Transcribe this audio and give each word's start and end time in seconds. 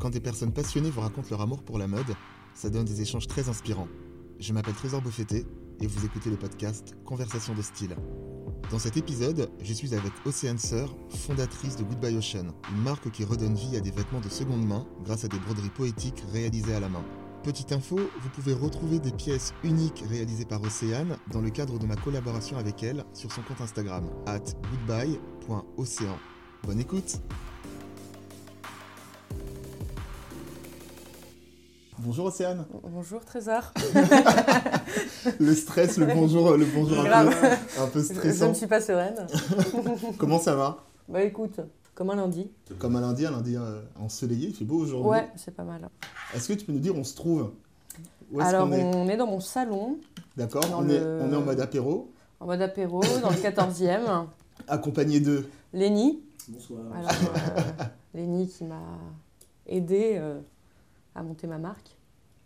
Quand 0.00 0.10
des 0.10 0.20
personnes 0.20 0.52
passionnées 0.52 0.90
vous 0.90 1.00
racontent 1.00 1.28
leur 1.30 1.40
amour 1.40 1.62
pour 1.64 1.78
la 1.78 1.88
mode, 1.88 2.14
ça 2.54 2.70
donne 2.70 2.84
des 2.84 3.02
échanges 3.02 3.26
très 3.26 3.48
inspirants. 3.48 3.88
Je 4.38 4.52
m'appelle 4.52 4.74
Trésor 4.74 5.02
Beaufetté 5.02 5.44
et 5.80 5.86
vous 5.88 6.04
écoutez 6.04 6.30
le 6.30 6.36
podcast 6.36 6.94
Conversation 7.04 7.54
de 7.54 7.62
style. 7.62 7.96
Dans 8.70 8.78
cet 8.78 8.96
épisode, 8.96 9.50
je 9.60 9.72
suis 9.72 9.94
avec 9.94 10.12
Océane 10.24 10.58
Sœur, 10.58 10.94
fondatrice 11.10 11.76
de 11.76 11.82
Goodbye 11.82 12.16
Ocean, 12.16 12.54
une 12.70 12.82
marque 12.82 13.10
qui 13.10 13.24
redonne 13.24 13.54
vie 13.54 13.76
à 13.76 13.80
des 13.80 13.90
vêtements 13.90 14.20
de 14.20 14.28
seconde 14.28 14.64
main 14.64 14.86
grâce 15.04 15.24
à 15.24 15.28
des 15.28 15.38
broderies 15.38 15.70
poétiques 15.70 16.22
réalisées 16.32 16.74
à 16.74 16.80
la 16.80 16.88
main. 16.88 17.04
Petite 17.42 17.72
info, 17.72 17.96
vous 17.96 18.28
pouvez 18.30 18.52
retrouver 18.52 19.00
des 19.00 19.12
pièces 19.12 19.52
uniques 19.64 20.04
réalisées 20.08 20.44
par 20.44 20.62
Océane 20.62 21.16
dans 21.32 21.40
le 21.40 21.50
cadre 21.50 21.78
de 21.78 21.86
ma 21.86 21.96
collaboration 21.96 22.56
avec 22.56 22.82
elle 22.84 23.04
sur 23.14 23.32
son 23.32 23.42
compte 23.42 23.60
Instagram, 23.60 24.04
at 24.26 24.44
goodbye.océan. 24.70 26.18
Bonne 26.64 26.80
écoute 26.80 27.20
Bonjour 32.00 32.26
Océane. 32.26 32.64
Bonjour 32.84 33.24
Trésor. 33.24 33.72
le 35.40 35.54
stress, 35.54 35.98
le 35.98 36.06
bonjour, 36.06 36.56
le 36.56 36.64
bonjour 36.64 37.00
un 37.00 37.26
peu, 37.26 37.46
un 37.80 37.86
peu, 37.88 38.02
stressant. 38.02 38.44
Je 38.44 38.50
ne 38.50 38.54
suis 38.54 38.66
pas 38.68 38.80
sereine. 38.80 39.26
Comment 40.18 40.38
ça 40.38 40.54
va? 40.54 40.84
Bah 41.08 41.24
écoute, 41.24 41.58
comme 41.96 42.10
un 42.10 42.16
lundi. 42.16 42.52
Comme 42.78 42.94
un 42.94 43.00
lundi, 43.00 43.26
un 43.26 43.32
lundi 43.32 43.56
euh, 43.56 43.80
ensoleillé, 43.98 44.48
il 44.48 44.54
fait 44.54 44.64
beau 44.64 44.78
aujourd'hui. 44.78 45.10
Ouais, 45.10 45.28
c'est 45.34 45.54
pas 45.54 45.64
mal. 45.64 45.88
Est-ce 46.34 46.46
que 46.46 46.52
tu 46.52 46.64
peux 46.64 46.72
nous 46.72 46.78
dire 46.78 46.94
où 46.94 47.00
on 47.00 47.04
se 47.04 47.16
trouve? 47.16 47.50
Où 48.30 48.40
Alors, 48.40 48.68
on, 48.70 49.08
est 49.08 49.16
dans 49.16 49.26
mon 49.26 49.40
salon. 49.40 49.98
D'accord, 50.36 50.62
on, 50.76 50.88
est, 50.88 51.00
on 51.00 51.32
est 51.32 51.36
en 51.36 51.42
mode 51.42 51.60
apéro. 51.60 52.12
En 52.38 52.46
mode 52.46 52.62
apéro, 52.62 53.00
dans 53.22 53.30
le 53.30 53.36
14e. 53.36 54.26
Accompagné 54.68 55.18
de 55.18 55.46
Lénie. 55.72 56.22
Bonsoir. 56.48 56.80
Alors, 56.94 57.10
euh, 57.10 57.84
Lénie 58.14 58.46
qui 58.46 58.64
m'a 58.64 58.82
aidé 59.66 60.12
euh, 60.16 60.38
à 61.18 61.22
monter 61.22 61.46
ma 61.46 61.58
marque 61.58 61.96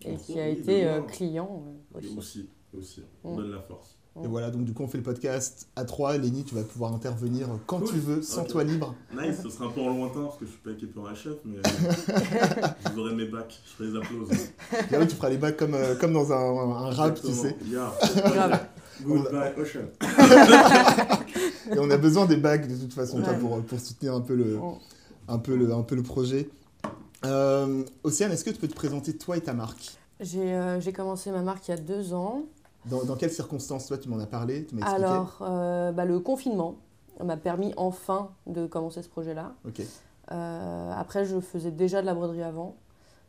et 0.05 0.17
qui 0.17 0.41
a 0.41 0.49
été 0.49 0.87
euh, 0.87 1.03
client 1.03 1.63
euh, 1.95 1.99
aussi. 1.99 2.17
aussi. 2.19 2.49
aussi, 2.77 3.03
on 3.23 3.35
Mm. 3.35 3.37
donne 3.37 3.51
la 3.53 3.61
force. 3.61 3.97
Et 4.23 4.27
voilà, 4.27 4.51
donc 4.51 4.65
du 4.65 4.75
coup 4.75 4.83
on 4.83 4.89
fait 4.89 4.99
le 4.99 5.05
podcast 5.05 5.69
à 5.75 5.85
3. 5.87 6.19
Lénie, 6.19 6.45
tu 6.45 6.55
vas 6.55 6.65
pouvoir 6.65 6.93
intervenir 6.93 7.49
quand 7.67 7.81
tu 7.81 7.95
veux, 7.95 8.21
sans 8.21 8.45
toi 8.45 8.63
libre. 8.63 8.95
Nice, 9.19 9.41
ce 9.43 9.49
sera 9.49 9.65
un 9.67 9.71
peu 9.71 9.81
en 9.81 9.89
lointain 9.97 10.25
parce 10.25 10.37
que 10.37 10.45
je 10.45 10.51
suis 10.51 10.61
pas 10.61 10.71
équipé 10.73 10.99
en 11.01 11.15
chef, 11.15 11.37
mais 11.47 11.57
je 12.95 13.01
aurai 13.01 13.15
mes 13.15 13.25
bacs, 13.25 13.59
je 13.65 13.71
ferai 13.71 13.89
les 13.91 13.97
applaudissements. 13.97 14.51
Là 14.91 15.07
tu 15.07 15.17
feras 15.17 15.31
les 15.31 15.39
bacs 15.39 15.57
comme, 15.57 15.73
euh, 15.73 15.95
comme 15.99 16.13
dans 16.13 16.31
un, 16.31 16.37
un 16.37 16.91
rap, 16.91 17.19
tu 17.23 17.33
sais. 17.33 17.57
Yeah. 17.65 17.91
Grave. 18.17 18.67
Goodbye, 19.03 19.53
Ocean. 19.57 19.89
Et 21.75 21.79
on 21.79 21.91
a 21.91 21.97
besoin 21.97 22.27
des 22.27 22.37
bacs 22.37 22.69
de 22.69 22.77
toute 22.77 22.93
façon 22.93 23.23
toi, 23.23 23.33
pour, 23.35 23.63
pour 23.63 23.81
soutenir 23.81 24.15
un 24.15 24.21
peu 24.21 24.35
le, 24.35 24.57
Mm. 24.59 24.75
un 25.29 25.39
peu 25.39 25.57
le, 25.57 25.73
un 25.73 25.83
peu 25.83 25.95
le 25.95 26.03
projet. 26.03 26.51
Euh, 27.25 27.85
Océane, 28.03 28.33
est-ce 28.33 28.45
que 28.45 28.51
tu 28.51 28.59
peux 28.59 28.69
te 28.69 28.75
présenter 28.75 29.17
toi 29.17 29.37
et 29.37 29.41
ta 29.41 29.53
marque 29.55 29.97
J'ai 30.21 30.55
euh, 30.55 30.81
commencé 30.95 31.31
ma 31.31 31.43
marque 31.43 31.69
il 31.69 31.73
y 31.73 31.75
a 31.75 31.77
deux 31.79 32.15
ans. 32.15 32.43
dans, 32.87 33.05
dans 33.05 33.17
quelles 33.17 33.31
circonstances 33.33 33.87
Toi, 33.87 33.99
tu 33.99 34.09
m'en 34.09 34.19
as 34.19 34.27
parlé, 34.27 34.65
tu 34.67 34.75
m'as 34.75 34.83
expliqué. 34.83 35.05
Alors, 35.07 35.39
euh, 35.43 35.93
bah, 35.93 36.05
le 36.05 36.19
confinement 36.21 36.77
m'a 37.23 37.37
permis 37.37 37.73
enfin 37.77 38.31
de 38.47 38.67
commencer 38.67 39.03
ce 39.03 39.09
projet-là. 39.09 39.55
Ok. 39.67 39.83
Euh, 40.31 40.93
après, 40.97 41.25
je 41.25 41.39
faisais 41.41 41.71
déjà 41.71 42.01
de 42.01 42.07
la 42.07 42.15
broderie 42.15 42.43
avant. 42.43 42.77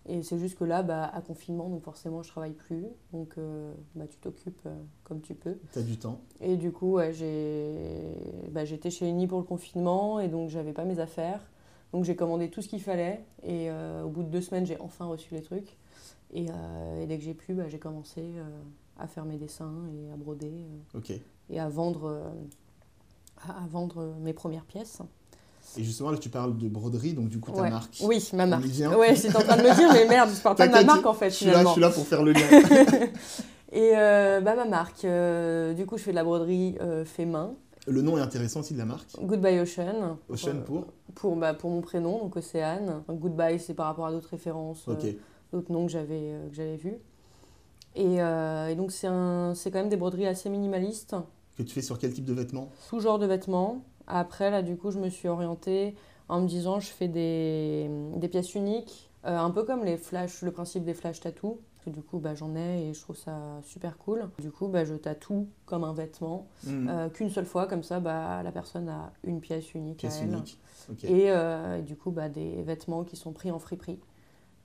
Et 0.06 0.22
c'est 0.22 0.38
juste 0.38 0.58
que 0.58 0.66
là, 0.66 0.84
bah, 0.84 1.10
à 1.14 1.22
confinement, 1.22 1.70
donc 1.70 1.82
forcément, 1.84 2.24
je 2.24 2.30
travaille 2.30 2.52
plus. 2.52 2.86
Donc, 3.14 3.36
euh, 3.38 3.74
bah, 3.96 4.06
tu 4.10 4.18
t'occupes 4.18 4.60
euh, 4.66 4.76
comme 5.06 5.22
tu 5.22 5.34
peux. 5.34 5.58
Tu 5.72 5.80
as 5.80 5.82
du 5.82 5.98
temps. 5.98 6.20
Et 6.42 6.58
du 6.58 6.72
coup, 6.74 6.94
ouais, 6.94 7.14
j'ai- 7.14 8.50
bah, 8.52 8.66
j'étais 8.66 8.90
chez 8.90 9.08
Uni 9.08 9.28
pour 9.28 9.38
le 9.38 9.46
confinement 9.46 10.20
et 10.20 10.28
donc 10.28 10.50
j'avais 10.50 10.74
pas 10.74 10.84
mes 10.84 11.00
affaires. 11.00 11.40
Donc 11.94 12.06
j'ai 12.06 12.16
commandé 12.16 12.50
tout 12.50 12.62
ce 12.64 12.68
qu'il 12.68 12.82
fallait 12.82 13.24
et 13.44 13.70
euh, 13.70 14.02
au 14.04 14.10
bout 14.10 14.24
de 14.24 14.28
deux 14.30 14.42
semaines, 14.42 14.66
j'ai 14.66 14.78
enfin 14.80 15.06
reçu 15.06 15.34
les 15.36 15.44
trucs. 15.44 15.78
Et, 16.34 16.48
euh, 16.50 17.04
et 17.04 17.06
dès 17.06 17.20
que 17.20 17.24
j'ai 17.24 17.36
pu, 17.36 17.54
bah, 17.54 17.66
j'ai 17.70 17.78
commencé 17.78 18.22
euh, 18.22 18.44
à 19.00 19.06
faire 19.06 19.26
mes 19.26 19.38
dessins 19.38 19.72
et 19.94 20.12
à 20.12 20.18
broder 20.18 20.52
et 21.52 21.60
à 21.60 21.70
vendre, 21.70 22.24
à, 23.48 23.64
à 23.64 23.68
vendre 23.68 24.16
mes 24.22 24.34
premières 24.34 24.66
pièces. 24.66 25.02
Et 25.78 25.84
justement, 25.84 26.10
là, 26.10 26.18
tu 26.18 26.30
parles 26.30 26.58
de 26.58 26.68
broderie, 26.68 27.14
donc 27.14 27.30
du 27.30 27.40
coup, 27.40 27.52
ta 27.52 27.62
Ouais. 27.62 27.70
marque. 27.70 27.98
Oui, 28.02 28.28
ma 28.34 28.48
marque. 28.48 28.66
Ouais, 28.98 29.16
j'étais 29.16 29.36
en 29.38 29.42
train 29.42 29.58
de 29.58 29.62
me 29.62 29.76
dire, 29.76 29.94
mais 29.94 30.08
merde, 30.08 30.32
je 30.36 30.42
parle 30.42 30.56
pas 30.56 30.68
de 30.68 30.72
ma 30.74 30.84
marque 30.84 31.06
en 31.06 31.14
fait 31.14 31.30
Je 31.30 31.36
suis 31.36 31.46
là, 31.46 31.64
je 31.64 31.70
suis 31.70 31.82
là 31.82 31.92
pour 31.92 32.06
faire 32.08 32.24
le 32.24 32.34
lien. 32.34 32.42
Et 33.72 33.92
bah, 33.94 34.56
ma 34.56 34.66
marque, 34.66 35.06
du 35.76 35.86
coup, 35.86 35.98
je 35.98 36.04
fais 36.04 36.12
de 36.12 36.16
la 36.16 36.24
broderie 36.24 36.76
fait 37.06 37.26
main. 37.26 37.54
Le 37.88 38.02
nom 38.02 38.18
est 38.18 38.22
intéressant 38.22 38.62
aussi 38.62 38.74
de 38.74 38.80
la 38.80 38.86
marque. 38.86 39.10
Goodbye 39.22 39.60
Ocean. 39.60 40.18
Ocean 40.30 40.62
pour 40.66 40.86
pour, 41.16 41.36
bah, 41.36 41.54
pour 41.54 41.70
mon 41.70 41.82
prénom, 41.82 42.20
donc 42.20 42.36
Océane. 42.38 43.04
Goodbye, 43.10 43.60
c'est 43.60 43.74
par 43.74 43.88
rapport 43.88 44.06
à 44.08 44.12
d'autres 44.12 44.30
références, 44.30 44.86
euh, 44.88 44.96
d'autres 45.52 45.72
noms 45.72 45.86
que 45.86 45.92
j'avais 45.92 46.32
euh, 46.34 46.50
que 46.50 46.56
j'avais 46.56 46.78
vus. 46.78 46.96
Et, 47.96 48.22
euh, 48.22 48.70
et 48.70 48.76
donc, 48.76 48.92
c'est 48.92 49.06
un- 49.08 49.54
c'est 49.54 49.70
quand 49.70 49.78
même 49.80 49.90
des 49.90 49.98
broderies 49.98 50.26
assez 50.26 50.50
minimalistes, 50.50 51.16
Que 51.56 51.62
tu 51.62 51.74
fais 51.76 51.84
sur 51.84 52.00
quel 52.00 52.12
type 52.14 52.26
de 52.26 52.34
vêtements? 52.34 52.70
Tout 52.90 53.00
genre 53.00 53.20
de 53.20 53.28
vêtements. 53.28 53.84
Après, 54.08 54.50
là, 54.50 54.64
du 54.64 54.76
coup, 54.76 54.90
je 54.90 54.98
me 54.98 55.10
suis 55.10 55.28
orientée 55.28 55.96
en 56.30 56.42
me 56.42 56.48
disant, 56.48 56.80
je 56.80 56.88
fais 56.90 57.08
des, 57.08 57.88
des 58.16 58.28
pièces 58.28 58.56
uniques, 58.56 59.12
euh, 59.26 59.38
un 59.38 59.52
peu 59.52 59.64
comme 59.64 59.84
les 59.84 59.98
flash, 59.98 60.42
le 60.42 60.52
principe 60.52 60.84
des 60.84 60.96
flash 60.96 61.20
tattoos. 61.20 61.60
Que 61.84 61.90
du 61.90 62.02
coup, 62.02 62.20
bah, 62.20 62.34
j'en 62.34 62.56
ai 62.56 62.88
et 62.90 62.94
je 62.94 63.02
trouve 63.02 63.18
ça 63.18 63.60
super 63.64 63.98
cool. 63.98 64.30
Du 64.40 64.52
coup, 64.52 64.68
bah, 64.70 64.86
je 64.86 64.94
tatoue 64.96 65.48
comme 65.66 65.84
un 65.84 65.94
vêtement, 65.94 66.48
Hmm. 66.66 66.88
euh, 66.88 67.10
qu'une 67.10 67.30
seule 67.30 67.46
fois, 67.46 67.68
comme 67.68 67.84
ça, 67.84 68.00
bah, 68.00 68.42
la 68.42 68.52
personne 68.54 68.88
a 68.88 69.12
une 69.24 69.42
pièce 69.42 69.74
unique 69.74 69.98
Pièce 69.98 70.20
à 70.20 70.24
elle. 70.24 70.30
unique. 70.30 70.60
Ok. 70.90 71.04
Et 71.04 71.30
euh, 71.30 71.82
du 71.82 71.98
coup, 71.98 72.12
bah, 72.12 72.30
des 72.30 72.62
vêtements 72.64 73.04
qui 73.04 73.18
sont 73.18 73.34
pris 73.34 73.52
en 73.52 73.60
friperie 73.60 74.00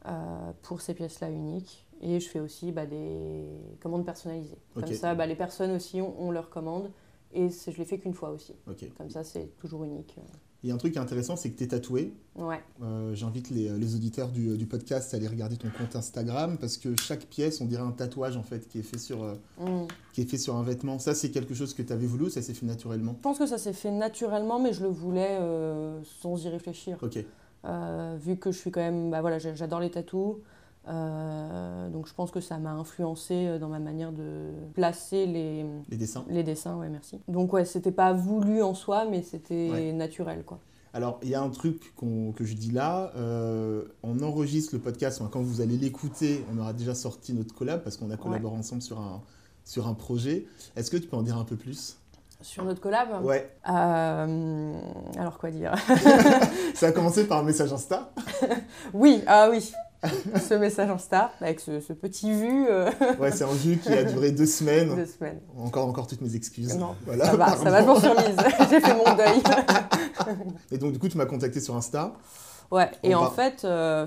euh, 0.07 0.53
pour 0.63 0.81
ces 0.81 0.95
pièces-là 0.95 1.31
uniques. 1.31 1.87
Et 2.01 2.21
je 2.21 2.29
fais 2.29 2.39
aussi 2.39 2.71
bah, 2.71 2.87
des 2.87 3.49
commandes 3.81 4.05
personnalisées. 4.05 4.59
Comme 4.75 4.87
ça, 4.93 5.17
bah, 5.17 5.27
les 5.27 5.35
personnes 5.35 5.73
aussi 5.73 6.01
ont, 6.01 6.15
ont 6.23 6.31
leurs 6.31 6.51
commandes. 6.51 6.91
Et 7.33 7.49
je 7.51 7.77
les 7.77 7.85
fais 7.85 7.99
qu'une 7.99 8.15
fois 8.15 8.31
aussi. 8.31 8.55
Comme 8.97 9.11
ça, 9.11 9.25
c'est 9.25 9.49
toujours 9.59 9.83
unique. 9.85 10.15
Il 10.65 10.69
y 10.69 10.73
a 10.73 10.75
un 10.75 10.79
truc 10.79 10.97
intéressant, 10.97 11.37
c'est 11.37 11.51
que 11.51 11.57
tu 11.59 11.63
es 11.65 11.69
tatoué. 11.69 12.13
Ouais. 12.35 12.61
Euh, 12.83 13.15
J'invite 13.15 13.49
les, 13.51 13.69
les 13.79 13.95
auditeurs 13.95 14.29
du, 14.29 14.59
du 14.59 14.67
podcast 14.67 15.15
à 15.15 15.17
aller 15.17 15.29
regarder 15.29 15.57
ton 15.57 15.69
compte 15.71 15.95
Instagram 15.95 16.57
parce 16.59 16.77
que 16.79 16.89
chaque 17.01 17.27
pièce, 17.27 17.61
on 17.61 17.65
dirait 17.65 17.83
un 17.83 17.93
tatouage 17.93 18.37
en 18.37 18.43
fait 18.43 18.67
qui 18.67 18.81
est 18.81 18.83
fait 18.83 18.99
sur, 18.99 19.23
euh, 19.23 19.35
Mm. 19.61 19.87
qui 20.13 20.23
est 20.23 20.25
fait 20.29 20.37
sur 20.39 20.57
un 20.57 20.65
vêtement. 20.65 20.99
Ça, 20.99 21.15
c'est 21.15 21.31
quelque 21.31 21.55
chose 21.55 21.75
que 21.75 21.83
tu 21.83 21.93
avais 21.93 22.07
voulu 22.07 22.25
ou 22.25 22.29
ça 22.29 22.43
s'est 22.43 22.55
fait 22.55 22.67
naturellement? 22.67 23.13
Je 23.17 23.23
pense 23.23 23.39
que 23.39 23.47
ça 23.47 23.57
s'est 23.59 23.73
fait 23.73 23.93
naturellement, 23.93 24.59
mais 24.59 24.73
je 24.73 24.83
le 24.83 24.89
voulais 24.89 25.39
euh, 25.41 26.01
sans 26.21 26.45
y 26.45 26.49
réfléchir. 26.49 26.99
Ok. 27.03 27.25
Vu 28.21 28.37
que 28.37 28.51
je 28.51 28.59
suis 28.59 28.71
quand 28.71 28.81
même. 28.81 29.11
Bah, 29.11 29.21
voilà, 29.21 29.39
j'a- 29.39 29.55
j'adore 29.55 29.81
les 29.81 29.91
tatous. 29.91 30.37
Euh, 30.89 31.89
donc 31.91 32.07
je 32.09 32.15
pense 32.15 32.31
que 32.31 32.41
ça 32.41 32.59
m'a 32.59 32.73
influencé 32.73 33.35
euh, 33.47 33.59
dans 33.59 33.69
ma 33.69 33.79
manière 33.79 34.11
de 34.13 34.51
placer 34.75 35.27
les, 35.27 35.65
Les 35.91 35.97
dessins. 35.97 36.25
Les 36.29 36.43
dessins, 36.43 36.77
ouais, 36.77 36.89
merci. 36.89 37.21
Donc 37.29 37.53
ouais, 37.53 37.65
c'était 37.65 37.93
pas 37.93 38.13
voulu 38.13 38.63
en 38.63 38.75
soi, 38.75 39.05
mais 39.05 39.23
c'était 39.23 39.71
Ouais. 39.71 39.93
naturel, 39.93 40.45
quoi. 40.45 40.59
Alors, 40.95 41.21
il 41.23 41.29
y 41.29 41.35
a 41.35 41.43
un 41.43 41.51
truc 41.51 41.95
qu'on- 41.97 42.33
que 42.33 42.45
je 42.45 42.55
dis 42.55 42.71
là. 42.71 43.13
euh, 43.17 43.85
on 44.03 44.21
enregistre 44.23 44.75
le 44.75 44.81
podcast. 44.81 45.21
quand 45.31 45.43
vous 45.43 45.61
allez 45.61 45.77
l'écouter, 45.77 46.45
on 46.53 46.59
aura 46.59 46.73
déjà 46.73 46.95
sorti 46.95 47.35
notre 47.35 47.55
collab 47.55 47.83
parce 47.83 47.97
qu'on 47.99 48.11
a 48.11 48.17
collaboré 48.17 48.57
ensemble 48.57 48.81
sur 48.83 48.99
un, 48.99 49.21
sur 49.65 49.87
un 49.87 49.95
projet. 49.95 50.47
Est-ce 50.77 50.91
que 50.91 50.97
tu 50.97 51.07
peux 51.07 51.17
en 51.17 51.23
dire 51.23 51.37
un 51.37 51.45
peu 51.45 51.57
plus? 51.57 51.99
Sur 52.41 52.65
notre 52.65 52.81
collab, 52.81 53.23
Ouais. 53.25 53.51
euh, 53.69 54.81
alors 55.19 55.39
quoi 55.39 55.51
dire? 55.51 55.75
Ça 56.75 56.87
a 56.87 56.93
commencé 56.93 57.27
par 57.27 57.39
un 57.39 57.43
message 57.43 57.73
Insta? 57.73 58.13
Oui, 58.95 59.23
ah 59.27 59.49
oui, 59.51 59.73
ce 60.49 60.55
message 60.55 60.91
Insta, 60.91 61.33
avec 61.41 61.59
ce, 61.61 61.81
ce 61.81 61.93
petit 61.93 62.33
vu 62.33 62.67
euh, 62.69 62.91
Ouais, 63.19 63.33
c'est 63.33 63.45
un 63.45 63.55
jus 63.55 63.79
qui 63.79 63.93
a 63.93 64.05
duré 64.05 64.31
deux 64.31 64.47
semaines. 64.47 64.95
de 64.97 65.05
semaine. 65.05 65.41
Encore, 65.59 65.89
encore 65.89 66.07
toutes 66.07 66.21
mes 66.21 66.37
excuses. 66.37 66.77
Non, 66.77 66.95
Voilà, 67.05 67.25
ça 67.27 67.37
va, 67.37 67.57
ça 67.57 67.71
va, 67.71 67.83
je 67.83 67.87
m'en 67.87 67.99
suis 67.99 68.09
remise. 68.09 68.37
J'ai 68.71 68.81
fait 68.81 68.95
mon 68.95 69.15
deuil. 69.17 69.43
Et 70.71 70.79
donc, 70.79 70.93
du 70.93 70.99
coup, 71.01 71.09
tu 71.09 71.19
m'as 71.19 71.27
contacté 71.27 71.61
sur 71.61 71.75
Insta. 71.75 72.13
Ouais, 72.71 72.91
et 73.03 73.15
en 73.15 73.31
fait, 73.31 73.65
euh, 73.65 74.07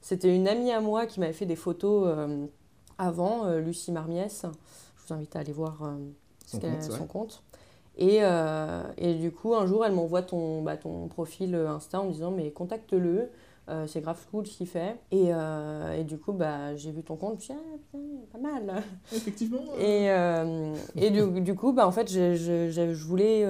c'était 0.00 0.34
une 0.34 0.48
amie 0.48 0.72
à 0.72 0.80
moi 0.80 1.06
qui 1.06 1.20
m'avait 1.20 1.32
fait 1.32 1.46
des 1.46 1.56
photos 1.56 2.04
euh, 2.08 2.46
avant, 2.98 3.48
Lucie 3.58 3.92
Marmiès. 3.92 4.44
Je 4.96 5.06
vous 5.06 5.14
invite 5.14 5.36
à 5.36 5.40
aller 5.40 5.52
voir 5.52 5.78
Son 6.46 6.58
compte, 6.58 6.70
ouais. 6.72 6.80
son 6.98 7.06
compte. 7.06 7.42
Et, 7.96 8.20
et 8.96 9.14
du 9.14 9.30
coup, 9.30 9.54
un 9.54 9.66
jour, 9.66 9.84
elle 9.84 9.92
m'envoie 9.92 10.22
ton, 10.22 10.62
bah, 10.62 10.76
ton 10.76 11.06
profil 11.06 11.54
Insta 11.54 12.00
en 12.00 12.06
me 12.06 12.12
disant 12.12 12.30
Mais 12.32 12.50
contacte-le, 12.50 13.30
euh, 13.68 13.86
c'est 13.86 14.00
grave 14.00 14.18
cool 14.30 14.46
ce 14.46 14.56
qu'il 14.56 14.66
fait. 14.66 14.96
Et, 15.10 15.26
euh, 15.32 15.92
et 15.98 16.04
du 16.04 16.18
coup, 16.18 16.32
bah, 16.32 16.74
j'ai 16.76 16.90
vu 16.90 17.02
ton 17.02 17.16
compte, 17.16 17.30
je 17.30 17.34
me 17.36 17.40
suis 17.40 17.54
dit, 17.54 17.60
ah, 17.60 17.78
putain, 17.92 17.98
pas 18.32 18.38
mal. 18.38 18.82
Effectivement. 19.12 19.58
euh, 19.78 19.80
Et, 19.80 20.10
euh, 20.10 20.74
et 20.96 21.10
du, 21.10 21.40
du 21.40 21.54
coup, 21.54 21.72
bah, 21.72 21.86
en 21.86 21.92
fait, 21.92 22.10
je, 22.10 22.34
je- 22.34 22.70
je- 22.70 22.92
je 22.92 23.04
voulais 23.04 23.44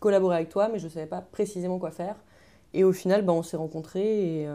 collaborer 0.00 0.36
avec 0.36 0.48
toi, 0.48 0.68
mais 0.68 0.78
je 0.78 0.84
ne 0.86 0.90
savais 0.90 1.06
pas 1.06 1.20
précisément 1.20 1.78
quoi 1.78 1.90
faire. 1.90 2.16
Et 2.72 2.84
au 2.84 2.92
final, 2.92 3.22
bah, 3.24 3.32
on 3.32 3.42
s'est 3.42 3.56
rencontrés 3.56 4.42
et, 4.42 4.48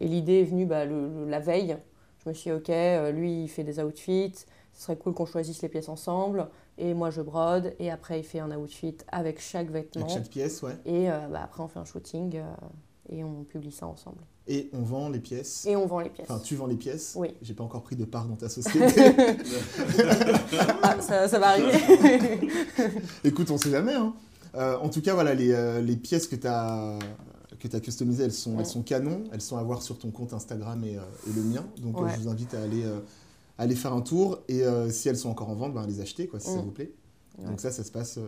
et 0.00 0.08
l'idée 0.08 0.40
est 0.40 0.44
venue 0.44 0.66
bah, 0.66 0.84
le- 0.84 1.08
le- 1.08 1.28
la 1.30 1.40
veille. 1.40 1.76
Je 2.24 2.28
me 2.28 2.34
suis 2.34 2.50
dit, 2.50 2.56
ok, 2.56 2.68
lui, 3.14 3.44
il 3.44 3.48
fait 3.48 3.64
des 3.64 3.80
outfits, 3.80 4.32
ce 4.74 4.82
serait 4.82 4.96
cool 4.96 5.14
qu'on 5.14 5.26
choisisse 5.26 5.62
les 5.62 5.68
pièces 5.68 5.88
ensemble. 5.88 6.48
Et 6.76 6.94
moi, 6.94 7.10
je 7.10 7.22
brode. 7.22 7.74
Et 7.78 7.90
après, 7.90 8.20
il 8.20 8.24
fait 8.24 8.40
un 8.40 8.50
outfit 8.56 8.96
avec 9.10 9.40
chaque 9.40 9.70
vêtement. 9.70 10.02
Avec 10.02 10.14
chaque 10.14 10.28
pièce, 10.28 10.62
ouais. 10.62 10.76
Et 10.84 11.10
euh, 11.10 11.26
bah, 11.30 11.40
après, 11.44 11.62
on 11.62 11.68
fait 11.68 11.78
un 11.78 11.84
shooting 11.84 12.36
euh, 12.36 12.42
et 13.10 13.24
on 13.24 13.44
publie 13.44 13.72
ça 13.72 13.86
ensemble. 13.86 14.18
Et 14.46 14.70
on 14.72 14.82
vend 14.82 15.08
les 15.10 15.18
pièces. 15.20 15.66
Et 15.66 15.76
on 15.76 15.86
vend 15.86 16.00
les 16.00 16.08
pièces. 16.08 16.26
Enfin, 16.30 16.40
tu 16.42 16.54
vends 16.56 16.66
les 16.66 16.76
pièces. 16.76 17.14
Oui. 17.16 17.34
J'ai 17.42 17.52
pas 17.54 17.64
encore 17.64 17.82
pris 17.82 17.96
de 17.96 18.04
part 18.04 18.26
dans 18.26 18.36
ta 18.36 18.48
société. 18.48 19.02
ah, 20.82 20.96
ça, 21.00 21.28
ça 21.28 21.38
va 21.38 21.48
arriver. 21.48 21.72
Écoute, 23.24 23.50
on 23.50 23.58
sait 23.58 23.70
jamais. 23.70 23.94
Hein. 23.94 24.14
Euh, 24.54 24.76
en 24.78 24.88
tout 24.88 25.02
cas, 25.02 25.14
voilà, 25.14 25.34
les, 25.34 25.52
euh, 25.52 25.80
les 25.80 25.96
pièces 25.96 26.26
que 26.26 26.36
tu 26.36 26.46
as 26.46 26.98
que 27.60 27.66
tu 27.66 27.74
as 27.74 27.80
customisées, 27.80 28.22
elles 28.24 28.32
sont, 28.32 28.52
Ouais. 28.52 28.60
elles 28.60 28.66
sont 28.66 28.82
canon. 28.82 29.24
Elles 29.32 29.40
sont 29.40 29.56
à 29.56 29.62
voir 29.62 29.82
sur 29.82 29.98
ton 29.98 30.10
compte 30.12 30.32
Instagram 30.32 30.82
et, 30.84 30.96
euh, 30.96 31.00
et 31.28 31.32
le 31.32 31.42
mien. 31.42 31.66
Donc, 31.82 32.00
Ouais. 32.00 32.10
je 32.14 32.20
vous 32.22 32.28
invite 32.28 32.54
à 32.54 32.62
aller, 32.62 32.84
aller 33.58 33.74
faire 33.74 33.92
un 33.92 34.00
tour. 34.00 34.38
Et 34.48 34.62
si 34.90 35.08
elles 35.08 35.16
sont 35.16 35.28
encore 35.30 35.50
en 35.50 35.54
vente, 35.56 35.74
ben, 35.74 35.86
les 35.86 36.00
acheter, 36.00 36.26
quoi, 36.28 36.38
si 36.40 36.46
ça 36.50 36.56
Mm. 36.58 36.64
vous 36.64 36.70
plaît. 36.70 36.92
Ouais. 37.38 37.46
Donc, 37.46 37.60
ça, 37.60 37.70
ça 37.72 37.82
se 37.84 37.90
passe 37.90 38.18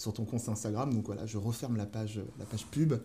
sur 0.00 0.14
ton 0.14 0.24
compte 0.24 0.48
Instagram. 0.48 0.94
Donc, 0.94 1.04
voilà, 1.04 1.26
je 1.26 1.36
referme 1.36 1.76
la 1.76 1.84
page, 1.84 2.20
la 2.38 2.44
page 2.46 2.66
pub. 2.66 2.94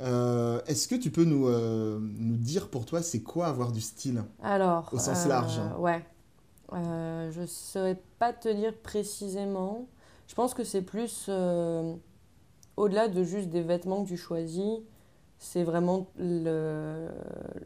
Euh, 0.00 0.60
Est-ce 0.66 0.88
que 0.88 0.94
tu 0.96 1.10
peux 1.10 1.24
nous, 1.24 1.46
euh, 1.46 1.98
nous 2.00 2.36
dire 2.36 2.68
pour 2.68 2.86
toi, 2.86 3.02
c'est 3.02 3.20
quoi 3.22 3.46
avoir 3.46 3.70
du 3.70 3.80
style? 3.80 4.24
Alors. 4.42 4.88
Au 4.92 4.98
sens 4.98 5.26
euh, 5.26 5.28
large. 5.28 5.58
hein. 5.58 5.76
Ouais. 5.78 6.04
Euh, 6.72 7.30
je 7.30 7.42
ne 7.42 7.46
saurais 7.46 8.00
pas 8.18 8.32
te 8.32 8.48
dire 8.48 8.74
précisément. 8.82 9.86
Je 10.26 10.34
pense 10.34 10.54
que 10.54 10.64
c'est 10.64 10.82
plus 10.82 11.26
euh, 11.28 11.94
au-delà 12.76 13.08
de 13.08 13.22
juste 13.22 13.48
des 13.50 13.62
vêtements 13.62 14.02
que 14.04 14.08
tu 14.08 14.16
choisis. 14.16 14.78
C'est 15.40 15.62
vraiment 15.62 16.08
le, 16.18 17.08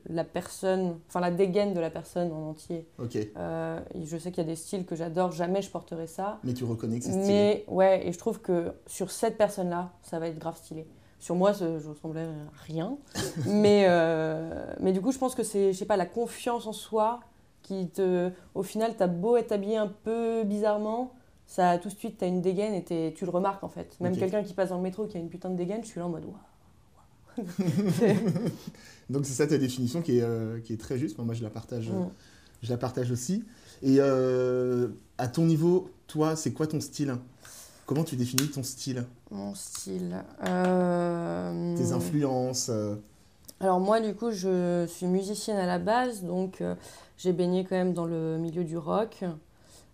la 0.08 0.24
personne, 0.24 0.98
enfin 1.08 1.20
la 1.20 1.30
dégaine 1.30 1.72
de 1.72 1.80
la 1.80 1.90
personne 1.90 2.30
en 2.30 2.50
entier. 2.50 2.86
Ok. 2.98 3.16
Euh, 3.16 3.80
et 3.94 4.04
je 4.04 4.18
sais 4.18 4.30
qu'il 4.30 4.44
y 4.44 4.46
a 4.46 4.50
des 4.50 4.56
styles 4.56 4.84
que 4.84 4.94
j'adore, 4.94 5.32
jamais 5.32 5.62
je 5.62 5.70
porterai 5.70 6.06
ça. 6.06 6.38
Mais 6.44 6.52
tu 6.52 6.64
reconnais 6.64 6.98
que 6.98 7.04
c'est 7.04 7.12
stylé. 7.12 7.26
Mais 7.26 7.64
ouais, 7.68 8.06
et 8.06 8.12
je 8.12 8.18
trouve 8.18 8.40
que 8.40 8.72
sur 8.86 9.10
cette 9.10 9.38
personne-là, 9.38 9.92
ça 10.02 10.18
va 10.18 10.28
être 10.28 10.38
grave 10.38 10.56
stylé. 10.56 10.86
Sur 11.18 11.34
moi, 11.34 11.52
je 11.52 11.88
ressemblais 11.88 12.24
à 12.24 12.64
rien. 12.66 12.98
mais, 13.46 13.86
euh, 13.88 14.74
mais 14.80 14.92
du 14.92 15.00
coup, 15.00 15.12
je 15.12 15.18
pense 15.18 15.34
que 15.34 15.42
c'est, 15.42 15.72
je 15.72 15.78
sais 15.78 15.86
pas, 15.86 15.96
la 15.96 16.06
confiance 16.06 16.66
en 16.66 16.72
soi 16.72 17.20
qui 17.62 17.88
te. 17.88 18.30
Au 18.54 18.62
final, 18.62 18.96
t'as 18.96 19.06
beau 19.06 19.36
être 19.36 19.52
habillé 19.52 19.76
un 19.76 19.88
peu 19.88 20.42
bizarrement, 20.44 21.12
ça 21.46 21.78
tout 21.78 21.88
de 21.88 21.94
suite, 21.94 22.18
t'as 22.18 22.26
une 22.26 22.40
dégaine 22.40 22.74
et 22.74 23.14
tu 23.14 23.24
le 23.24 23.30
remarques 23.30 23.64
en 23.64 23.68
fait. 23.68 23.96
Même 24.00 24.16
quelqu'un 24.16 24.42
qui 24.42 24.52
passe 24.52 24.70
dans 24.70 24.76
le 24.76 24.82
métro 24.82 25.06
qui 25.06 25.16
a 25.16 25.20
une 25.20 25.28
putain 25.28 25.50
de 25.50 25.56
dégaine, 25.56 25.82
je 25.82 25.88
suis 25.88 26.00
là 26.00 26.06
en 26.06 26.10
mode 26.10 26.24
waouh. 26.24 26.34
Donc 29.10 29.26
c'est 29.26 29.32
ça 29.34 29.46
ta 29.46 29.58
définition 29.58 30.02
qui 30.02 30.18
est, 30.18 30.22
euh, 30.22 30.60
qui 30.60 30.72
est 30.72 30.80
très 30.80 30.98
juste. 30.98 31.18
Moi, 31.18 31.34
je 31.34 31.42
la 31.42 31.50
partage, 31.50 31.88
euh, 31.90 31.92
Mm. 32.00 32.10
je 32.62 32.70
la 32.70 32.76
partage 32.76 33.10
aussi. 33.10 33.44
Et 33.82 33.96
euh, 33.98 34.88
à 35.18 35.28
ton 35.28 35.44
niveau, 35.44 35.90
toi, 36.06 36.36
c'est 36.36 36.52
quoi 36.52 36.66
ton 36.66 36.80
style? 36.80 37.16
Comment 37.86 38.04
tu 38.04 38.16
définis 38.16 38.48
ton 38.48 38.62
style? 38.62 39.04
Mon 39.30 39.54
style. 39.54 40.16
euh, 40.46 41.76
Tes 41.76 41.92
influences 41.92 42.70
Alors 43.60 43.80
moi, 43.80 44.00
du 44.00 44.14
coup, 44.14 44.30
je 44.30 44.86
suis 44.88 45.06
musicienne 45.06 45.56
à 45.58 45.66
la 45.66 45.78
base, 45.78 46.22
donc 46.22 46.62
j'ai 47.18 47.32
baigné 47.32 47.64
quand 47.64 47.76
même 47.76 47.92
dans 47.92 48.06
le 48.06 48.38
milieu 48.38 48.64
du 48.64 48.78
rock. 48.78 49.24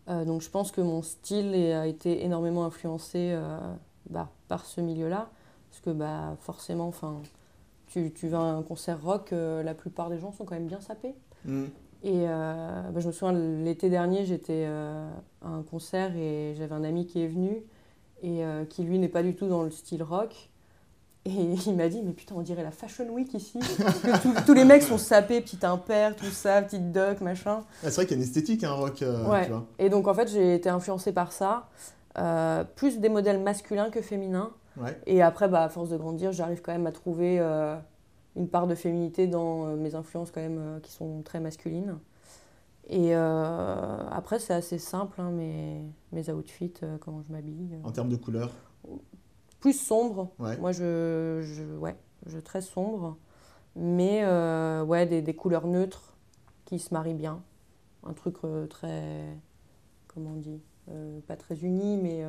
Donc 0.06 0.42
je 0.42 0.48
pense 0.50 0.70
que 0.70 0.80
mon 0.80 1.02
style 1.02 1.54
a 1.54 1.86
été 1.86 2.24
énormément 2.24 2.64
influencé 2.64 3.36
bah, 4.10 4.30
par 4.48 4.64
ce 4.64 4.80
milieu-là. 4.80 5.30
Parce 5.70 5.80
que 5.82 5.90
bah, 5.90 6.36
forcément, 6.40 6.88
enfin, 6.88 7.16
tu, 7.86 8.12
tu 8.12 8.28
vas 8.28 8.38
à 8.40 8.42
un 8.42 8.62
concert 8.62 9.02
rock, 9.02 9.32
euh, 9.32 9.62
la 9.62 9.74
plupart 9.74 10.10
des 10.10 10.18
gens 10.18 10.32
sont 10.32 10.44
quand 10.44 10.54
même 10.54 10.66
bien 10.66 10.80
sapés. 10.80 11.14
hmm, 11.44 11.64
Et 12.04 12.24
euh, 12.28 12.82
bah, 12.90 13.00
je 13.00 13.06
me 13.06 13.12
souviens, 13.12 13.32
l'été 13.32 13.90
dernier, 13.90 14.24
j'étais 14.24 14.64
euh, 14.66 15.08
à 15.42 15.48
un 15.48 15.62
concert 15.62 16.14
et 16.16 16.54
j'avais 16.56 16.74
un 16.74 16.84
ami 16.84 17.06
qui 17.06 17.22
est 17.22 17.28
venu 17.28 17.62
et 18.22 18.42
qui, 18.68 18.82
lui, 18.82 18.98
n'est 18.98 19.08
pas 19.08 19.22
du 19.22 19.36
tout 19.36 19.46
dans 19.46 19.62
le 19.62 19.70
style 19.70 20.02
rock. 20.02 20.50
Et 21.24 21.30
il 21.66 21.76
m'a 21.76 21.88
dit, 21.88 22.02
mais 22.02 22.12
putain, 22.12 22.34
on 22.36 22.40
dirait 22.42 22.62
la 22.64 22.70
Fashion 22.72 23.08
Week 23.10 23.32
ici. 23.34 23.58
Que 24.02 24.22
tous- 24.22 24.44
tous 24.46 24.54
les 24.54 24.64
mecs 24.64 24.82
sont 24.82 24.98
sapés, 24.98 25.40
petit 25.40 25.64
impair, 25.64 26.16
tout 26.16 26.24
ça, 26.26 26.60
petite 26.62 26.90
doc, 26.90 27.20
machin. 27.20 27.60
ah, 27.60 27.90
c'est 27.90 27.94
vrai 27.94 28.06
qu'il 28.06 28.16
y 28.16 28.20
a 28.20 28.22
une 28.22 28.28
esthétique, 28.28 28.64
un 28.64 28.72
rock, 28.72 29.02
euh, 29.02 29.24
Ouais. 29.28 29.44
tu 29.44 29.50
vois. 29.52 29.66
Et 29.78 29.88
donc, 29.88 30.08
en 30.08 30.14
fait, 30.14 30.26
j'ai 30.28 30.54
été 30.56 30.68
influencée 30.68 31.12
par 31.12 31.30
ça. 31.30 31.68
Euh, 32.16 32.64
plus 32.64 32.98
des 32.98 33.08
modèles 33.08 33.40
masculins 33.40 33.90
que 33.90 34.00
féminins. 34.02 34.50
Ouais. 34.80 35.00
Et 35.06 35.22
après, 35.22 35.48
bah, 35.48 35.64
à 35.64 35.68
force 35.68 35.90
de 35.90 35.96
grandir, 35.96 36.32
j'arrive 36.32 36.62
quand 36.62 36.72
même 36.72 36.86
à 36.86 36.92
trouver 36.92 37.38
euh, 37.40 37.76
une 38.36 38.48
part 38.48 38.66
de 38.66 38.74
féminité 38.74 39.26
dans 39.26 39.66
euh, 39.66 39.76
mes 39.76 39.94
influences 39.94 40.30
quand 40.30 40.40
même 40.40 40.58
euh, 40.58 40.80
qui 40.80 40.92
sont 40.92 41.22
très 41.22 41.40
masculines. 41.40 41.98
Et 42.90 43.12
après, 43.12 44.38
c'est 44.38 44.54
assez 44.54 44.78
simple, 44.78 45.20
hein, 45.20 45.30
mes, 45.30 45.82
mes 46.12 46.30
outfits, 46.30 46.72
comment 47.00 47.20
je 47.20 47.30
m'habille. 47.30 47.78
En 47.84 47.92
termes 47.92 48.08
de 48.08 48.16
couleur. 48.16 48.50
Plus 49.60 49.74
sombre. 49.74 50.30
Ouais. 50.38 50.56
Moi, 50.56 50.72
je, 50.72 51.42
je, 51.42 51.64
ouais, 51.76 51.96
je 52.24 52.38
très 52.38 52.62
sombre. 52.62 53.18
Mais 53.76 54.24
ouais, 54.84 55.04
des, 55.04 55.20
des 55.20 55.34
couleurs 55.34 55.66
neutres 55.66 56.14
qui 56.64 56.78
se 56.78 56.94
marient 56.94 57.12
bien. 57.12 57.42
Un 58.06 58.14
truc 58.14 58.36
très. 58.70 59.36
Comment 60.06 60.30
on 60.30 60.40
dit 60.40 60.62
Pas 61.26 61.36
très 61.36 61.58
uni, 61.58 61.98
mais. 61.98 62.24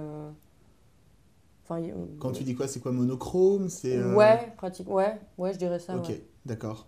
Euh, 1.71 1.91
Enfin, 1.93 2.15
Quand 2.19 2.31
tu 2.31 2.43
dis 2.43 2.55
quoi, 2.55 2.67
c'est 2.67 2.79
quoi 2.79 2.91
monochrome 2.91 3.69
C'est 3.69 3.95
euh, 3.97 4.15
Ouais, 4.15 4.51
pratique. 4.57 4.89
Ouais, 4.89 5.19
ouais, 5.37 5.53
je 5.53 5.57
dirais 5.59 5.79
ça. 5.79 5.95
Ok, 5.95 6.07
ouais. 6.09 6.23
d'accord. 6.45 6.87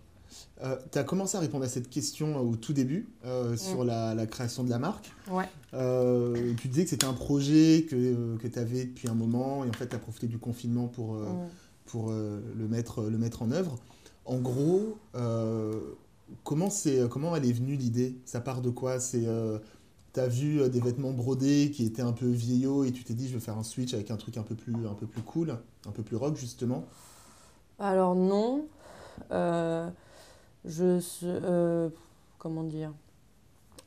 tu 0.91 0.97
as 0.97 1.03
commencé 1.03 1.37
à 1.37 1.39
répondre 1.41 1.65
à 1.65 1.67
cette 1.67 1.89
question 1.89 2.37
euh, 2.37 2.41
au 2.51 2.55
tout 2.55 2.73
début 2.73 3.09
euh, 3.25 3.55
sur 3.57 3.83
la, 3.83 4.13
la 4.15 4.25
création 4.25 4.63
de 4.63 4.69
la 4.69 4.79
marque. 4.79 5.11
Ouais. 5.29 5.45
Euh, 5.73 6.53
tu 6.59 6.67
disais 6.67 6.83
que 6.83 6.89
c'était 6.89 7.05
un 7.05 7.13
projet 7.13 7.85
que, 7.89 8.37
que 8.37 8.47
tu 8.47 8.59
avais 8.59 8.85
depuis 8.85 9.07
un 9.09 9.13
moment 9.13 9.63
et 9.65 9.69
en 9.69 9.73
fait 9.73 9.87
tu 9.87 9.95
as 9.95 9.99
profité 9.99 10.27
du 10.27 10.37
confinement 10.37 10.87
pour, 10.87 11.15
euh, 11.15 11.25
Mm. 11.25 11.47
pour 11.85 12.11
euh, 12.11 12.39
le, 12.57 12.67
mettre, 12.67 13.03
le 13.03 13.17
mettre 13.17 13.41
en 13.41 13.51
œuvre. 13.51 13.77
En 14.25 14.37
gros, 14.39 14.97
euh, 15.15 15.73
comment, 16.43 16.69
comment 17.09 17.35
elle 17.35 17.45
est 17.45 17.51
venue 17.53 17.75
l'idée? 17.75 18.15
Ça 18.25 18.39
part 18.39 18.61
de 18.61 18.69
quoi? 18.69 18.99
C'est 18.99 19.25
tu 20.13 20.19
as 20.19 20.27
vu 20.27 20.61
euh, 20.61 20.69
des 20.69 20.79
vêtements 20.79 21.11
brodés 21.11 21.71
qui 21.71 21.85
étaient 21.85 22.01
un 22.01 22.11
peu 22.13 22.27
vieillots 22.27 22.83
et 22.83 22.91
tu 22.91 23.03
t'es 23.03 23.13
dit 23.13 23.27
je 23.27 23.33
vais 23.33 23.39
faire 23.39 23.57
un 23.57 23.63
switch 23.63 23.93
avec 23.93 24.11
un 24.11 24.17
truc 24.17 24.37
un 24.37 24.43
peu 24.43 24.55
plus, 24.55 24.73
un 24.87 24.93
peu 24.93 25.05
plus 25.07 25.21
cool, 25.21 25.57
un 25.87 25.91
peu 25.91 26.03
plus 26.03 26.15
rock 26.17 26.35
justement. 26.35 26.85
Alors 27.79 28.15
non. 28.15 28.65
Euh, 29.31 29.89
je 30.65 30.99
euh, 31.23 31.89
comment 32.37 32.63
dire? 32.63 32.91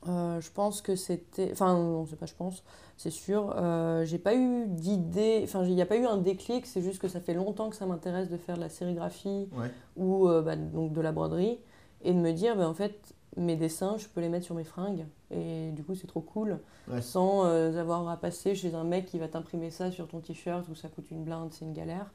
Euh, 0.09 0.41
Je 0.41 0.51
pense 0.51 0.83
que 0.83 0.97
c'était. 0.97 1.51
Enfin 1.53 1.75
non, 1.75 2.07
c'est 2.07 2.17
pas. 2.17 2.27
Je 2.27 2.35
pense. 2.35 2.63
C'est 2.97 3.11
sûr. 3.11 3.53
Euh, 3.57 4.05
j'ai 4.05 4.19
pas 4.19 4.35
eu 4.35 4.67
d'idée. 4.67 5.41
Enfin, 5.45 5.65
il 5.65 5.75
n'y 5.75 5.83
a 5.83 5.87
pas 5.87 5.97
eu 5.97 6.05
un 6.05 6.19
déclic. 6.19 6.67
C'est 6.67 6.83
juste 6.83 7.01
que 7.01 7.09
ça 7.09 7.21
fait 7.21 7.35
longtemps 7.35 7.71
que 7.71 7.77
ça 7.77 7.87
m'intéresse 7.87 8.29
de 8.29 8.37
faire 8.37 8.57
de 8.57 8.61
la 8.61 8.69
sérigraphie 8.69 9.49
Ouais. 9.57 9.71
ou 9.97 10.29
euh, 10.29 10.43
bah, 10.43 10.57
donc 10.57 10.93
de 10.93 11.01
la 11.01 11.13
broderie 11.13 11.59
et 12.03 12.13
de 12.13 12.19
me 12.19 12.33
dire, 12.33 12.55
bah, 12.57 12.69
en 12.69 12.75
fait, 12.75 13.15
mes 13.37 13.57
dessins, 13.57 13.97
je 13.99 14.07
peux 14.09 14.21
les 14.21 14.29
mettre 14.29 14.45
sur 14.45 14.55
mes 14.55 14.65
fringues 14.65 15.05
et 15.31 15.71
du 15.73 15.83
coup, 15.85 15.95
c'est 15.95 16.07
trop 16.07 16.21
cool 16.21 16.61
Ouais. 16.89 17.01
sans 17.03 17.45
euh, 17.47 17.77
avoir 17.81 18.09
à 18.09 18.17
passer 18.17 18.55
chez 18.55 18.75
un 18.75 18.85
mec 18.85 19.07
qui 19.07 19.19
va 19.19 19.27
t'imprimer 19.29 19.71
ça 19.71 19.91
sur 19.91 20.07
ton 20.07 20.21
t-shirt 20.21 20.69
où 20.69 20.75
ça 20.75 20.89
coûte 20.89 21.11
une 21.11 21.25
blinde, 21.25 21.49
c'est 21.53 21.65
une 21.65 21.73
galère. 21.73 22.13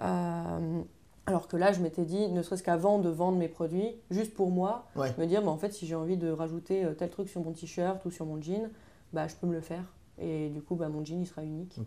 Euh, 0.00 0.80
alors 1.26 1.46
que 1.48 1.56
là, 1.56 1.72
je 1.72 1.80
m'étais 1.80 2.04
dit, 2.04 2.28
ne 2.28 2.42
serait-ce 2.42 2.62
qu'avant 2.62 2.98
de 2.98 3.08
vendre 3.08 3.38
mes 3.38 3.48
produits, 3.48 3.94
juste 4.10 4.34
pour 4.34 4.50
moi, 4.50 4.86
Ouais. 4.96 5.14
me 5.18 5.26
dire, 5.26 5.42
bah, 5.42 5.50
en 5.50 5.58
fait, 5.58 5.72
si 5.72 5.86
j'ai 5.86 5.94
envie 5.94 6.16
de 6.16 6.30
rajouter 6.30 6.84
euh, 6.84 6.94
tel 6.94 7.10
truc 7.10 7.28
sur 7.28 7.42
mon 7.42 7.52
t-shirt 7.52 8.04
ou 8.06 8.10
sur 8.10 8.26
mon 8.26 8.40
jean, 8.40 8.70
bah, 9.12 9.28
je 9.28 9.34
peux 9.36 9.46
me 9.46 9.52
le 9.52 9.60
faire. 9.60 9.84
Et 10.18 10.48
du 10.48 10.62
coup, 10.62 10.74
bah, 10.74 10.88
mon 10.88 11.04
jean, 11.04 11.20
il 11.20 11.26
sera 11.26 11.44
unique. 11.44 11.78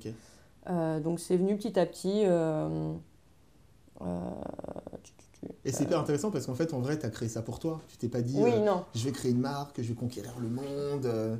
Euh, 0.69 0.99
donc 1.01 1.19
c'est 1.19 1.35
venu 1.35 1.57
petit 1.57 1.77
à 1.77 1.85
petit. 1.85 2.23
tu- 5.03 5.13
tu- 5.17 5.32
Et 5.65 5.71
c'est 5.71 5.83
hyper 5.83 5.99
intéressant 5.99 6.31
parce 6.31 6.45
qu'en 6.45 6.55
fait, 6.55 6.73
en 6.73 6.79
vrai, 6.79 6.97
tu 6.99 7.05
as 7.05 7.09
créé 7.09 7.29
ça 7.29 7.41
pour 7.41 7.59
toi. 7.59 7.81
Tu 7.87 7.97
t'es 7.97 8.09
pas 8.09 8.21
dit, 8.21 8.35
Oui, 8.41 8.51
euh, 8.53 8.65
non. 8.65 8.83
je 8.95 9.03
vais 9.05 9.11
créer 9.11 9.31
une 9.31 9.39
marque, 9.39 9.81
je 9.81 9.87
vais 9.89 9.93
conquérir 9.95 10.33
le 10.39 10.49
monde. 10.49 11.05
euh, 11.05 11.35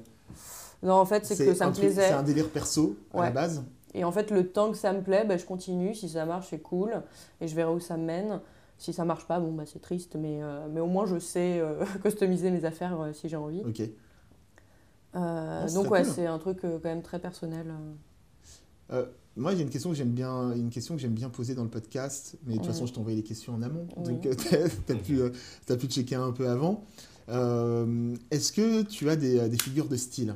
Non, 0.82 0.94
en 0.96 1.06
fait, 1.06 1.26
c'est 1.26 1.38
que 1.46 1.54
ça 1.54 1.68
me 1.68 1.72
truc- 1.72 1.86
plaisait. 1.86 2.08
C'est 2.08 2.14
un 2.14 2.24
délire 2.24 2.50
perso 2.50 2.96
à 3.14 3.22
la 3.24 3.32
base. 3.32 3.64
Et 3.94 4.04
en 4.04 4.12
fait, 4.12 4.32
le 4.32 4.48
temps 4.52 4.72
que 4.72 4.78
ça 4.78 4.92
me 4.92 5.02
plaît, 5.02 5.24
bah, 5.26 5.38
je 5.38 5.46
continue. 5.46 5.94
Si 5.94 6.10
ça 6.10 6.26
marche, 6.26 6.48
c'est 6.50 6.60
cool. 6.62 7.04
Et 7.42 7.48
je 7.48 7.56
verrai 7.56 7.72
où 7.74 7.80
ça 7.80 7.96
me 7.98 8.06
mène. 8.06 8.40
Si 8.80 8.92
ça 8.92 9.06
marche 9.06 9.28
pas, 9.28 9.40
bon, 9.40 9.52
bah, 9.54 9.64
c'est 9.68 9.82
triste. 9.82 10.16
Mais, 10.16 10.42
euh, 10.42 10.66
mais 10.72 10.80
au 10.82 10.88
moins, 10.88 11.06
je 11.06 11.20
sais 11.20 11.60
euh, 11.60 11.86
customiser 12.04 12.50
mes 12.52 12.66
affaires 12.66 13.00
euh, 13.00 13.14
si 13.14 13.30
j'ai 13.30 13.36
envie. 13.38 13.62
Ok. 13.66 13.82
Ah, 15.14 15.66
donc, 15.74 15.92
ouais, 15.92 16.02
cool. 16.04 16.12
c'est 16.12 16.26
un 16.26 16.40
truc 16.40 16.60
quand 16.62 16.84
même 16.84 17.04
très 17.04 17.20
personnel. 17.20 17.72
Euh. 18.92 19.06
Moi, 19.36 19.56
j'ai 19.56 19.64
une 19.64 19.70
question 19.72 19.90
que 19.90 19.96
j'aime 19.96 20.12
bien, 20.12 20.54
une 20.54 20.70
question 20.70 20.96
que 20.96 21.02
j'aime 21.02 21.14
bien 21.14 21.30
poser 21.30 21.56
dans 21.56 21.64
le 21.64 21.70
podcast, 21.70 22.36
mais 22.46 22.54
de 22.54 22.60
toute 22.60 22.68
façon, 22.68 22.86
je 22.86 22.94
t'ai 22.94 23.00
envoyé 23.00 23.18
les 23.18 23.24
questions 23.24 23.56
en 23.56 23.64
amont, 23.64 23.88
donc 23.98 24.22
tu 24.38 24.94
as, 24.94 24.96
pu, 24.96 25.22
euh, 25.22 25.32
t'as 25.66 25.76
pu 25.76 25.88
checker 25.88 26.14
un 26.14 26.32
peu 26.32 26.48
avant. 26.48 26.84
Euh, 27.30 28.16
Est-ce 28.30 28.52
que 28.52 28.84
tu 28.84 29.10
as 29.10 29.16
des, 29.16 29.50
des 29.50 29.58
figures 29.58 29.88
de 29.88 29.96
style? 29.96 30.36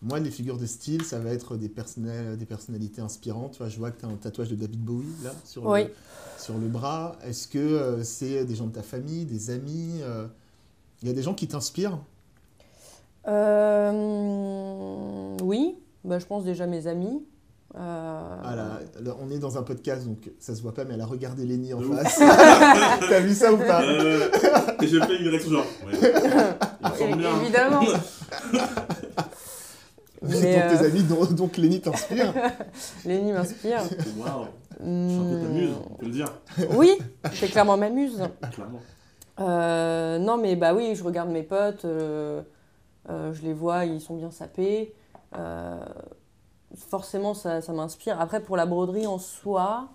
Moi, 0.00 0.20
les 0.20 0.30
figures 0.30 0.58
de 0.58 0.66
style, 0.66 1.04
ça 1.04 1.18
va 1.18 1.30
être 1.30 1.56
des, 1.56 1.68
personnels, 1.68 2.36
des 2.36 2.46
personnalités 2.46 3.00
inspirantes. 3.00 3.52
Tu 3.52 3.58
vois, 3.58 3.68
je 3.68 3.78
vois 3.78 3.90
que 3.90 4.00
tu 4.00 4.06
as 4.06 4.08
un 4.08 4.16
tatouage 4.16 4.48
de 4.48 4.54
David 4.54 4.80
Bowie 4.80 5.06
là 5.24 5.32
sur, 5.44 5.64
Oui. 5.66 5.84
le, 5.84 5.90
sur 6.38 6.56
le 6.56 6.68
bras. 6.68 7.16
Est-ce 7.24 7.48
que 7.48 7.58
euh, 7.58 8.04
c'est 8.04 8.44
des 8.44 8.54
gens 8.54 8.66
de 8.66 8.72
ta 8.72 8.82
famille, 8.82 9.24
des 9.24 9.50
amis 9.50 9.98
euh, 10.02 10.26
Il 11.02 11.08
y 11.08 11.10
a 11.10 11.14
des 11.14 11.22
gens 11.22 11.34
qui 11.34 11.48
t'inspirent? 11.48 11.98
Euh, 13.26 15.36
oui, 15.42 15.76
bah, 16.04 16.18
je 16.18 16.26
pense 16.26 16.44
déjà 16.44 16.66
mes 16.66 16.86
amis. 16.86 17.22
Euh, 17.76 18.36
Ah 18.44 19.14
on 19.22 19.30
est 19.30 19.38
dans 19.38 19.58
un 19.58 19.62
podcast, 19.62 20.06
donc 20.06 20.30
ça 20.38 20.54
se 20.54 20.62
voit 20.62 20.72
pas, 20.72 20.84
mais 20.84 20.94
elle 20.94 21.00
a 21.02 21.06
regardé 21.06 21.44
Lenny 21.44 21.74
en 21.74 21.80
face. 21.80 22.18
T'as 23.08 23.20
vu 23.20 23.34
ça 23.34 23.52
ou 23.52 23.58
pas 23.58 23.82
Euh, 23.82 24.30
et 24.80 24.86
j'ai 24.86 25.00
fait 25.00 25.16
une 25.18 25.28
réaction 25.28 25.50
genre. 25.50 25.64
Ouais. 25.86 25.92
Il 26.82 26.88
me 26.90 26.96
semble 26.96 27.16
bien. 27.18 27.40
Évidemment. 27.42 27.80
Donc 30.20 30.32
Mais, 30.42 30.62
euh, 30.62 30.76
tes 30.78 30.84
amis, 30.86 31.02
dont- 31.04 31.24
donc 31.26 31.56
Lenny 31.58 31.80
t'inspire. 31.80 32.32
Lenny 33.04 33.32
m'inspire. 33.32 33.82
Waouh. 34.18 34.46
Je 34.80 35.08
suis 35.08 35.18
un 35.20 35.30
peu 35.30 35.40
ta 35.42 35.48
muse, 35.48 35.70
on 35.90 35.94
peut 35.94 36.06
le 36.06 36.12
dire. 36.12 36.32
Oui, 36.70 36.98
c'est 37.34 37.48
clairement 37.48 37.76
ma 37.76 37.90
muse. 37.90 38.22
Clairement. 38.52 38.80
Euh, 39.40 40.18
non, 40.18 40.36
mais 40.38 40.56
bah 40.56 40.74
oui, 40.74 40.94
je 40.96 41.04
regarde 41.04 41.28
mes 41.30 41.42
potes, 41.44 41.84
euh, 41.84 42.42
euh, 43.10 43.32
je 43.32 43.42
les 43.42 43.52
vois, 43.52 43.84
ils 43.84 44.00
sont 44.00 44.16
bien 44.16 44.30
sapés. 44.32 44.94
Euh, 45.36 45.78
forcément, 46.76 47.34
ça, 47.34 47.60
ça 47.60 47.72
m'inspire. 47.72 48.20
Après, 48.20 48.42
pour 48.42 48.56
la 48.56 48.66
broderie 48.66 49.06
en 49.06 49.18
soi, 49.18 49.88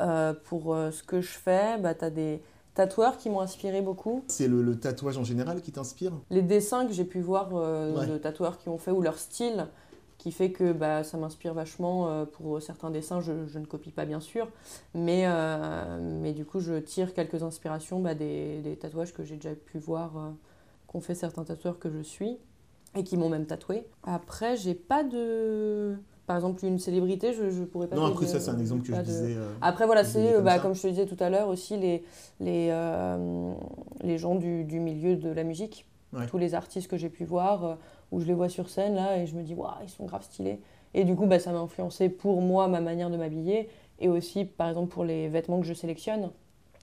euh, 0.00 0.32
pour 0.44 0.74
euh, 0.74 0.90
ce 0.90 1.02
que 1.02 1.20
je 1.20 1.30
fais, 1.30 1.78
bah, 1.78 1.94
tu 1.94 2.04
as 2.04 2.10
des 2.10 2.42
tatoueurs 2.74 3.16
qui 3.18 3.28
m'ont 3.30 3.40
inspiré 3.40 3.82
beaucoup. 3.82 4.24
C'est 4.28 4.48
le, 4.48 4.62
le 4.62 4.78
tatouage 4.78 5.18
en 5.18 5.24
général 5.24 5.60
qui 5.60 5.72
t'inspire? 5.72 6.12
Les 6.30 6.42
dessins 6.42 6.86
que 6.86 6.92
j'ai 6.92 7.04
pu 7.04 7.20
voir 7.20 7.50
euh, 7.52 8.00
Ouais. 8.00 8.06
de 8.06 8.18
tatoueurs 8.18 8.58
qui 8.58 8.68
ont 8.68 8.78
fait, 8.78 8.90
ou 8.90 9.02
leur 9.02 9.18
style, 9.18 9.66
qui 10.18 10.32
fait 10.32 10.52
que 10.52 10.72
bah, 10.72 11.02
ça 11.04 11.16
m'inspire 11.18 11.52
vachement 11.52 12.24
pour 12.26 12.62
certains 12.62 12.90
dessins. 12.90 13.20
Je, 13.20 13.46
je 13.48 13.58
ne 13.58 13.66
copie 13.66 13.90
pas, 13.90 14.04
bien 14.04 14.20
sûr, 14.20 14.48
mais, 14.94 15.26
mais 16.00 16.32
du 16.32 16.44
coup, 16.44 16.60
je 16.60 16.74
tire 16.78 17.12
quelques 17.12 17.42
inspirations 17.42 17.98
bah, 17.98 18.14
des, 18.14 18.60
des 18.60 18.76
tatouages 18.76 19.12
que 19.12 19.24
j'ai 19.24 19.34
déjà 19.34 19.56
pu 19.56 19.78
voir, 19.78 20.12
qu'ont 20.86 21.00
fait 21.00 21.16
certains 21.16 21.42
tatoueurs 21.42 21.80
que 21.80 21.90
je 21.90 22.02
suis, 22.02 22.38
et 22.94 23.04
qui 23.04 23.16
m'ont 23.16 23.28
même 23.28 23.46
tatoué. 23.46 23.86
Après, 24.02 24.56
j'ai 24.56 24.74
pas 24.74 25.02
de... 25.04 25.96
Par 26.26 26.36
exemple, 26.36 26.64
une 26.64 26.78
célébrité, 26.78 27.32
je, 27.32 27.50
je 27.50 27.64
pourrais 27.64 27.88
pas 27.88 27.96
Non, 27.96 28.04
après 28.06 28.26
dire, 28.26 28.34
ça, 28.34 28.40
c'est 28.40 28.50
un 28.50 28.58
exemple 28.58 28.82
que 28.86 28.92
je 28.94 28.98
de- 28.98 29.02
disais. 29.04 29.34
euh, 29.36 29.52
après, 29.60 29.86
voilà, 29.86 30.04
c'est, 30.04 30.34
comme 30.34 30.44
bah, 30.44 30.58
comme 30.60 30.74
je 30.74 30.82
te 30.82 30.86
disais 30.86 31.06
tout 31.06 31.16
à 31.18 31.28
l'heure, 31.30 31.48
aussi 31.48 31.76
les, 31.76 32.04
les, 32.38 32.68
euh, 32.70 33.52
les 34.02 34.18
gens 34.18 34.36
du, 34.36 34.64
du 34.64 34.78
milieu 34.78 35.16
de 35.16 35.30
la 35.30 35.42
musique. 35.42 35.86
Ouais. 36.12 36.26
Tous 36.26 36.38
les 36.38 36.54
artistes 36.54 36.88
que 36.88 36.96
j'ai 36.96 37.08
pu 37.08 37.24
voir, 37.24 37.64
euh, 37.64 37.74
où 38.12 38.20
je 38.20 38.26
les 38.26 38.34
vois 38.34 38.48
sur 38.48 38.68
scène, 38.68 38.94
là, 38.94 39.18
et 39.18 39.26
je 39.26 39.34
me 39.34 39.42
dis, 39.42 39.54
waouh, 39.54 39.72
ils 39.82 39.88
sont 39.88 40.04
grave 40.04 40.22
stylés. 40.22 40.60
Et 40.94 41.04
du 41.04 41.16
coup, 41.16 41.26
bah, 41.26 41.38
ça 41.38 41.50
m'a 41.52 41.58
influencé 41.58 42.08
pour 42.08 42.40
moi, 42.40 42.68
ma 42.68 42.80
manière 42.80 43.10
de 43.10 43.16
m'habiller, 43.16 43.68
et 43.98 44.08
aussi, 44.08 44.44
par 44.44 44.68
exemple, 44.68 44.92
pour 44.92 45.04
les 45.04 45.28
vêtements 45.28 45.60
que 45.60 45.66
je 45.66 45.74
sélectionne 45.74 46.30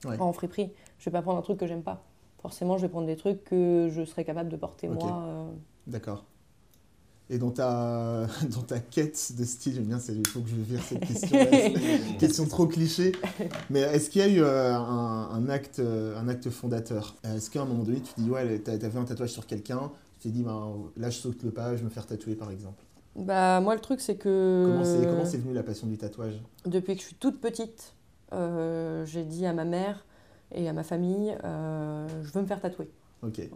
Ouais. 0.06 0.20
en 0.20 0.32
friperie. 0.34 0.72
Je 0.98 1.06
vais 1.06 1.12
pas 1.12 1.22
prendre 1.22 1.38
un 1.40 1.42
truc 1.42 1.58
que 1.60 1.68
j'aime 1.68 1.84
pas. 1.84 2.02
Forcément, 2.42 2.78
je 2.78 2.84
vais 2.84 2.90
prendre 2.90 3.06
des 3.08 3.18
trucs 3.18 3.44
que 3.44 3.88
je 3.92 4.04
serais 4.06 4.24
capable 4.24 4.50
de 4.50 4.56
porter 4.58 4.88
moi. 4.88 5.24
euh. 5.28 5.50
D'accord. 5.90 6.26
Et 7.32 7.38
dans 7.38 7.52
ta, 7.52 8.26
dans 8.50 8.62
ta 8.62 8.80
quête 8.80 9.34
de 9.38 9.44
style, 9.44 9.76
j'aime 9.76 9.86
bien, 9.86 10.00
il 10.10 10.28
faut 10.28 10.40
que 10.42 10.50
je 10.50 10.56
vire 10.56 10.82
cette 10.82 11.06
question. 11.06 11.38
question 12.20 12.46
trop 12.48 12.66
cliché. 12.66 13.12
Mais 13.70 13.82
est-ce 13.82 14.10
qu'il 14.10 14.22
y 14.22 14.24
a 14.24 14.28
eu 14.28 14.42
euh, 14.42 14.74
un, 14.76 15.30
un 15.32 15.50
acte, 15.50 15.80
euh, 15.80 16.20
un 16.20 16.28
acte 16.28 16.50
fondateur? 16.50 17.16
Euh, 17.26 17.36
Est-ce 17.36 17.52
qu'à 17.52 17.62
un 17.62 17.66
moment 17.66 17.84
donné, 17.84 18.02
tu 18.02 18.14
te 18.14 18.22
dis, 18.22 18.30
ouais, 18.30 18.60
t'as 18.60 18.74
as 18.74 18.90
vu 18.90 18.98
un 18.98 19.06
tatouage 19.06 19.32
sur 19.32 19.46
quelqu'un, 19.46 19.92
tu 20.20 20.28
t'es 20.28 20.30
dit, 20.30 20.44
ben, 20.44 20.74
là, 20.98 21.10
je 21.10 21.18
saute 21.18 21.44
le 21.44 21.52
pas, 21.52 21.74
je 21.76 21.80
vais 21.80 21.86
me 21.86 21.90
faire 21.90 22.06
tatouer, 22.08 22.36
par 22.36 22.50
exemple? 22.50 22.84
Bah, 23.16 23.60
moi, 23.62 23.76
le 23.76 23.82
truc, 23.82 24.02
c'est 24.02 24.16
que. 24.16 24.66
Comment 24.66 24.86
c'est 24.86 25.08
comment 25.08 25.26
c'est 25.26 25.38
venu 25.38 25.54
la 25.54 25.64
passion 25.64 25.88
du 25.88 25.98
tatouage? 25.98 26.42
Depuis 26.66 26.96
que 26.96 27.02
je 27.02 27.08
suis 27.08 27.16
toute 27.16 27.42
petite, 27.42 27.94
euh, 28.34 29.06
j'ai 29.06 29.24
dit 29.24 29.46
à 29.46 29.54
ma 29.54 29.66
mère 29.66 30.06
et 30.54 30.68
à 30.70 30.74
ma 30.74 30.84
famille, 30.84 31.36
euh, 31.44 32.08
je 32.24 32.32
veux 32.32 32.42
me 32.42 32.48
faire 32.48 32.62
tatouer. 32.62 32.90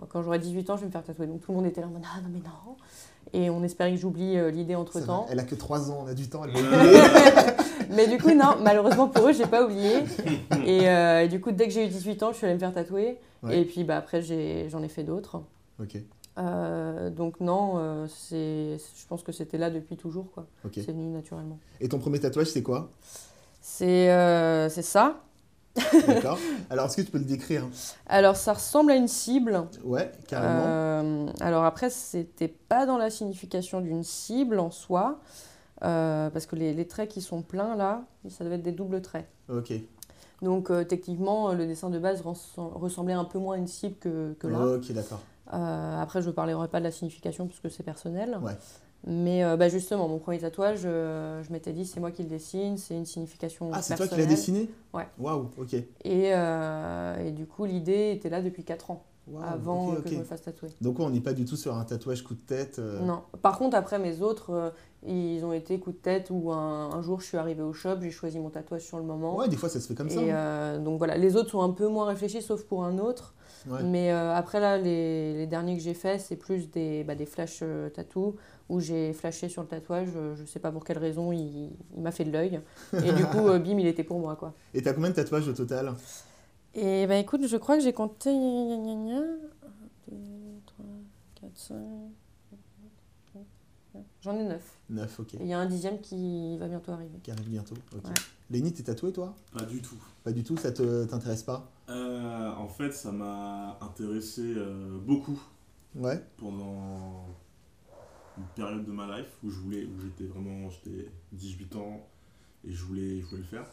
Quand 0.10 0.22
j'aurai 0.22 0.40
18 0.40 0.70
ans, 0.70 0.76
je 0.76 0.82
vais 0.82 0.88
me 0.88 0.92
faire 0.92 1.04
tatouer. 1.04 1.28
Donc 1.28 1.42
tout 1.42 1.52
le 1.52 1.58
monde 1.58 1.66
était 1.68 1.82
là 1.82 1.88
en 1.88 1.92
mode 1.92 2.04
ah 2.06 2.20
non 2.22 2.30
mais 2.32 2.40
non. 2.40 2.76
Et 3.32 3.50
on 3.50 3.64
espérait 3.64 3.92
que 3.92 3.98
j'oublie 3.98 4.38
euh, 4.38 4.52
l'idée 4.52 4.76
entre 4.76 5.00
Ça 5.00 5.06
temps. 5.06 5.24
va, 5.24 5.32
Elle 5.32 5.40
a 5.40 5.44
que 5.44 5.56
3 5.56 5.90
ans, 5.92 6.04
on 6.04 6.08
a 6.08 6.14
du 6.14 6.28
temps, 6.30 6.44
elle 6.44 6.52
va 6.62 6.84
mais 7.90 8.08
du 8.08 8.18
coup 8.18 8.34
non, 8.34 8.58
malheureusement 8.62 9.08
pour 9.08 9.28
eux, 9.28 9.34
j'ai 9.34 9.46
pas 9.48 9.64
oublié. 9.64 10.00
Et, 10.66 10.88
euh, 10.90 11.24
et 11.24 11.28
du 11.28 11.40
coup 11.40 11.52
dès 11.52 11.68
que 11.68 11.74
j'ai 11.74 11.86
eu 11.86 11.90
18 11.90 12.24
ans, 12.24 12.32
je 12.32 12.38
suis 12.38 12.46
allée 12.46 12.56
me 12.56 12.60
faire 12.60 12.74
tatouer. 12.74 13.18
Ouais. 13.42 13.60
Et 13.60 13.66
puis 13.66 13.84
bah 13.84 13.98
après 13.98 14.22
j'ai- 14.22 14.68
j'en 14.70 14.84
ai, 14.84 14.88
fait 14.90 15.04
d'autres. 15.04 15.42
Euh, 16.38 17.10
donc 17.10 17.40
non, 17.40 17.74
euh, 17.78 18.08
c'est, 18.08 18.78
je 18.78 19.08
pense 19.08 19.22
que 19.24 19.32
c'était 19.32 19.58
là 19.58 19.70
depuis 19.70 19.98
toujours 19.98 20.32
quoi. 20.32 20.46
C'est 20.74 20.88
venu 20.88 21.06
naturellement. 21.10 21.60
Et 21.80 21.88
ton 21.90 22.00
premier 22.00 22.20
tatouage, 22.20 22.48
c'est 22.48 22.64
quoi? 22.64 22.90
C'est, 23.62 24.12
euh, 24.12 24.68
c'est 24.70 24.82
ça. 24.82 25.22
D'accord. 26.08 26.38
Alors, 26.70 26.86
est-ce 26.86 26.98
que 26.98 27.02
tu 27.02 27.12
peux 27.12 27.18
le 27.18 27.24
décrire? 27.26 27.68
Alors 28.08 28.36
ça 28.36 28.54
ressemble 28.54 28.92
à 28.92 28.96
une 28.96 29.08
cible. 29.08 29.68
Ouais, 29.84 30.12
carrément. 30.28 30.64
Euh, 30.66 31.28
alors 31.40 31.66
après, 31.66 31.90
c'était 31.90 32.48
pas 32.48 32.86
dans 32.86 32.98
la 32.98 33.10
signification 33.10 33.82
d'une 33.82 34.04
cible 34.04 34.60
en 34.60 34.70
soi, 34.72 35.20
euh, 35.84 36.30
parce 36.30 36.46
que 36.46 36.56
les, 36.56 36.74
les 36.74 36.88
traits 36.88 37.10
qui 37.10 37.22
sont 37.22 37.42
pleins 37.42 37.76
là, 37.76 38.04
ça 38.30 38.44
devait 38.44 38.56
être 38.56 38.64
des 38.64 38.72
doubles 38.72 39.02
traits. 39.02 39.28
Ok. 39.50 39.74
Donc 40.42 40.70
euh, 40.70 40.84
techniquement, 40.84 41.54
le 41.54 41.66
dessin 41.66 41.90
de 41.90 41.98
base 42.00 42.22
ressem- 42.22 42.74
ressemblait 42.74 43.14
un 43.14 43.26
peu 43.26 43.40
moins 43.40 43.56
à 43.56 43.58
une 43.58 43.68
cible 43.68 43.96
que, 44.00 44.34
que 44.40 44.48
là. 44.48 44.60
Ok, 44.60 44.92
d'accord. 44.92 45.22
Après, 45.52 46.22
je 46.22 46.28
ne 46.28 46.34
parlerai 46.34 46.68
pas 46.68 46.80
de 46.80 46.86
la 46.86 46.92
signification 46.92 47.48
puisque 47.48 47.70
c'est 47.70 47.84
personnel. 47.84 48.40
Ouais. 48.42 48.58
Mais 49.06 49.44
euh, 49.44 49.58
bah, 49.58 49.68
justement, 49.68 50.08
mon 50.08 50.18
premier 50.18 50.40
tatouage, 50.40 50.82
euh, 50.86 51.44
je 51.44 51.52
m'étais 51.52 51.74
dit, 51.74 51.86
c'est 51.86 52.00
moi 52.00 52.12
qui 52.12 52.24
le 52.24 52.30
dessine, 52.30 52.78
c'est 52.78 52.96
une 52.96 53.06
signification 53.06 53.70
Ah, 53.74 53.82
c'est 53.82 53.96
toi 53.96 54.08
qui 54.08 54.16
l'as 54.16 54.26
dessiné? 54.26 54.70
Ouais. 54.94 55.08
Waouh, 55.20 55.50
ok. 55.58 55.74
Et, 55.74 55.86
euh, 56.34 57.18
et 57.28 57.32
du 57.32 57.46
coup, 57.46 57.66
l'idée 57.66 58.12
était 58.12 58.30
là 58.30 58.42
depuis 58.42 58.64
4 58.64 58.92
ans, 58.92 59.04
Waouh, 59.26 59.44
avant 59.44 59.88
ok, 59.88 59.94
euh, 59.94 59.98
ok. 60.00 60.04
que 60.04 60.10
je 60.10 60.16
me 60.18 60.24
fasse 60.24 60.42
tatouer. 60.42 60.70
Donc, 60.82 61.00
on 61.00 61.10
n'est 61.10 61.22
pas 61.22 61.32
du 61.34 61.46
tout 61.46 61.56
sur 61.56 61.76
un 61.78 61.86
tatouage 61.86 62.24
coup 62.24 62.34
de 62.36 62.42
tête. 62.42 62.80
euh, 62.80 63.00
Non. 63.00 63.22
Par 63.42 63.58
contre, 63.58 63.78
après, 63.78 63.98
mes 63.98 64.22
autres, 64.22 64.50
euh, 64.52 64.70
ils 65.08 65.46
ont 65.46 65.54
été 65.54 65.80
coup 65.80 65.92
de 65.94 65.98
tête 65.98 66.28
où 66.30 66.52
un, 66.52 66.92
un 66.92 67.02
jour, 67.02 67.22
je 67.22 67.28
suis 67.28 67.38
arrivée 67.38 67.64
au 67.64 67.72
shop, 67.72 68.02
j'ai 68.02 68.12
choisi 68.12 68.38
mon 68.40 68.50
tatouage 68.50 68.82
sur 68.82 68.98
le 68.98 69.04
moment. 69.06 69.38
Ouais, 69.38 69.48
des 69.48 69.56
fois, 69.56 69.70
ça 69.70 69.80
se 69.80 69.88
fait 69.88 69.96
comme 69.96 70.10
ça. 70.10 70.22
et 70.22 70.30
hein. 70.32 70.36
euh, 70.36 70.80
donc 70.80 70.98
voilà, 70.98 71.16
les 71.18 71.38
autres 71.38 71.52
sont 71.52 71.62
un 71.62 71.70
peu 71.70 71.88
moins 71.88 72.06
réfléchis, 72.06 72.42
sauf 72.42 72.64
pour 72.66 72.84
un 72.84 72.98
autre. 72.98 73.34
Ouais. 73.66 73.82
Mais 73.82 74.12
après, 74.12 74.60
là, 74.60 74.78
les, 74.78 75.34
les 75.38 75.48
derniers 75.48 75.78
que 75.78 75.82
j'ai 75.84 75.94
faits, 75.94 76.20
c'est 76.20 76.36
plus 76.36 76.70
des, 76.70 77.06
bah, 77.06 77.16
des 77.16 77.26
flash 77.26 77.64
tattoos 77.94 78.36
où 78.68 78.82
j'ai 78.82 79.14
flashé 79.14 79.48
sur 79.48 79.62
le 79.62 79.70
tatouage. 79.70 80.10
je 80.36 80.44
sais 80.44 80.60
pas 80.60 80.70
pour 80.72 80.84
quelle 80.84 80.98
raison, 80.98 81.32
il, 81.32 81.72
il 81.96 82.02
m'a 82.02 82.12
fait 82.12 82.26
de 82.26 82.32
l'œil. 82.32 82.60
Et 82.94 83.14
du 83.14 83.24
coup, 83.32 83.44
bim, 83.60 83.78
il 83.80 83.88
était 83.88 84.04
pour 84.04 84.20
moi, 84.20 84.36
quoi. 84.36 84.54
Et 84.74 84.82
t'as 84.82 84.92
combien 84.92 85.12
de 85.12 85.16
tatouages 85.16 85.48
au 85.48 85.54
total? 85.54 85.94
Et 86.76 87.06
bah 87.08 87.18
écoute, 87.18 87.46
je 87.48 87.58
crois 87.58 87.78
que 87.78 87.84
j'ai 87.84 87.94
compté. 87.94 88.32
gna, 88.34 88.40
gna, 88.40 88.78
gna, 88.78 88.96
gna. 88.96 89.20
1, 89.20 89.22
2, 90.12 90.18
3, 90.66 90.86
4, 91.36 91.58
5. 91.58 91.76
J'en 94.22 94.36
ai 94.40 94.44
9. 94.46 94.80
9, 94.90 95.20
ok. 95.20 95.34
Et 95.36 95.38
il 95.42 95.48
y 95.48 95.54
a 95.54 95.60
un 95.60 95.66
dixième 95.68 96.00
qui 96.00 96.58
va 96.58 96.68
bientôt 96.68 96.94
arriver. 96.94 97.20
Qui 97.22 97.30
arrive 97.32 97.50
bientôt. 97.50 97.76
Ok. 97.96 98.06
Ouais. 98.06 98.12
Lenny, 98.50 98.74
t'es 98.74 98.82
tatoué 98.84 99.12
toi? 99.12 99.36
Pas 99.52 99.66
du 99.66 99.82
tout. 99.82 99.98
Pas 100.24 100.32
du 100.32 100.44
tout, 100.44 100.58
ça 100.58 100.72
te 100.72 101.04
t'intéresse 101.06 101.44
pas? 101.44 101.70
Euh, 101.90 102.52
en 102.54 102.68
fait, 102.68 102.92
ça 102.92 103.12
m'a 103.12 103.78
intéressé 103.82 104.42
euh, 104.56 104.98
beaucoup 105.00 105.40
Ouais. 105.96 106.24
pendant 106.38 107.26
une 108.38 108.46
période 108.56 108.84
de 108.84 108.92
ma 108.92 109.18
life 109.20 109.38
où 109.44 109.52
je 109.52 109.60
voulais, 109.60 109.86
où 109.86 110.00
j'étais 110.00 110.26
vraiment, 110.26 110.70
j'étais 110.72 111.12
18 111.34 111.76
ans 111.76 112.08
et 112.66 112.72
je 112.72 112.84
voulais, 112.84 113.20
je 113.22 113.26
voulais 113.28 113.42
le 113.42 113.48
faire. 113.48 113.68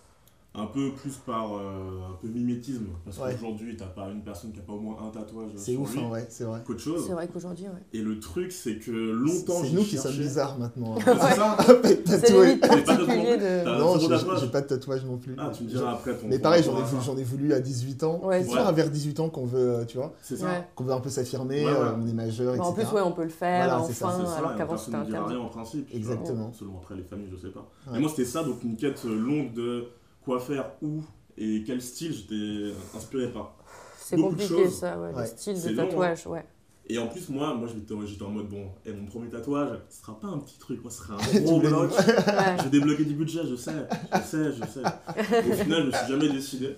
Un 0.53 0.67
peu 0.67 0.91
plus 0.91 1.15
par 1.25 1.55
euh, 1.57 2.11
un 2.11 2.17
peu 2.21 2.27
mimétisme, 2.27 2.87
parce 3.05 3.19
Ouais. 3.19 3.35
qu'aujourd'hui, 3.35 3.77
t'as 3.77 3.87
pas 3.87 4.09
une 4.09 4.25
personne 4.25 4.51
qui 4.51 4.59
a 4.59 4.63
pas 4.63 4.73
au 4.73 4.81
moins 4.81 4.97
un 5.01 5.11
tatouage 5.11 5.51
C'est 5.55 5.77
ouf, 5.77 5.95
lui 5.95 6.01
hein, 6.03 6.09
ouais, 6.11 6.27
c'est 6.29 6.43
vrai. 6.43 6.61
qu'autre 6.67 6.81
chose. 6.81 7.05
C'est 7.07 7.13
vrai 7.13 7.29
qu'aujourd'hui, 7.29 7.67
ouais. 7.67 7.83
Et 7.93 8.03
le 8.03 8.19
truc, 8.19 8.51
c'est 8.51 8.79
que 8.81 8.91
longtemps, 8.91 9.63
C'est 9.63 9.71
nous 9.71 9.85
qui 9.85 9.97
sommes 9.97 10.11
bizarres 10.17 10.59
maintenant. 10.59 10.97
hein. 10.97 11.03
C'est 11.05 11.37
ça 11.37 11.57
C'est 11.85 12.03
tatoué. 12.03 12.57
de. 12.57 13.79
Non, 13.79 13.97
j'ai 14.41 14.49
pas 14.49 14.61
de 14.61 14.67
tatouage 14.67 15.05
non 15.05 15.19
plus. 15.19 15.37
Ah, 15.39 15.51
tu 15.55 15.63
me 15.65 15.69
diras 15.69 15.93
après 15.93 16.17
ton. 16.17 16.27
Mais 16.27 16.41
pareil, 16.41 16.65
j'en 16.65 16.77
ai, 16.79 16.83
voulu- 16.83 17.01
ça. 17.03 17.07
j'en 17.13 17.17
ai 17.17 17.23
voulu 17.25 17.53
à 17.53 17.61
18 17.61 18.03
ans. 18.03 18.21
Ouais, 18.25 18.43
c'est 18.43 18.49
toujours 18.51 18.73
vers 18.73 18.91
18 18.91 19.21
ans 19.21 19.29
qu'on 19.29 19.47
veut, 19.47 19.59
euh, 19.81 19.85
tu 19.85 19.99
vois, 19.99 20.15
C'est 20.21 20.37
ça. 20.37 20.67
Qu'on 20.75 20.83
veut 20.83 20.93
un 20.93 21.01
peu 21.01 21.11
s'affirmer, 21.11 21.65
euh, 21.65 21.95
on 21.97 22.07
est 22.09 22.13
majeur, 22.13 22.55
etc. 22.57 22.69
en 22.69 22.73
plus, 22.73 22.85
ouais, 22.93 23.03
on 23.03 23.13
peut 23.13 23.23
le 23.23 23.29
faire, 23.29 23.69
ça, 23.69 24.07
enfin, 24.09 24.25
ça, 24.27 24.37
alors 24.39 24.57
qu'avant 24.57 24.77
c'était 24.77 24.97
interdit. 24.97 25.37
en 25.37 25.47
principe. 25.49 25.89
Exactement. 25.95 26.53
Selon 26.53 26.77
après 26.79 26.97
les 26.97 27.05
familles, 27.05 27.29
je 27.31 27.37
sais 27.37 27.53
pas. 27.53 27.69
Mais 27.93 28.01
moi, 28.01 28.09
c'était 28.11 28.25
ça, 28.25 28.43
donc 28.43 28.65
une 28.65 28.77
quête 28.77 29.05
longue 29.05 29.53
de 29.53 29.85
quoi 30.25 30.41
faire, 30.41 30.71
où 30.83 31.03
et 31.37 31.63
quel 31.67 31.81
style 31.81 32.13
j'étais 32.13 32.75
inspiré 32.97 33.29
par. 33.33 33.57
C'est 33.99 34.17
compliqué 34.17 34.69
ça, 34.69 34.99
ouais, 34.99 35.15
Ouais. 35.15 35.23
le 35.23 35.27
style 35.27 35.63
de 35.63 35.69
long, 35.71 35.83
hein. 35.83 35.87
tatouage, 35.87 36.27
ouais. 36.27 36.45
Et 36.89 36.99
en 36.99 37.07
plus, 37.07 37.29
moi, 37.29 37.55
moi 37.55 37.69
j'étais 37.69 38.23
en 38.25 38.31
mode 38.31 38.49
bon, 38.49 38.67
et 38.85 38.93
mon 38.93 39.07
premier 39.07 39.29
tatouage, 39.31 39.79
ce 39.89 40.01
sera 40.01 40.19
pas 40.19 40.27
un 40.27 40.39
petit 40.39 40.59
truc, 40.59 40.83
moi, 40.83 40.91
ce 40.91 40.99
sera 40.99 41.15
un 41.15 41.41
gros 41.41 41.61
bloc. 41.61 41.93
Ouais. 41.93 42.57
Je 42.59 42.65
vais 42.65 42.71
débloquer 42.71 43.05
du 43.05 43.15
budget, 43.15 43.43
je 43.49 43.55
sais, 43.55 43.87
je 44.13 44.21
sais, 44.23 44.53
je 44.53 44.67
sais. 44.67 44.81
Au 45.51 45.53
final, 45.55 45.83
je 45.83 45.87
me 45.87 45.93
suis 45.93 46.09
jamais 46.09 46.29
décidé. 46.31 46.77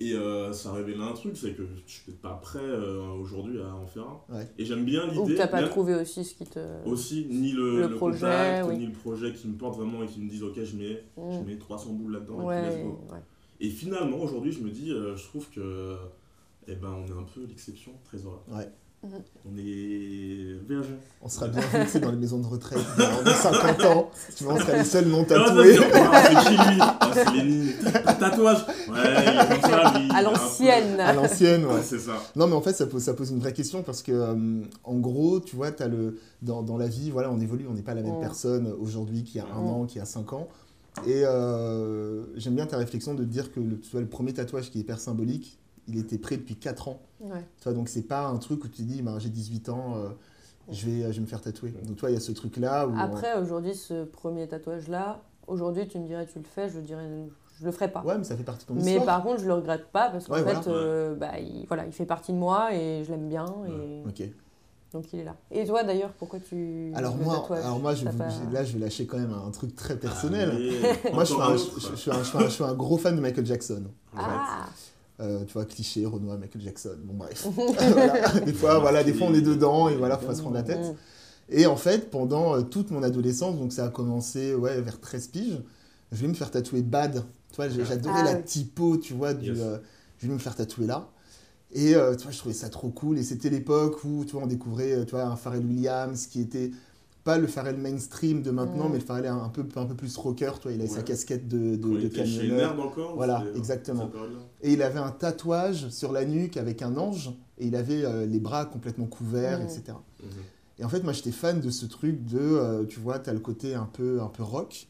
Et 0.00 0.14
euh, 0.14 0.52
ça 0.52 0.72
révélait 0.72 1.02
un 1.02 1.12
truc, 1.12 1.36
c'est 1.36 1.52
que 1.52 1.62
je 1.86 1.92
suis 1.92 2.02
peut-être 2.06 2.20
pas 2.20 2.34
prêt 2.42 2.58
euh, 2.62 3.00
aujourd'hui 3.20 3.60
à 3.60 3.74
en 3.74 3.86
faire 3.86 4.04
un. 4.04 4.34
Ouais. 4.36 4.48
Et 4.58 4.64
j'aime 4.64 4.84
bien 4.84 5.08
Ou 5.14 5.22
l'idée. 5.26 5.34
t'as 5.36 5.48
pas 5.48 5.62
trouvé 5.68 5.94
aussi 5.94 6.24
ce 6.24 6.34
qui 6.34 6.46
te. 6.46 6.58
Aussi, 6.86 7.26
ni 7.28 7.52
le, 7.52 7.76
Le 7.80 7.88
le 7.88 7.94
projet, 7.96 8.20
contact, 8.20 8.68
oui. 8.68 8.78
ni 8.78 8.86
le 8.86 8.92
projet 8.92 9.32
qui 9.34 9.48
me 9.48 9.56
porte 9.58 9.76
vraiment 9.78 10.02
et 10.02 10.06
qui 10.06 10.20
me 10.20 10.30
disent 10.30 10.42
ok, 10.42 10.62
je 10.62 10.76
mets, 10.76 11.04
je 11.16 11.38
Mm. 11.40 11.44
mets 11.46 11.58
300 11.58 11.92
boules 11.92 12.12
là-dedans 12.12 12.50
et 12.50 12.62
puis 12.62 12.82
Ouais, 12.82 12.84
ouais. 13.12 13.18
Et 13.60 13.68
finalement, 13.68 14.18
aujourd'hui, 14.22 14.52
je 14.52 14.60
me 14.60 14.70
dis, 14.70 14.90
euh, 14.90 15.14
je 15.16 15.24
trouve 15.24 15.48
que 15.50 15.96
eh 16.66 16.74
ben, 16.76 16.88
on 16.88 17.06
est 17.06 17.18
un 17.18 17.24
peu 17.34 17.44
l'exception, 17.46 17.92
très 18.04 18.18
heureux. 18.24 18.40
Ouais. 18.48 18.68
Mhm. 19.02 19.10
On 19.46 19.56
est 19.56 20.58
VHG. 20.68 20.84
On 21.22 21.28
sera 21.30 21.48
bien 21.48 21.62
sais, 21.86 22.00
dans 22.00 22.10
les 22.10 22.18
maisons 22.18 22.38
de 22.38 22.46
retraite 22.46 22.78
dans, 22.98 23.22
dans 23.24 23.34
50 23.34 23.84
ans. 23.86 24.10
Tu 24.36 24.44
vois, 24.44 24.54
on 24.54 24.58
sera 24.58 24.76
les 24.76 24.84
seuls 24.84 25.06
non 25.08 25.24
tatoués. 25.24 25.76
non, 25.76 25.80
non, 25.82 26.10
ah, 26.12 26.22
c'est 26.22 26.50
qui 26.50 26.56
lui 26.56 26.78
Ah, 26.80 27.10
C'est 27.14 27.30
Lénine. 27.32 27.72
T'as 27.82 28.12
tatouage 28.14 28.58
Ouais, 28.90 28.96
il 29.22 29.28
est 29.40 29.48
comme 29.62 29.70
ça, 29.70 29.98
lui. 29.98 30.08
À 30.14 30.22
l'ancienne. 30.22 31.00
À 31.00 31.12
l'ancienne, 31.14 31.64
ouais. 31.64 31.74
Ouais, 31.76 31.82
c'est 31.82 31.98
ça. 31.98 32.12
Non, 32.36 32.46
mais 32.46 32.54
en 32.54 32.60
fait, 32.60 32.74
ça 32.74 32.86
pose, 32.86 33.02
ça 33.02 33.14
pose 33.14 33.30
une 33.30 33.38
vraie 33.40 33.54
question 33.54 33.82
parce 33.82 34.02
que, 34.02 34.12
euh, 34.12 34.60
en 34.84 34.94
gros, 34.98 35.40
tu 35.40 35.56
vois, 35.56 35.70
as 35.78 35.88
le, 35.88 36.18
dans, 36.42 36.62
dans 36.62 36.76
la 36.76 36.86
vie, 36.86 37.10
voilà, 37.10 37.30
on 37.30 37.40
évolue, 37.40 37.66
on 37.70 37.74
n'est 37.74 37.80
pas 37.82 37.94
la 37.94 38.02
même 38.02 38.18
Mm. 38.18 38.20
personne 38.20 38.70
aujourd'hui 38.78 39.24
qui 39.24 39.40
a 39.40 39.44
un 39.46 39.62
Mm. 39.62 39.66
an, 39.68 39.84
qui 39.86 39.98
a 39.98 40.04
cinq 40.04 40.34
ans. 40.34 40.46
Et 41.06 41.22
euh, 41.24 42.24
j'aime 42.36 42.54
bien 42.56 42.66
ta 42.66 42.76
réflexion 42.76 43.14
de 43.14 43.24
dire 43.24 43.50
que 43.50 43.60
le, 43.60 43.78
tu 43.80 43.90
vois, 43.92 44.02
le 44.02 44.08
premier 44.08 44.34
tatouage 44.34 44.70
qui 44.70 44.76
est 44.78 44.80
hyper 44.82 44.98
symbolique, 45.00 45.58
il 45.88 45.98
était 45.98 46.18
prêt 46.18 46.36
depuis 46.36 46.56
4 46.56 46.88
ans. 46.88 47.00
Ouais. 47.20 47.44
Tu 47.58 47.64
vois, 47.64 47.72
donc, 47.72 47.88
c'est 47.88 48.02
pas 48.02 48.26
un 48.26 48.38
truc 48.38 48.64
où 48.64 48.68
tu 48.68 48.82
te 48.82 48.88
dis, 48.88 49.02
ben, 49.02 49.18
j'ai 49.18 49.28
18 49.28 49.68
ans, 49.68 49.94
euh, 49.96 50.08
je, 50.70 50.86
vais, 50.86 51.00
je 51.12 51.16
vais 51.16 51.20
me 51.20 51.26
faire 51.26 51.40
tatouer. 51.40 51.74
Donc, 51.84 51.96
toi, 51.96 52.10
il 52.10 52.14
y 52.14 52.16
a 52.16 52.20
ce 52.20 52.32
truc-là 52.32 52.86
où. 52.86 52.94
Après, 52.98 53.38
aujourd'hui, 53.38 53.74
ce 53.74 54.04
premier 54.04 54.46
tatouage-là, 54.48 55.20
aujourd'hui, 55.46 55.86
tu 55.88 55.98
me 55.98 56.06
dirais, 56.06 56.26
tu 56.26 56.38
le 56.38 56.44
fais, 56.44 56.68
je 56.70 56.80
dirais, 56.80 57.08
je 57.58 57.64
le 57.64 57.72
ferai 57.72 57.90
pas. 57.90 58.02
Ouais, 58.02 58.16
mais 58.16 58.24
ça 58.24 58.36
fait 58.36 58.42
partie 58.44 58.64
de 58.64 58.68
ton 58.68 58.74
Mais 58.74 58.82
histoire. 58.96 59.04
par 59.06 59.22
contre, 59.22 59.40
je 59.42 59.46
le 59.46 59.54
regrette 59.54 59.86
pas 59.92 60.08
parce 60.10 60.26
qu'en 60.26 60.34
Ouais, 60.34 60.44
fait, 60.44 60.54
voilà. 60.54 60.68
euh, 60.68 61.14
bah, 61.14 61.38
il, 61.38 61.66
voilà, 61.66 61.84
il 61.86 61.92
fait 61.92 62.06
partie 62.06 62.32
de 62.32 62.38
moi 62.38 62.74
et 62.74 63.02
je 63.04 63.10
l'aime 63.10 63.28
bien. 63.28 63.46
Et... 63.68 64.02
Ok. 64.08 64.28
Donc 64.92 65.12
il 65.12 65.20
est 65.20 65.24
là. 65.24 65.36
Et 65.52 65.64
toi 65.64 65.84
d'ailleurs, 65.84 66.10
pourquoi 66.14 66.40
tu. 66.40 66.90
Alors 66.96 67.16
moi, 67.16 67.46
alors 67.52 67.78
moi 67.78 67.94
je, 67.94 68.02
T'as 68.04 68.10
vous- 68.10 68.18
pas- 68.18 68.28
là, 68.52 68.64
je 68.64 68.72
vais 68.72 68.80
lâcher 68.80 69.06
quand 69.06 69.18
même 69.18 69.32
un 69.32 69.50
truc 69.52 69.76
très 69.76 69.96
personnel. 69.96 70.50
Allez, 70.50 70.80
Moi, 71.12 71.22
je 71.22 71.32
suis, 71.32 71.40
un, 71.40 71.44
un 71.44 71.56
je, 71.56 71.62
autre. 71.62 71.80
je- 71.80 71.90
je 71.90 71.94
suis 71.94 72.10
un- 72.10 72.18
je 72.18 72.28
suis 72.28 72.38
un- 72.38 72.40
je 72.40 72.48
suis 72.48 72.64
un 72.64 72.74
gros 72.74 72.96
fan 72.98 73.14
de 73.14 73.20
Michael 73.20 73.46
Jackson. 73.46 73.84
en 74.16 74.18
fait. 74.18 74.24
Ah 75.20 75.24
Euh, 75.24 75.44
tu 75.44 75.52
vois, 75.54 75.64
cliché, 75.66 76.06
Renoir, 76.06 76.38
Michael 76.38 76.62
Jackson. 76.62 76.96
Bon, 77.04 77.14
bref. 77.14 77.44
Voilà. 77.78 78.40
Des 78.40 78.52
fois, 78.54 78.78
voilà, 78.78 79.04
des 79.04 79.12
fois, 79.14 79.26
on 79.28 79.34
est 79.34 79.42
dedans 79.42 79.88
et 79.88 79.96
voilà, 79.96 80.18
faut 80.18 80.26
pas 80.26 80.34
se 80.34 80.40
prendre 80.40 80.56
la 80.56 80.62
tête. 80.62 80.94
Et 81.48 81.66
en 81.66 81.76
fait, 81.76 82.10
pendant 82.10 82.56
euh, 82.56 82.62
toute 82.62 82.90
mon 82.90 83.02
adolescence, 83.02 83.58
donc 83.58 83.72
ça 83.72 83.86
a 83.86 83.88
commencé 83.90 84.54
ouais, 84.54 84.80
vers 84.80 85.00
13 85.00 85.28
piges, 85.28 85.60
je 86.12 86.16
voulais 86.16 86.28
me 86.28 86.34
faire 86.34 86.50
tatouer 86.50 86.82
Bad. 86.82 87.24
Tu 87.50 87.56
vois, 87.56 87.68
j'ai- 87.68 87.84
j'adorais 87.84 88.22
Ah 88.22 88.24
la 88.24 88.34
oui. 88.36 88.44
typo, 88.44 88.96
tu 88.98 89.14
vois, 89.14 89.34
du, 89.34 89.50
Yes. 89.50 89.58
euh, 89.58 89.78
je 90.18 90.26
voulais 90.26 90.34
me 90.34 90.40
faire 90.40 90.54
tatouer 90.56 90.86
là. 90.86 91.08
Et 91.72 91.94
euh, 91.94 92.14
tu 92.16 92.24
vois, 92.24 92.32
je 92.32 92.38
trouvais 92.38 92.54
ça 92.54 92.68
trop 92.68 92.90
cool. 92.90 93.18
Et 93.18 93.22
c'était 93.22 93.50
l'époque 93.50 94.02
où, 94.04 94.24
tu 94.24 94.32
vois, 94.32 94.42
on 94.42 94.46
découvrait, 94.46 95.04
tu 95.06 95.12
vois, 95.12 95.24
un 95.24 95.36
Pharrell 95.36 95.64
Williams 95.64 96.26
qui 96.26 96.40
était 96.40 96.70
pas 97.24 97.38
le 97.38 97.46
Pharrell 97.46 97.76
mainstream 97.76 98.42
de 98.42 98.50
maintenant, 98.50 98.88
mais 98.88 98.98
le 98.98 99.04
Pharrell 99.04 99.26
un, 99.26 99.42
un 99.42 99.48
peu, 99.48 99.66
un 99.76 99.86
peu 99.86 99.94
plus 99.94 100.16
rocker, 100.16 100.52
tu 100.56 100.62
vois, 100.64 100.72
il 100.72 100.80
avait 100.80 100.88
sa 100.88 101.02
casquette 101.02 101.48
de, 101.48 101.76
de, 101.76 102.00
de 102.00 102.08
camionneur. 102.08 102.78
Encore 102.80 103.14
Voilà, 103.14 103.42
euh, 103.42 103.54
exactement. 103.54 104.10
Et 104.62 104.72
il 104.72 104.82
avait 104.82 104.98
un 105.00 105.10
tatouage 105.10 105.88
sur 105.90 106.12
la 106.12 106.24
nuque 106.24 106.56
avec 106.56 106.82
un 106.82 106.96
ange, 106.96 107.30
et 107.58 107.66
il 107.66 107.76
avait 107.76 108.04
euh, 108.04 108.26
les 108.26 108.40
bras 108.40 108.64
complètement 108.64 109.06
couverts, 109.06 109.60
etc. 109.60 109.82
Mhm. 110.22 110.28
Et 110.78 110.84
en 110.84 110.88
fait, 110.88 111.02
moi, 111.02 111.12
j'étais 111.12 111.30
fan 111.30 111.60
de 111.60 111.68
ce 111.68 111.84
truc 111.84 112.24
de, 112.24 112.38
euh, 112.38 112.84
tu 112.84 113.00
vois, 113.00 113.18
t'as 113.18 113.34
le 113.34 113.40
côté 113.40 113.74
un 113.74 113.84
peu, 113.84 114.22
un 114.22 114.28
peu 114.28 114.42
rock, 114.42 114.88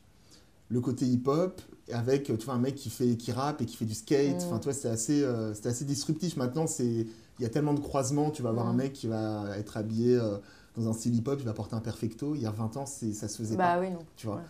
le 0.68 0.80
côté 0.80 1.04
hip-hop, 1.04 1.60
avec, 1.92 2.24
tu 2.24 2.44
vois, 2.44 2.54
un 2.54 2.60
mec 2.60 2.76
qui 2.76 2.90
fait, 2.90 3.16
qui 3.16 3.32
rappe 3.32 3.60
et 3.60 3.66
qui 3.66 3.76
fait 3.76 3.84
du 3.84 3.94
skate. 3.94 4.36
Enfin, 4.46 4.60
toi, 4.60 4.72
c'était 4.72 4.88
assez, 4.88 5.24
euh, 5.24 5.52
c'était 5.52 5.70
assez 5.70 5.84
disruptif. 5.84 6.36
Maintenant, 6.36 6.68
c'est, 6.68 6.84
il 6.84 7.42
y 7.42 7.44
a 7.44 7.48
tellement 7.48 7.74
de 7.74 7.80
croisements. 7.80 8.30
Tu 8.30 8.42
vas 8.42 8.50
avoir 8.50 8.68
un 8.68 8.72
mec 8.72 8.92
qui 8.92 9.08
va 9.08 9.46
être 9.58 9.76
habillé 9.76 10.14
euh, 10.14 10.36
dans 10.80 10.90
un 10.90 10.92
style 10.92 11.14
hip-hop, 11.14 11.38
il 11.40 11.46
va 11.46 11.52
porter 11.52 11.74
un 11.76 11.80
perfecto. 11.80 12.34
Il 12.34 12.42
y 12.42 12.46
a 12.46 12.50
20 12.50 12.76
ans, 12.76 12.86
ça 12.86 13.28
se 13.28 13.36
faisait 13.36 13.56
pas. 13.56 13.76
Bah 13.76 13.80
oui, 13.80 13.90
non. 13.90 13.98
Tu 14.16 14.26
vois. 14.26 14.36
Ouais. 14.36 14.42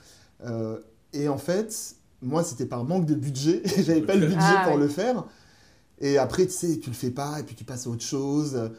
Euh, 0.46 0.78
et 1.12 1.28
en 1.28 1.38
fait, 1.38 1.96
moi, 2.22 2.42
c'était 2.44 2.66
par 2.66 2.84
manque 2.84 3.06
de 3.06 3.14
budget. 3.14 3.62
J'avais 3.78 4.02
pas 4.02 4.14
le 4.14 4.26
budget 4.26 4.38
Ah, 4.40 4.62
pour 4.64 4.74
ouais. 4.76 4.80
le 4.82 4.88
faire. 4.88 5.24
Et 6.00 6.16
après, 6.18 6.46
tu 6.46 6.52
sais, 6.52 6.78
tu 6.78 6.88
le 6.90 6.96
fais 6.96 7.10
pas, 7.10 7.40
et 7.40 7.42
puis 7.42 7.54
tu 7.54 7.64
passes 7.64 7.86
à 7.86 7.90
autre 7.90 8.04
chose. 8.04 8.70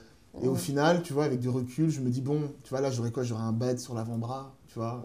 Et 0.41 0.47
au 0.47 0.55
final, 0.55 1.03
tu 1.03 1.13
vois, 1.13 1.25
avec 1.25 1.39
du 1.39 1.49
recul, 1.49 1.89
je 1.89 1.99
me 1.99 2.09
dis, 2.09 2.21
bon, 2.21 2.41
tu 2.63 2.69
vois, 2.69 2.79
là, 2.81 2.89
j'aurais 2.89 3.11
quoi? 3.11 3.23
J'aurais 3.23 3.43
un 3.43 3.51
bed 3.51 3.79
sur 3.79 3.93
l'avant-bras, 3.93 4.55
tu 4.71 4.79
vois. 4.79 5.01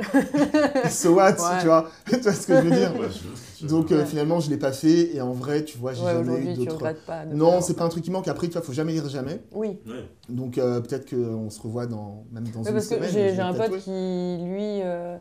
so 0.90 1.14
what, 1.14 1.32
Ouais. 1.32 1.58
tu 1.60 1.66
vois 1.66 1.90
Tu 2.06 2.16
vois 2.20 2.32
ce 2.32 2.46
que 2.46 2.54
je 2.56 2.60
veux 2.62 2.70
dire 2.70 2.92
que 2.94 3.66
Donc, 3.66 3.90
euh, 3.90 4.00
Ouais. 4.00 4.06
finalement, 4.06 4.38
je 4.40 4.50
l'ai 4.50 4.56
pas 4.58 4.72
fait. 4.72 5.14
Et 5.14 5.20
en 5.20 5.32
vrai, 5.32 5.64
tu 5.64 5.76
vois, 5.78 5.92
j'ai 5.92 6.04
Ouais, 6.04 6.12
jamais 6.12 6.38
eu 6.38 6.44
tu 6.52 6.54
d'autres... 6.54 6.74
regrettes 6.74 7.04
pas. 7.04 7.24
de 7.26 7.34
Non, 7.34 7.60
c'est 7.60 7.74
pas 7.74 7.84
un 7.84 7.88
truc 7.88 8.04
qui 8.04 8.10
manque. 8.10 8.28
Après, 8.28 8.46
tu 8.46 8.52
vois, 8.52 8.62
faut 8.62 8.72
jamais 8.72 8.92
dire 8.92 9.08
jamais. 9.08 9.40
Oui, 9.52 9.78
Ouais. 9.86 10.08
Donc, 10.28 10.58
euh, 10.58 10.80
peut-être 10.80 11.08
qu'on 11.10 11.50
se 11.50 11.60
revoit 11.60 11.86
dans, 11.86 12.24
même 12.30 12.44
dans 12.48 12.60
Ouais, 12.62 12.68
une 12.68 12.74
parce 12.74 12.86
que 12.88 12.94
semaine. 12.96 13.10
j'ai 13.10 13.30
je 13.30 13.34
j'ai 13.34 13.40
un 13.40 13.52
tatouer. 13.52 13.68
pote 13.76 13.80
qui, 13.84 13.90
lui, 13.90 14.80
euh, 14.82 15.16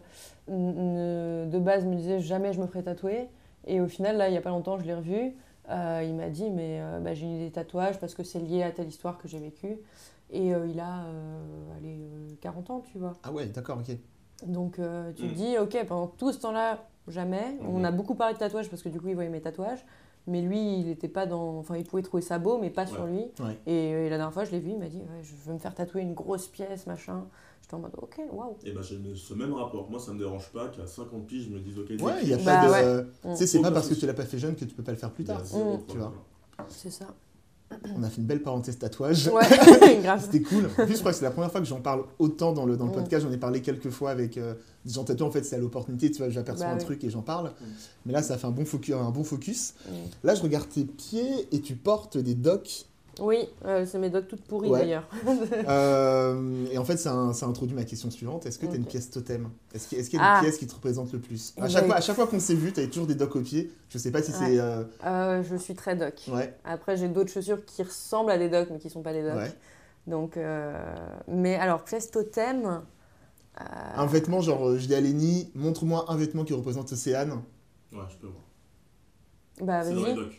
de 0.47 1.59
base 1.59 1.85
me 1.85 1.95
disait 1.95 2.19
jamais 2.19 2.53
je 2.53 2.61
me 2.61 2.67
ferai 2.67 2.83
tatouer. 2.83 3.27
Et 3.67 3.81
au 3.81 3.87
final, 3.87 4.17
là, 4.17 4.27
il 4.29 4.33
y 4.33 4.37
a 4.37 4.41
pas 4.41 4.51
longtemps, 4.51 4.77
je 4.77 4.85
l'ai 4.85 4.93
revu. 4.93 5.33
Euh, 5.71 6.03
il 6.05 6.13
m'a 6.13 6.29
dit, 6.29 6.51
mais 6.51 6.79
euh, 6.79 6.99
bah, 6.99 7.15
j'ai 7.15 7.25
eu 7.25 7.39
des 7.39 7.51
tatouages 7.51 7.99
parce 7.99 8.13
que 8.13 8.23
c'est 8.23 8.37
lié 8.39 8.61
à 8.61 8.69
telle 8.71 8.87
histoire 8.87 9.17
que 9.17 9.27
j'ai 9.27 9.39
vécue. 9.39 9.77
Et 10.31 10.53
euh, 10.53 10.67
il 10.67 10.79
a 10.79 11.05
euh, 11.05 11.77
allez, 11.79 11.97
euh, 12.13 12.29
40 12.41 12.69
ans, 12.69 12.83
tu 12.91 12.99
vois. 12.99 13.13
Ah 13.23 13.31
ouais, 13.31 13.47
d'accord, 13.47 13.77
ok. 13.79 13.95
Donc 14.45 14.79
euh, 14.79 15.11
tu 15.13 15.23
Mm. 15.25 15.29
te 15.29 15.33
dis, 15.33 15.57
ok, 15.57 15.85
pendant 15.87 16.07
tout 16.07 16.31
ce 16.31 16.39
temps-là, 16.39 16.85
jamais. 17.07 17.57
On 17.67 17.79
Mhm. 17.79 17.85
a 17.85 17.91
beaucoup 17.91 18.15
parlé 18.15 18.33
de 18.33 18.39
tatouages 18.39 18.69
parce 18.69 18.81
que 18.83 18.89
du 18.89 18.99
coup, 19.01 19.07
il 19.09 19.15
voyait 19.15 19.29
mes 19.29 19.41
tatouages. 19.41 19.85
Mais 20.27 20.41
lui, 20.41 20.79
il 20.79 20.89
était 20.89 21.07
pas 21.07 21.27
dans. 21.27 21.59
Enfin, 21.59 21.77
il 21.77 21.83
pouvait 21.83 22.01
trouver 22.01 22.23
ça 22.23 22.39
beau, 22.39 22.57
mais 22.57 22.71
pas 22.71 22.87
sur 22.87 23.05
lui. 23.05 23.25
Ouais. 23.39 23.59
Et, 23.67 23.93
euh, 23.93 24.05
et 24.07 24.09
la 24.09 24.17
dernière 24.17 24.33
fois, 24.33 24.43
je 24.43 24.49
l'ai 24.51 24.59
vu, 24.59 24.71
il 24.71 24.79
m'a 24.79 24.87
dit, 24.87 24.97
ouais, 24.97 25.21
je 25.21 25.33
veux 25.45 25.53
me 25.53 25.59
faire 25.59 25.75
tatouer 25.75 26.01
une 26.01 26.15
grosse 26.15 26.47
pièce, 26.47 26.87
machin. 26.87 27.25
J'étais 27.61 27.75
en 27.75 27.79
mode, 27.79 27.91
ok, 27.97 28.19
waouh. 28.31 28.55
Et 28.63 28.71
bah 28.71 28.81
j'ai 28.83 28.97
le- 28.97 29.15
ce 29.15 29.33
même 29.35 29.53
rapport. 29.53 29.89
Moi 29.89 29.99
ça 29.99 30.13
me 30.13 30.19
dérange 30.19 30.51
pas 30.51 30.67
qu'à 30.69 30.85
50 30.87 31.25
piges 31.27 31.45
je 31.45 31.49
me 31.49 31.59
dise 31.59 31.77
ok. 31.79 31.89
Ouais, 31.99 32.13
il 32.23 32.27
n'y 32.27 32.33
a 32.33 32.37
Bah 32.37 32.43
pas 32.43 32.65
de... 32.67 32.71
ouais. 32.71 33.05
Tu 33.31 33.35
sais, 33.37 33.47
c'est 33.47 33.57
pas 33.61 33.67
Aucun 33.69 33.73
parce 33.75 33.89
que 33.89 33.93
tu 33.95 34.05
l'as 34.05 34.13
pas 34.13 34.25
fait 34.25 34.37
jeune 34.37 34.55
que 34.55 34.65
tu 34.65 34.75
peux 34.75 34.83
pas 34.83 34.91
le 34.91 34.97
faire 34.97 35.11
plus 35.11 35.23
tard. 35.23 35.41
Mm. 35.41 35.77
Tu 35.87 35.97
vois. 35.97 36.13
C'est 36.69 36.91
ça. 36.91 37.05
On 37.97 38.03
a 38.03 38.09
fait 38.09 38.17
une 38.21 38.27
belle 38.27 38.41
parenthèse 38.41 38.77
tatouage. 38.77 39.27
Ouais. 39.27 39.43
C'était 40.19 40.41
cool. 40.41 40.65
En 40.77 40.85
plus, 40.85 40.93
je 40.95 40.99
crois 40.99 41.11
que 41.11 41.17
c'est 41.17 41.25
la 41.25 41.31
première 41.31 41.51
fois 41.51 41.61
que 41.61 41.67
j'en 41.67 41.81
parle 41.81 42.03
autant 42.19 42.53
dans 42.53 42.65
le, 42.65 42.77
dans 42.77 42.85
le 42.85 42.91
Mm. 42.91 42.95
podcast. 42.95 43.25
J'en 43.25 43.31
ai 43.31 43.37
parlé 43.37 43.61
quelques 43.61 43.89
fois 43.89 44.11
avec 44.11 44.37
euh, 44.37 44.53
des 44.85 44.93
gens 44.93 45.03
tatoués. 45.03 45.27
En 45.27 45.31
fait, 45.31 45.43
c'est 45.43 45.55
à 45.55 45.59
l'opportunité. 45.59 46.11
Tu 46.11 46.17
vois, 46.19 46.29
j'aperçois 46.29 46.65
Bah 46.67 46.73
un 46.73 46.77
oui. 46.77 46.83
truc 46.83 47.03
et 47.03 47.09
j'en 47.09 47.21
parle. 47.21 47.47
Mm. 47.49 47.63
Mais 48.07 48.13
là, 48.13 48.21
ça 48.21 48.37
fait 48.37 48.47
un 48.47 48.51
bon 48.51 48.65
focus. 48.65 48.95
Un 48.95 49.09
bon 49.11 49.23
focus. 49.23 49.73
Mm. 49.87 49.91
Là, 50.23 50.35
je 50.35 50.41
regarde 50.41 50.67
tes 50.69 50.83
pieds 50.85 51.47
et 51.51 51.61
tu 51.61 51.75
portes 51.75 52.17
des 52.17 52.35
docks. 52.35 52.85
Oui, 53.19 53.47
euh, 53.65 53.85
c'est 53.85 53.97
mes 53.97 54.09
doigts 54.09 54.21
toutes 54.23 54.43
pourries 54.43 54.69
Ouais. 54.69 54.79
d'ailleurs. 54.81 55.07
Euh, 55.67 56.65
et 56.71 56.77
en 56.77 56.85
fait, 56.85 56.97
ça, 56.97 57.13
un- 57.13 57.33
ça 57.33 57.45
introduit 57.45 57.75
ma 57.75 57.83
question 57.85 58.11
suivante. 58.11 58.45
Est-ce 58.45 58.59
que 58.59 58.65
tu 58.65 58.73
as 58.73 58.75
une 58.75 58.85
pièce 58.85 59.09
totem? 59.09 59.49
Est-ce 59.73 59.87
qu'il 59.87 59.97
y 59.97 60.01
a 60.01 60.03
une 60.15 60.19
Ah. 60.21 60.39
pièce 60.41 60.57
qui 60.57 60.67
te 60.67 60.75
représente 60.75 61.11
le 61.13 61.19
plus? 61.19 61.53
À 61.57 61.67
chaque, 61.69 61.85
fois, 61.85 61.95
à 61.95 62.01
chaque 62.01 62.15
fois 62.15 62.27
qu'on 62.27 62.39
s'est 62.39 62.55
vu, 62.55 62.71
tu 62.73 62.79
avais 62.79 62.89
toujours 62.89 63.07
des 63.07 63.15
docks 63.15 63.35
au 63.35 63.41
pied. 63.41 63.71
Je 63.89 63.97
sais 63.97 64.11
pas 64.11 64.21
si 64.21 64.31
c'est. 64.31 64.59
euh, 64.59 64.83
Euh, 65.05 65.43
je 65.43 65.55
suis 65.55 65.75
très 65.75 65.95
doc. 65.95 66.21
Ouais, 66.27 66.55
Après, 66.65 66.97
j'ai 66.97 67.07
d'autres 67.07 67.31
chaussures 67.31 67.63
qui 67.65 67.83
ressemblent 67.83 68.31
à 68.31 68.37
des 68.37 68.49
docs, 68.49 68.69
mais 68.71 68.79
qui 68.79 68.89
sont 68.89 69.01
pas 69.01 69.13
des 69.13 69.23
docs. 69.23 69.35
ouais. 69.35 69.53
Donc, 70.07 70.37
euh, 70.37 70.77
mais 71.27 71.55
alors, 71.55 71.83
pièce 71.83 72.11
totem. 72.11 72.65
euh, 73.61 73.63
Un 73.95 74.05
vêtement, 74.05 74.41
genre, 74.41 74.75
je 74.77 74.85
dis 74.85 74.93
à 74.95 75.01
Lénie, 75.01 75.51
montre-moi 75.55 76.05
un 76.09 76.17
vêtement 76.17 76.43
qui 76.43 76.53
représente 76.53 76.91
Océane. 76.91 77.41
Ouais, 77.91 77.99
je 78.09 78.17
peux 78.17 78.27
voir. 78.27 78.43
Bah, 79.61 79.83
C'est 79.83 79.93
dans 79.95 80.05
les 80.05 80.13
vas-y. 80.13 80.29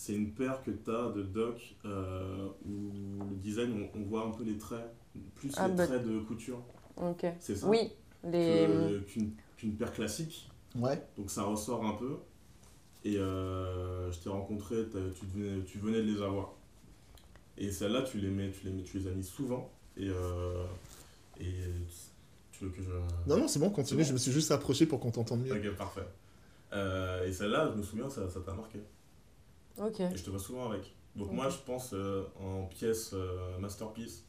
C'est 0.00 0.14
une 0.14 0.32
paire 0.32 0.62
que 0.62 0.70
tu 0.70 0.90
as 0.90 1.10
de 1.10 1.22
docks 1.22 1.76
euh, 1.84 2.48
où 2.64 2.90
le 3.28 3.36
design, 3.36 3.86
on, 3.94 3.98
on 3.98 4.02
voit 4.04 4.24
un 4.24 4.30
peu 4.30 4.44
les 4.44 4.56
traits, 4.56 4.90
plus 5.34 5.50
Ah, 5.58 5.68
les 5.68 5.74
bah. 5.74 5.86
traits 5.86 6.06
de 6.06 6.20
couture. 6.20 6.62
Ok. 6.96 7.26
C'est 7.38 7.54
ça 7.54 7.66
Oui, 7.68 7.92
les. 8.24 8.66
Que- 8.66 8.98
Qu'une 9.00 9.32
qu'une 9.58 9.76
paire 9.76 9.92
classique. 9.92 10.48
Ouais. 10.74 11.04
Donc 11.18 11.30
ça 11.30 11.42
ressort 11.42 11.84
un 11.84 11.92
peu. 11.96 12.16
Et 13.04 13.18
euh, 13.18 14.10
je 14.10 14.18
t'ai 14.20 14.30
rencontré, 14.30 14.86
tu 14.90 15.26
venais, 15.26 15.62
tu 15.64 15.76
venais 15.76 15.98
de 16.00 16.10
les 16.10 16.22
avoir. 16.22 16.54
Et 17.58 17.70
celles-là, 17.70 18.00
tu 18.00 18.20
les 18.20 18.30
mets, 18.30 18.50
tu 18.52 18.64
les 18.64 18.72
mets, 18.72 18.82
tu 18.82 19.00
les 19.00 19.06
as 19.06 19.10
mis 19.10 19.22
souvent. 19.22 19.70
Et, 19.98 20.08
euh, 20.08 20.64
et 21.38 21.44
tu 22.52 22.64
veux 22.64 22.70
que 22.70 22.80
je. 22.80 22.88
Non, 23.28 23.36
non, 23.36 23.48
c'est 23.48 23.58
bon, 23.58 23.68
continue. 23.68 24.00
Bon 24.00 24.08
Je 24.08 24.14
me 24.14 24.18
suis 24.18 24.32
juste 24.32 24.48
rapproché 24.48 24.86
pour 24.86 24.98
qu'on 24.98 25.10
t'entende 25.10 25.42
mieux. 25.44 25.52
Ok, 25.52 25.76
parfait. 25.76 26.06
Euh, 26.72 27.26
et 27.26 27.32
celle-là, 27.34 27.68
je 27.70 27.76
me 27.76 27.82
souviens, 27.82 28.08
ça 28.08 28.30
ça 28.30 28.40
t'a 28.40 28.54
marqué. 28.54 28.78
Et 29.86 30.16
je 30.16 30.24
te 30.24 30.30
vois 30.30 30.38
souvent 30.38 30.70
avec. 30.70 30.94
Donc 31.16 31.30
moi, 31.32 31.48
je 31.48 31.56
pense 31.66 31.92
euh, 31.92 32.24
en 32.40 32.66
pièce 32.66 33.10
euh, 33.14 33.58
masterpiece. 33.58 34.24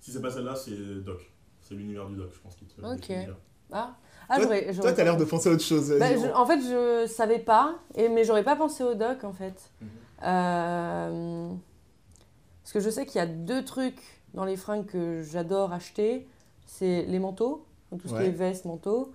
Si 0.00 0.12
c'est 0.12 0.22
pas 0.22 0.30
celle-là, 0.30 0.54
c'est 0.54 1.02
Doc. 1.04 1.20
C'est 1.60 1.74
l'univers 1.74 2.06
du 2.06 2.16
Doc, 2.16 2.30
je 2.34 2.40
pense 2.40 2.54
qu'il 2.56 2.68
te 2.68 2.80
Ok. 2.80 3.12
Ah, 3.72 3.96
ah 4.28 4.36
Toi- 4.36 4.44
j'aurais. 4.44 4.72
Toi, 4.72 4.92
t'as 4.92 5.04
l'air 5.04 5.16
de 5.16 5.24
penser 5.24 5.48
à 5.48 5.52
autre 5.52 5.64
chose. 5.64 5.92
Bah, 5.98 6.14
je- 6.16 6.32
en 6.32 6.46
fait, 6.46 6.60
je 6.60 7.06
savais 7.08 7.40
pas, 7.40 7.78
et, 7.96 8.08
mais 8.08 8.24
j'aurais 8.24 8.44
pas 8.44 8.54
pensé 8.56 8.84
au 8.84 8.94
doc 8.94 9.24
en 9.24 9.32
fait. 9.32 9.70
Mhm. 9.80 9.88
Euh, 10.22 11.52
parce 12.62 12.72
que 12.72 12.80
je 12.80 12.90
sais 12.90 13.06
qu'il 13.06 13.16
y 13.18 13.22
a 13.22 13.26
deux 13.26 13.64
trucs 13.64 14.00
dans 14.34 14.44
les 14.44 14.56
fringues 14.56 14.86
que 14.86 15.22
j'adore 15.22 15.72
acheter 15.72 16.26
c'est 16.66 17.02
les 17.04 17.18
manteaux, 17.20 17.64
donc 17.90 18.02
tout 18.02 18.08
ce 18.08 18.14
Ouais. 18.14 18.22
qui 18.24 18.26
est 18.28 18.32
veste, 18.32 18.64
manteau. 18.64 19.12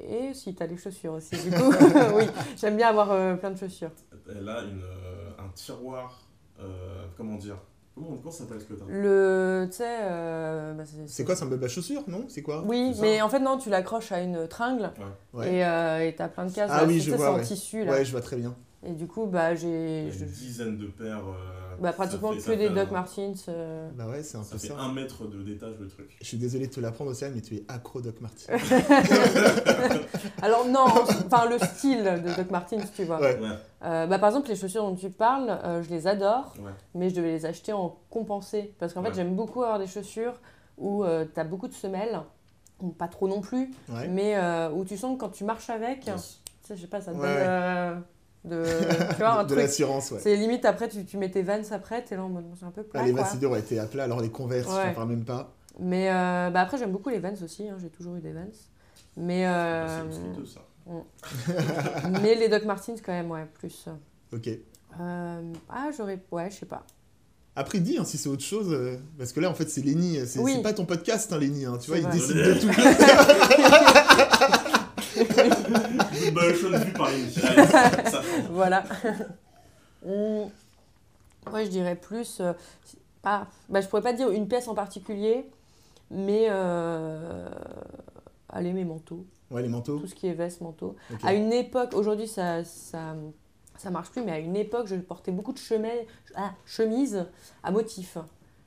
Et 0.00 0.32
si 0.34 0.54
t'as 0.54 0.66
les 0.66 0.76
chaussures 0.76 1.12
aussi, 1.12 1.36
du 1.36 1.50
coup. 1.50 1.70
oui, 2.16 2.24
j'aime 2.56 2.76
bien 2.76 2.88
avoir 2.88 3.12
euh, 3.12 3.36
plein 3.36 3.50
de 3.50 3.58
chaussures. 3.58 3.90
Elle 4.30 4.48
a 4.48 4.62
une, 4.62 4.82
euh, 4.82 5.30
un 5.38 5.48
tiroir, 5.54 6.22
euh, 6.60 7.06
comment 7.16 7.36
dire 7.36 7.56
Comment, 7.94 8.16
comment 8.16 8.30
ça 8.32 8.38
s'appelle 8.44 8.60
ce 8.60 8.64
que 8.64 8.74
t'as 8.74 8.84
Le. 8.88 9.66
Tu 9.70 9.76
sais. 9.76 9.98
euh, 10.02 10.72
bah, 10.74 10.82
C'est 11.06 11.24
quoi, 11.24 11.36
c'est 11.36 11.44
un 11.44 11.48
meuble 11.48 11.64
à 11.64 11.68
chaussures, 11.68 12.02
non? 12.08 12.24
C'est 12.28 12.42
quoi? 12.42 12.64
Oui, 12.66 12.92
mais 13.00 13.22
en 13.22 13.28
fait, 13.28 13.38
non, 13.38 13.56
tu 13.56 13.70
l'accroches 13.70 14.10
à 14.10 14.20
une 14.20 14.48
tringle 14.48 14.90
Ouais. 15.32 15.54
et 15.58 15.64
euh, 15.64 16.04
et 16.08 16.14
t'as 16.14 16.26
plein 16.28 16.46
de 16.46 16.52
cases. 16.52 16.70
Ah 16.72 16.82
là, 16.82 16.86
oui, 16.88 16.94
tu 17.00 17.10
je 17.10 17.14
vois, 17.14 17.26
C'est 17.26 17.32
en 17.32 17.36
ouais. 17.36 17.42
tissu 17.44 17.84
là. 17.84 17.92
Ouais, 17.92 18.04
je 18.04 18.10
vois 18.10 18.20
très 18.20 18.36
bien. 18.36 18.54
Et 18.84 18.92
du 18.92 19.06
coup, 19.06 19.26
bah, 19.26 19.52
Il 19.52 19.58
y 19.58 19.60
j'ai. 19.60 20.10
je- 20.10 20.24
une 20.24 20.30
dizaine 20.30 20.76
de 20.78 20.86
paires 20.88 21.22
euh, 21.28 21.63
Bah, 21.80 21.92
pratiquement 21.92 22.32
fait- 22.32 22.52
que 22.52 22.58
des 22.58 22.68
Doc 22.70 22.88
un- 22.90 22.92
Martens. 22.92 23.44
euh. 23.48 23.88
Bah 23.94 24.06
ouais, 24.08 24.22
c'est 24.22 24.36
un 24.38 24.42
Ça 24.42 24.52
peu 24.52 24.58
fait 24.58 24.68
ça. 24.68 24.78
un 24.78 24.92
mètre 24.92 25.26
de 25.26 25.42
détage 25.42 25.74
le 25.80 25.88
truc. 25.88 26.16
Je 26.20 26.26
suis 26.26 26.36
désolé 26.38 26.66
de 26.68 26.72
te 26.72 26.80
l'apprendre, 26.80 27.10
Océane, 27.10 27.32
mais 27.34 27.40
tu 27.42 27.54
es 27.56 27.64
accro 27.68 28.00
Doc 28.00 28.20
Martens. 28.20 28.46
Alors 30.42 30.66
non, 30.66 30.84
enfin 31.26 31.48
le 31.48 31.58
style 31.58 32.04
de 32.04 32.34
Doc 32.36 32.50
Martens, 32.50 32.90
tu 32.94 33.04
vois. 33.04 33.20
Ouais. 33.20 33.38
Ouais, 33.38 33.48
Euh, 33.84 34.06
bah, 34.06 34.18
par 34.18 34.30
exemple, 34.30 34.48
les 34.48 34.56
chaussures 34.56 34.82
dont 34.84 34.94
tu 34.94 35.10
parles, 35.10 35.50
euh, 35.64 35.82
je 35.82 35.90
les 35.90 36.06
adore, 36.06 36.54
ouais. 36.58 36.70
mais 36.94 37.10
je 37.10 37.14
devais 37.16 37.32
les 37.32 37.46
acheter 37.46 37.72
en 37.72 37.96
compensé. 38.10 38.74
Parce 38.78 38.92
qu'en 38.92 39.02
fait, 39.02 39.14
j'aime 39.14 39.34
beaucoup 39.34 39.62
avoir 39.62 39.78
des 39.78 39.86
chaussures 39.86 40.34
où 40.78 41.04
tu 41.34 41.40
as 41.40 41.44
beaucoup 41.44 41.68
de 41.68 41.74
semelles, 41.74 42.20
ou 42.80 42.88
pas 42.88 43.08
trop 43.08 43.28
non 43.28 43.40
plus, 43.40 43.70
Ouais. 43.88 44.08
mais 44.08 44.36
euh, 44.36 44.70
où 44.70 44.84
tu 44.84 44.96
sens 44.96 45.14
que 45.16 45.20
quand 45.20 45.28
tu 45.30 45.44
marches 45.44 45.70
avec, 45.70 46.06
Yes. 46.06 46.40
tu 46.62 46.68
sais, 46.68 46.76
je 46.76 46.80
sais 46.82 46.86
pas, 46.88 47.00
ça 47.00 47.12
te 47.12 47.16
Ouais, 47.18 47.22
donne 47.22 47.36
euh, 47.38 47.94
de, 48.44 48.62
tu 49.10 49.16
vois, 49.16 49.30
un 49.32 49.38
de 49.38 49.48
de 49.48 49.54
truc. 49.54 49.58
l'assurance, 49.60 50.10
ouais. 50.10 50.18
C'est 50.22 50.36
limite 50.36 50.64
après, 50.64 50.88
tu, 50.88 51.04
tu 51.04 51.16
mets 51.16 51.30
tes 51.30 51.42
Vans 51.42 51.60
après, 51.70 52.02
t'es 52.04 52.16
là 52.16 52.24
en 52.24 52.28
mode, 52.28 52.44
c'est 52.58 52.66
un 52.66 52.70
peu 52.70 52.82
plat. 52.82 53.00
Ah, 53.02 53.06
les 53.06 53.12
quoi. 53.12 53.22
Vans, 53.22 53.28
c'est 53.32 53.38
dur, 53.38 53.50
ouais, 53.50 53.62
t'es 53.62 53.78
à 53.78 53.86
plat, 53.86 54.04
alors 54.04 54.20
les 54.20 54.30
Converse, 54.30 54.68
je 54.70 54.76
Ouais. 54.76 54.88
t'en 54.88 54.94
parle 54.94 55.08
même 55.08 55.24
pas. 55.24 55.52
Mais 55.80 56.08
euh, 56.10 56.50
bah, 56.50 56.60
après, 56.60 56.78
j'aime 56.78 56.92
beaucoup 56.92 57.08
les 57.08 57.18
Vans 57.18 57.32
aussi, 57.42 57.68
hein, 57.68 57.76
j'ai 57.80 57.88
toujours 57.90 58.16
eu 58.16 58.20
des 58.20 58.32
Vans. 58.32 58.44
Mais, 59.16 59.46
euh, 59.46 60.02
C'est 60.10 60.54
ça. 60.54 60.60
mais 62.22 62.34
les 62.34 62.48
Doc 62.48 62.64
Martens, 62.64 63.00
quand 63.04 63.12
même, 63.12 63.30
ouais, 63.30 63.46
plus. 63.54 63.86
Ok. 64.32 64.48
Euh, 65.00 65.52
ah, 65.70 65.88
j'aurais. 65.96 66.20
Ouais, 66.30 66.50
je 66.50 66.56
sais 66.56 66.66
pas. 66.66 66.84
Après, 67.56 67.78
dis 67.78 67.96
hein, 67.98 68.04
si 68.04 68.18
c'est 68.18 68.28
autre 68.28 68.42
chose, 68.42 68.68
euh, 68.72 68.96
parce 69.16 69.32
que 69.32 69.38
là, 69.40 69.48
en 69.48 69.54
fait, 69.54 69.70
c'est 69.70 69.80
Lenny, 69.82 70.18
c'est 70.26 70.40
Oui. 70.40 70.54
c'est 70.56 70.62
pas 70.62 70.72
ton 70.72 70.84
podcast, 70.84 71.32
hein, 71.32 71.38
Lenny, 71.38 71.64
hein, 71.64 71.78
tu 71.80 71.88
vois, 71.90 71.98
il 71.98 72.04
vrai. 72.04 72.12
décide 72.12 72.36
de 72.36 72.54
tout. 72.60 72.68
Bonne 76.32 76.54
chose 76.54 76.74
vue 76.84 76.92
par 76.92 77.08
voilà. 78.50 78.84
Ouais, 81.52 81.64
je 81.64 81.70
dirais 81.70 81.96
plus. 81.96 82.40
euh, 82.40 82.52
pas, 83.22 83.48
bah, 83.68 83.80
je 83.80 83.88
pourrais 83.88 84.02
pas 84.02 84.12
dire 84.12 84.30
une 84.30 84.48
pièce 84.48 84.68
en 84.68 84.74
particulier, 84.74 85.50
mais. 86.10 86.46
Euh, 86.50 87.48
allez, 88.48 88.72
mes 88.72 88.84
manteaux. 88.84 89.24
Ouais, 89.50 89.62
les 89.62 89.68
manteaux. 89.68 89.98
Tout 89.98 90.06
ce 90.06 90.14
qui 90.14 90.26
est 90.26 90.34
veste, 90.34 90.60
manteau. 90.60 90.96
À 91.22 91.34
une 91.34 91.52
époque, 91.52 91.94
aujourd'hui, 91.94 92.28
ça, 92.28 92.64
ça, 92.64 93.14
ça 93.76 93.90
marche 93.90 94.10
plus, 94.10 94.22
mais 94.22 94.32
à 94.32 94.38
une 94.38 94.56
époque, 94.56 94.86
je 94.86 94.96
portais 94.96 95.32
beaucoup 95.32 95.52
de 95.52 95.58
chemises, 95.58 95.90
ah, 96.34 96.52
chemises 96.66 97.26
à 97.62 97.70
motifs. 97.70 98.18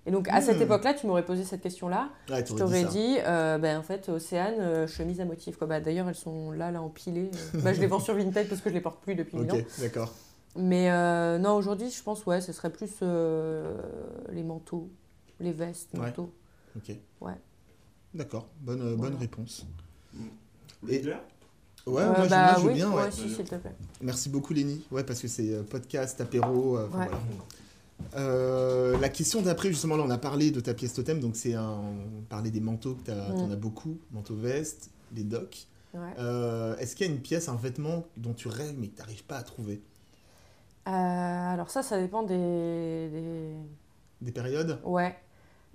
Et 0.07 0.11
donc, 0.11 0.29
à 0.29 0.39
cette 0.41 0.57
Hmm. 0.59 0.63
époque-là, 0.63 0.93
tu 0.93 1.05
m'aurais 1.05 1.25
posé 1.25 1.43
cette 1.43 1.61
question-là. 1.61 2.09
Ouais, 2.29 2.43
Je 2.47 2.53
t'aurais 2.55 2.85
dit, 2.85 3.17
euh, 3.25 3.57
ben, 3.57 3.77
en 3.77 3.83
fait, 3.83 4.07
Océane, 4.07 4.55
euh, 4.59 4.87
chemise 4.87 5.19
à 5.19 5.25
motifs. 5.25 5.57
Quoi. 5.57 5.67
Bah, 5.67 5.81
D'ailleurs, 5.81 6.07
elles 6.07 6.15
sont 6.15 6.51
là, 6.51 6.71
là, 6.71 6.81
empilées. 6.81 7.29
Euh, 7.55 7.59
bah, 7.61 7.73
je 7.73 7.81
les 7.81 7.87
vends 7.87 7.99
sur 7.99 8.15
Vinted 8.15 8.47
parce 8.47 8.61
que 8.61 8.69
je 8.69 8.73
les 8.75 8.79
porte 8.81 9.01
plus 9.01 9.15
depuis 9.15 9.37
mille 9.37 9.51
ans. 9.51 9.55
Ok, 9.57 9.65
d'accord. 9.81 10.13
Mais 10.55 10.89
euh, 10.89 11.37
non, 11.37 11.55
aujourd'hui, 11.57 11.91
je 11.91 12.01
pense, 12.01 12.25
ouais, 12.25 12.39
ce 12.39 12.53
serait 12.53 12.71
plus 12.71 12.89
euh, 13.03 13.75
les 14.31 14.43
manteaux, 14.43 14.89
les 15.41 15.51
vestes, 15.51 15.89
Ouais. 15.93 15.99
manteaux. 16.05 16.31
Ok. 16.77 16.95
Ouais. 17.21 17.33
D'accord, 18.13 18.47
bonne, 18.61 18.81
euh, 18.81 18.95
bonne 18.95 19.15
réponse. 19.17 19.65
Et... 20.87 21.03
Ouais, 21.05 21.13
Euh, 22.01 22.07
moi, 22.07 22.23
je- 22.23 22.29
bah, 22.29 22.45
moi, 22.45 22.53
je 22.55 22.61
veux 22.61 22.67
oui, 22.69 22.73
bien, 22.75 22.89
ouais. 22.91 23.03
ouais, 23.03 23.11
si, 23.11 23.29
s'il 23.29 23.43
te 23.45 23.55
plaît. 23.55 23.75
Merci 24.01 24.29
beaucoup, 24.29 24.53
Lenny. 24.53 24.85
Ouais, 24.89 25.03
parce 25.03 25.21
que 25.21 25.27
c'est 25.27 25.63
podcast, 25.69 26.19
apéro. 26.21 26.77
euh, 26.77 26.83
Ouais. 26.85 26.89
voilà. 26.91 27.11
Euh, 28.15 28.97
la 28.99 29.09
question 29.09 29.41
d'après, 29.41 29.69
justement, 29.69 29.95
là, 29.97 30.03
on 30.05 30.09
a 30.09 30.17
parlé 30.17 30.51
de 30.51 30.59
ta 30.59 30.73
pièce 30.73 30.93
totem, 30.93 31.19
donc 31.19 31.35
c'est 31.35 31.53
un. 31.55 31.69
On 31.69 32.21
parlait 32.29 32.51
des 32.51 32.59
manteaux, 32.61 32.95
que 32.95 33.01
t'as- 33.03 33.29
Mm. 33.29 33.35
t'en 33.37 33.51
as 33.51 33.55
beaucoup, 33.55 33.97
manteaux 34.11 34.35
vestes, 34.35 34.89
les 35.15 35.23
docks. 35.23 35.67
Ouais. 35.93 35.99
Euh, 36.19 36.75
Est-ce 36.77 36.95
qu'il 36.95 37.07
y 37.07 37.09
a 37.09 37.13
une 37.13 37.21
pièce, 37.21 37.49
un 37.49 37.55
vêtement 37.55 38.03
dont 38.17 38.33
tu 38.33 38.47
rêves 38.49 38.75
mais 38.77 38.87
que 38.87 38.95
tu 38.95 39.01
n'arrives 39.01 39.23
pas 39.23 39.37
à 39.37 39.43
trouver? 39.43 39.81
Euh, 40.87 40.91
alors, 40.91 41.69
ça, 41.69 41.81
ça 41.83 41.99
dépend 41.99 42.23
des. 42.23 42.35
des... 43.09 43.53
Des 44.21 44.31
périodes? 44.31 44.79
Ouais. 44.83 45.15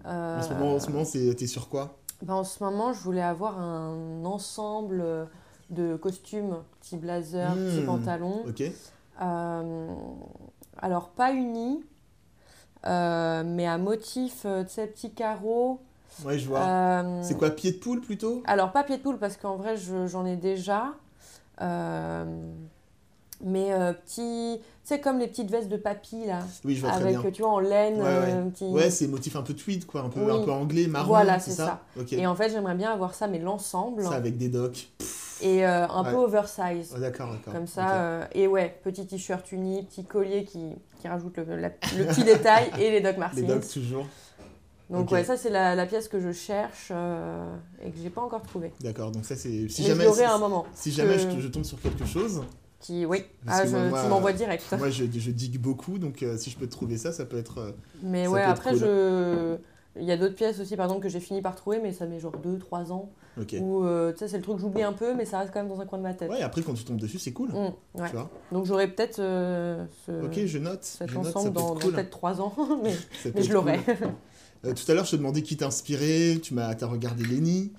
Euh, 0.07 0.39
En 0.39 0.43
ce 0.43 0.53
moment, 0.53 0.75
en 0.75 0.81
ce 0.81 0.91
moment 0.91 1.05
c'est- 1.05 1.35
t'es 1.37 1.47
sur 1.47 1.69
quoi? 1.69 1.99
Ben, 2.23 2.35
en 2.35 2.45
ce 2.45 2.63
moment, 2.63 2.93
je 2.93 3.01
voulais 3.01 3.23
avoir 3.23 3.59
un 3.61 4.25
ensemble 4.25 5.29
de 5.71 5.97
costumes, 5.97 6.57
petit 6.81 6.97
blazer, 6.97 7.53
petit 7.55 7.81
Hmm. 7.83 7.87
pantalon. 7.87 8.43
Ok. 8.49 8.63
Euh, 9.23 9.95
alors, 10.79 11.11
pas 11.11 11.33
uni, 11.33 11.81
euh, 11.81 11.92
mais 12.85 13.67
à 13.67 13.79
motif, 13.79 14.43
euh, 14.45 14.65
tu 14.65 14.71
sais, 14.71 14.87
petit 14.87 15.11
carreau. 15.11 15.81
Ouais, 16.25 16.39
je 16.39 16.47
vois. 16.47 16.61
Euh, 16.61 17.21
C'est 17.23 17.39
quoi, 17.39 17.51
pied 17.51 17.73
de 17.73 17.79
poule 17.79 18.01
plutôt? 18.01 18.43
Alors, 18.47 18.73
pas 18.73 18.85
pied 18.85 18.97
de 18.99 19.03
poule, 19.03 19.19
parce 19.19 19.37
qu'en 19.37 19.57
vrai, 19.57 19.77
je- 19.77 20.07
j'en 20.07 20.27
ai 20.27 20.37
déjà. 20.37 20.93
Euh, 21.61 22.25
mais 23.45 23.73
euh, 23.73 23.93
petit. 23.93 24.61
Tu 24.61 24.89
sais, 24.89 25.01
comme 25.01 25.19
les 25.19 25.29
petites 25.29 25.51
vestes 25.51 25.69
de 25.69 25.77
papy, 25.77 26.27
là. 26.27 26.41
Oui, 26.65 26.75
je 26.75 26.81
vois 26.81 26.91
très 26.91 27.03
Avec, 27.03 27.21
bien. 27.21 27.31
tu 27.31 27.43
vois, 27.43 27.53
en 27.53 27.61
laine. 27.61 27.97
Ouais, 27.97 28.03
ouais. 28.03 28.33
euh, 28.35 28.45
petit... 28.51 28.65
Ouais, 28.67 28.91
c'est 28.91 29.07
motif 29.07 29.37
un 29.37 29.43
peu 29.43 29.55
tweed, 29.55 29.87
quoi, 29.87 30.03
un 30.03 30.09
peu, 30.09 30.21
Oui. 30.21 30.31
un 30.37 30.45
peu 30.45 30.51
anglais, 30.53 30.87
marron. 30.87 31.07
Voilà, 31.09 31.39
c'est 31.39 31.53
ça. 31.53 31.81
Et 32.11 32.27
en 32.27 32.35
fait, 32.35 32.51
j'aimerais 32.51 32.75
bien 32.75 32.93
avoir 32.93 33.15
ça, 33.15 33.27
mais 33.29 33.39
l'ensemble. 33.39 34.03
Ça 34.03 34.11
avec 34.15 34.37
des 34.39 34.49
docks. 34.49 34.89
Et 35.43 35.67
euh, 35.67 35.87
un 35.89 36.05
Ouais. 36.05 36.11
peu 36.11 36.17
oversize. 36.17 36.93
Oh, 36.97 37.01
d'accord, 37.01 37.31
d'accord. 37.33 37.53
Comme 37.53 37.67
ça. 37.67 37.95
Euh, 37.95 38.25
et 38.33 38.47
ouais, 38.47 38.79
petit 38.85 39.07
t-shirt 39.07 39.51
uni, 39.53 39.83
petit 39.83 40.05
collier 40.05 40.45
qui, 40.45 40.61
qui 41.01 41.09
rajoute 41.09 41.37
le, 41.39 41.57
la- 41.57 41.69
le 41.99 42.05
petit 42.07 42.25
détail 42.25 42.71
et 42.79 42.91
les 42.91 43.01
Doc 43.01 43.17
Martens. 43.19 43.41
Les 43.41 43.47
docks 43.47 43.69
toujours. 43.69 44.07
Donc 44.91 45.11
ouais, 45.11 45.25
ça 45.25 45.37
c'est 45.39 45.49
la, 45.51 45.75
la 45.75 45.87
pièce 45.87 46.07
que 46.09 46.21
je 46.21 46.33
cherche 46.33 46.89
euh, 46.91 47.47
et 47.83 47.91
que 47.91 47.97
j'ai 48.03 48.11
pas 48.11 48.21
encore 48.21 48.43
trouvée. 48.43 48.73
D'accord, 48.81 49.11
donc 49.11 49.25
ça 49.25 49.37
c'est. 49.37 49.69
Si 49.69 49.83
mais 49.83 49.89
jamais, 49.89 50.13
si, 50.13 50.23
un 50.25 50.39
moment. 50.39 50.67
si 50.75 50.93
jamais 50.93 51.19
je, 51.19 51.41
je 51.41 51.49
tombe 51.49 51.65
sur 51.65 51.81
quelque 51.81 52.05
chose, 52.05 52.43
Qui, 52.79 53.07
oui, 53.07 53.25
ah, 53.47 53.65
je, 53.65 53.71
moi, 53.75 54.03
tu 54.03 54.09
m'envoies 54.09 54.33
direct. 54.35 54.65
moi 54.79 54.91
je, 54.91 55.05
je 55.11 55.31
digue 55.31 55.59
beaucoup, 55.59 55.99
donc 55.99 56.23
si 56.37 56.51
je 56.51 56.57
peux 56.59 56.67
te 56.67 56.73
trouver 56.73 56.99
ça, 56.99 57.11
ça 57.11 57.25
peut 57.25 57.39
être. 57.39 57.75
Mais 58.03 58.25
Ça 58.27 58.31
ouais, 58.33 58.43
peut 58.45 58.51
être 58.51 58.59
après, 58.59 58.71
cool. 58.73 58.79
je... 58.81 59.57
il 59.97 60.05
y 60.05 60.13
a 60.13 60.17
d'autres 60.17 60.35
pièces 60.35 60.59
aussi, 60.61 60.77
par 60.77 60.87
exemple, 60.87 61.03
que 61.03 61.09
j'ai 61.09 61.21
fini 61.21 61.43
par 61.43 61.55
trouver, 61.55 61.79
mais 61.81 61.93
ça 61.93 62.07
met 62.07 62.19
genre 62.19 62.35
2-3 62.37 62.93
ans. 62.93 63.13
Où, 63.61 63.85
euh, 63.85 64.13
tu 64.13 64.19
sais, 64.19 64.29
c'est 64.29 64.37
le 64.37 64.43
truc 64.43 64.57
que 64.57 64.63
j'oublie 64.63 64.83
un 64.83 64.93
peu, 64.93 65.15
mais 65.15 65.25
ça 65.25 65.39
reste 65.39 65.53
quand 65.53 65.61
même 65.61 65.69
dans 65.69 65.81
un 65.81 65.87
coin 65.87 65.99
de 65.99 66.03
ma 66.03 66.15
tête. 66.15 66.31
Ouais, 66.31 66.43
après 66.43 66.63
quand 66.63 66.75
tu 66.75 66.85
tombes 66.85 66.99
dessus, 66.99 67.19
c'est 67.19 67.33
cool. 67.33 67.51
Mm, 67.51 68.01
ouais. 68.01 68.09
Tu 68.09 68.17
vois 68.17 68.31
Donc 68.53 68.67
j'aurai 68.67 68.89
peut-être 68.89 69.19
euh, 69.21 69.85
ce... 70.07 70.25
Ok, 70.25 70.45
je 70.45 70.59
note. 70.59 70.85
cet 70.85 71.09
je 71.11 71.15
note, 71.17 71.25
ça 71.25 71.31
ensemble 71.39 71.53
peut 71.53 71.61
dans, 71.61 71.69
être 71.69 71.75
dans 71.75 71.81
cool. 71.81 71.93
peut-être 71.95 72.11
3 72.11 72.41
ans, 72.41 72.55
mais, 72.83 72.93
Ça 72.93 72.99
peut 73.25 73.33
mais 73.37 73.43
je 73.43 73.53
l'aurai. 73.53 73.79
cool. 73.79 73.95
Euh, 74.65 74.75
tout 74.75 74.89
à 74.93 74.95
l'heure, 74.95 75.05
je 75.05 75.11
te 75.11 75.17
demandais 75.17 75.43
qui 75.43 75.57
t'a 75.57 75.67
inspiré, 75.67 76.39
tu 76.41 76.55
m'as 76.55 76.69
as 76.69 76.87
regardé 76.87 77.25
Lenny. 77.25 77.73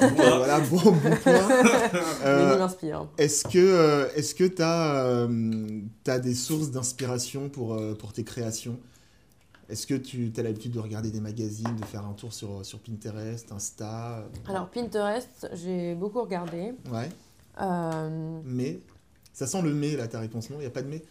Donc, 0.00 0.18
euh, 0.18 0.36
voilà, 0.38 0.60
bon, 0.60 0.78
bon 0.78 0.92
point. 1.22 1.32
Euh, 2.24 2.46
Lenny 2.46 2.58
m'inspire. 2.58 3.06
Est-ce 3.18 3.44
que 3.44 3.58
euh, 3.58 4.08
est-ce 4.14 4.34
que 4.34 4.44
tu 4.44 4.62
as, 4.62 6.18
des 6.18 6.34
sources 6.34 6.70
d'inspiration 6.70 7.48
pour, 7.48 7.74
euh, 7.74 7.94
pour 7.94 8.12
tes 8.12 8.24
créations? 8.24 8.78
Est-ce 9.72 9.86
que 9.86 9.94
tu 9.94 10.30
as 10.36 10.42
l'habitude 10.42 10.72
de 10.72 10.80
regarder 10.80 11.10
des 11.10 11.22
magazines, 11.22 11.74
de 11.76 11.84
faire 11.86 12.04
un 12.04 12.12
tour 12.12 12.34
sur, 12.34 12.62
sur 12.62 12.78
Pinterest, 12.78 13.50
Insta 13.52 14.18
euh, 14.18 14.22
Alors 14.46 14.68
Pinterest, 14.68 15.48
j'ai 15.54 15.94
beaucoup 15.94 16.20
regardé. 16.20 16.74
Ouais, 16.92 17.08
Euh, 17.58 18.40
mais 18.44 18.80
ça 19.32 19.46
sent 19.46 19.62
le 19.62 19.72
mais 19.72 19.96
là, 19.96 20.08
ta 20.08 20.20
réponse, 20.20 20.50
non? 20.50 20.56
Il 20.58 20.60
n'y 20.60 20.66
a 20.66 20.70
pas 20.70 20.82
de 20.82 20.88
mais? 20.88 21.02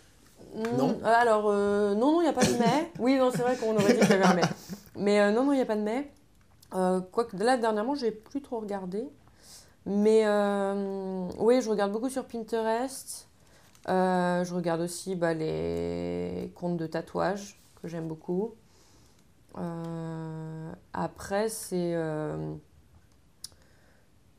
Mm, 0.56 0.78
Non? 0.78 1.00
Alors, 1.04 1.46
euh, 1.48 1.96
non, 1.96 2.12
non, 2.12 2.22
il 2.22 2.26
n'y 2.26 2.30
a 2.30 2.34
pas 2.34 2.46
de 2.46 2.52
mai. 2.52 2.92
Oui, 3.00 3.18
non, 3.18 3.32
c'est 3.32 3.42
vrai 3.42 3.58
qu'on 3.58 3.76
aurait 3.76 3.94
dit 3.96 4.00
qu'il 4.00 4.10
y 4.10 4.14
avait 4.14 4.26
un 4.26 4.36
mai. 4.36 4.42
Mais 4.96 5.20
euh, 5.20 5.32
non, 5.32 5.44
non, 5.44 5.54
il 5.54 5.56
n'y 5.56 5.64
a 5.64 5.66
pas 5.66 5.76
de 5.76 5.82
mai. 5.82 6.12
Euh, 6.76 7.02
Quoique 7.12 7.36
là, 7.38 7.58
dernièrement, 7.58 7.96
j'ai 7.96 8.12
plus 8.12 8.44
trop 8.44 8.60
regardé. 8.60 9.04
Mais 9.88 10.20
oui, 11.40 11.64
je 11.64 11.68
regarde 11.68 11.92
beaucoup 11.92 12.10
sur 12.10 12.26
Pinterest. 12.26 13.28
Je 13.88 14.54
regarde 14.54 14.82
aussi 14.82 15.16
bah, 15.16 15.34
les 15.34 16.52
comptes 16.54 16.78
de 16.78 16.86
tatouage 16.86 17.58
que 17.82 17.88
j'aime 17.88 18.08
beaucoup. 18.08 18.54
Euh, 19.58 20.72
après, 20.94 21.50
c'est 21.50 21.94
euh, 21.96 22.54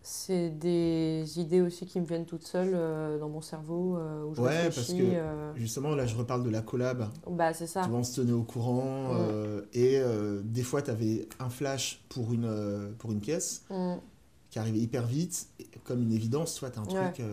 c'est 0.05 0.51
des 0.51 1.39
idées 1.39 1.61
aussi 1.61 1.87
qui 1.87 2.01
me 2.01 2.07
viennent 2.07 2.25
toutes 2.27 2.45
seules 2.47 2.73
euh, 2.75 3.19
dans 3.21 3.29
mon 3.29 3.41
cerveau 3.41 3.97
où 4.27 4.35
je 4.35 4.41
Ouais, 4.41 4.65
parce 4.65 4.93
que- 4.93 5.53
Justement, 5.55 5.95
là, 5.95 6.07
je 6.07 6.17
reparle 6.17 6.43
de 6.43 6.51
la 6.51 6.61
collab. 6.63 7.09
bah, 7.31 7.55
c'est 7.55 7.69
ça. 7.69 7.89
On 7.93 8.03
se 8.03 8.21
tenait 8.21 8.33
au 8.33 8.43
courant. 8.43 9.15
Mm. 9.15 9.63
et 9.75 10.01
des 10.45 10.63
fois, 10.63 10.83
tu 10.83 10.91
avais 10.91 11.29
un 11.39 11.51
flash 11.51 12.03
pour 12.09 12.33
une, 12.33 12.95
pour 12.99 13.13
une 13.13 13.21
pièce 13.21 13.65
Mm. 13.71 13.95
qui 14.51 14.59
arrivait 14.59 14.79
hyper 14.81 15.07
vite. 15.07 15.47
Et 15.61 15.67
comme 15.85 16.03
une 16.03 16.13
évidence, 16.13 16.53
soit 16.53 16.71
tu 16.71 16.79
as 16.79 16.83
un 16.83 16.87
Ouais. 16.87 17.13
truc 17.13 17.25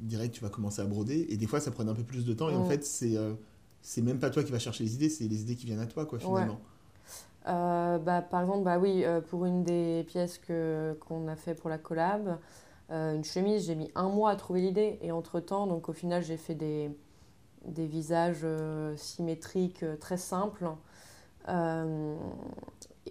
direct, 0.00 0.34
tu 0.34 0.40
vas 0.42 0.48
commencer 0.50 0.80
à 0.80 0.86
broder. 0.86 1.26
Et 1.28 1.36
des 1.36 1.46
fois, 1.46 1.60
ça 1.60 1.70
prenait 1.72 1.90
un 1.90 1.94
peu 1.94 2.04
plus 2.04 2.24
de 2.24 2.32
temps. 2.32 2.48
Et 2.48 2.54
en 2.56 2.64
Mm. 2.64 2.68
fait, 2.68 2.84
c'est 2.84 3.16
c'est 3.84 4.02
même 4.02 4.18
pas 4.18 4.30
toi 4.30 4.42
qui 4.42 4.50
vas 4.52 4.58
chercher 4.58 4.84
les 4.84 4.94
idées, 4.96 5.10
c'est 5.10 5.28
les 5.28 5.42
idées 5.42 5.56
qui 5.56 5.66
viennent 5.66 5.80
à 5.80 5.86
toi, 5.86 6.06
quoi, 6.06 6.18
finalement. 6.18 6.60
Euh, 7.46 7.98
bah, 7.98 8.22
par 8.22 8.40
exemple, 8.42 8.64
bah 8.64 8.78
oui, 8.78 9.04
euh, 9.04 9.20
pour 9.20 9.44
une 9.44 9.64
des 9.64 10.04
pièces 10.08 10.38
que, 10.38 10.96
qu'on 11.00 11.28
a 11.28 11.36
fait 11.36 11.54
pour 11.54 11.70
la 11.70 11.78
collab, 11.78 12.38
euh, 12.90 13.14
une 13.14 13.24
chemise, 13.24 13.66
j'ai 13.66 13.74
mis 13.74 13.90
un 13.94 14.08
mois 14.08 14.30
à 14.30 14.36
trouver 14.36 14.62
l'idée. 14.62 14.98
Et 15.02 15.12
entre-temps, 15.12 15.66
donc 15.66 15.88
au 15.88 15.92
final, 15.92 16.22
j'ai 16.24 16.38
fait 16.38 16.54
des, 16.54 16.90
des 17.66 17.86
visages 17.86 18.46
symétriques 18.96 19.84
très 20.00 20.18
simples. 20.18 20.66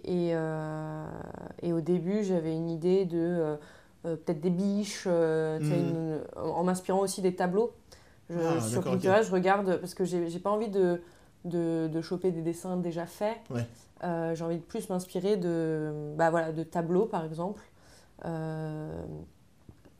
Et, 0.04 0.30
et 1.62 1.72
au 1.72 1.80
début, 1.80 2.24
j'avais 2.24 2.54
une 2.56 2.70
idée 2.70 3.04
de 3.04 3.56
peut-être 4.02 4.40
des 4.40 4.50
biches, 4.50 5.06
une- 5.06 6.20
en 6.36 6.64
m'inspirant 6.64 7.00
aussi 7.00 7.22
des 7.22 7.34
tableaux. 7.34 7.72
Je- 8.30 8.38
Ah, 8.38 8.60
sur. 8.60 8.82
Pinterest, 8.82 9.28
je 9.28 9.32
regarde 9.34 9.76
parce 9.78 9.94
que 9.94 10.04
j'ai 10.04 10.38
pas 10.38 10.50
envie 10.50 10.68
de 10.68 11.00
de, 11.44 11.90
de 11.92 12.00
choper 12.00 12.30
des 12.30 12.40
dessins 12.40 12.78
déjà 12.78 13.04
faits. 13.04 13.36
Ouais. 13.50 13.66
Euh, 14.02 14.34
j'ai 14.34 14.44
envie 14.44 14.56
de 14.56 14.62
plus 14.62 14.88
m'inspirer 14.88 15.36
de, 15.36 15.92
bah, 16.16 16.30
voilà, 16.30 16.52
de 16.52 16.62
tableaux, 16.62 17.04
par 17.04 17.22
exemple. 17.26 17.62
Euh, 18.24 19.04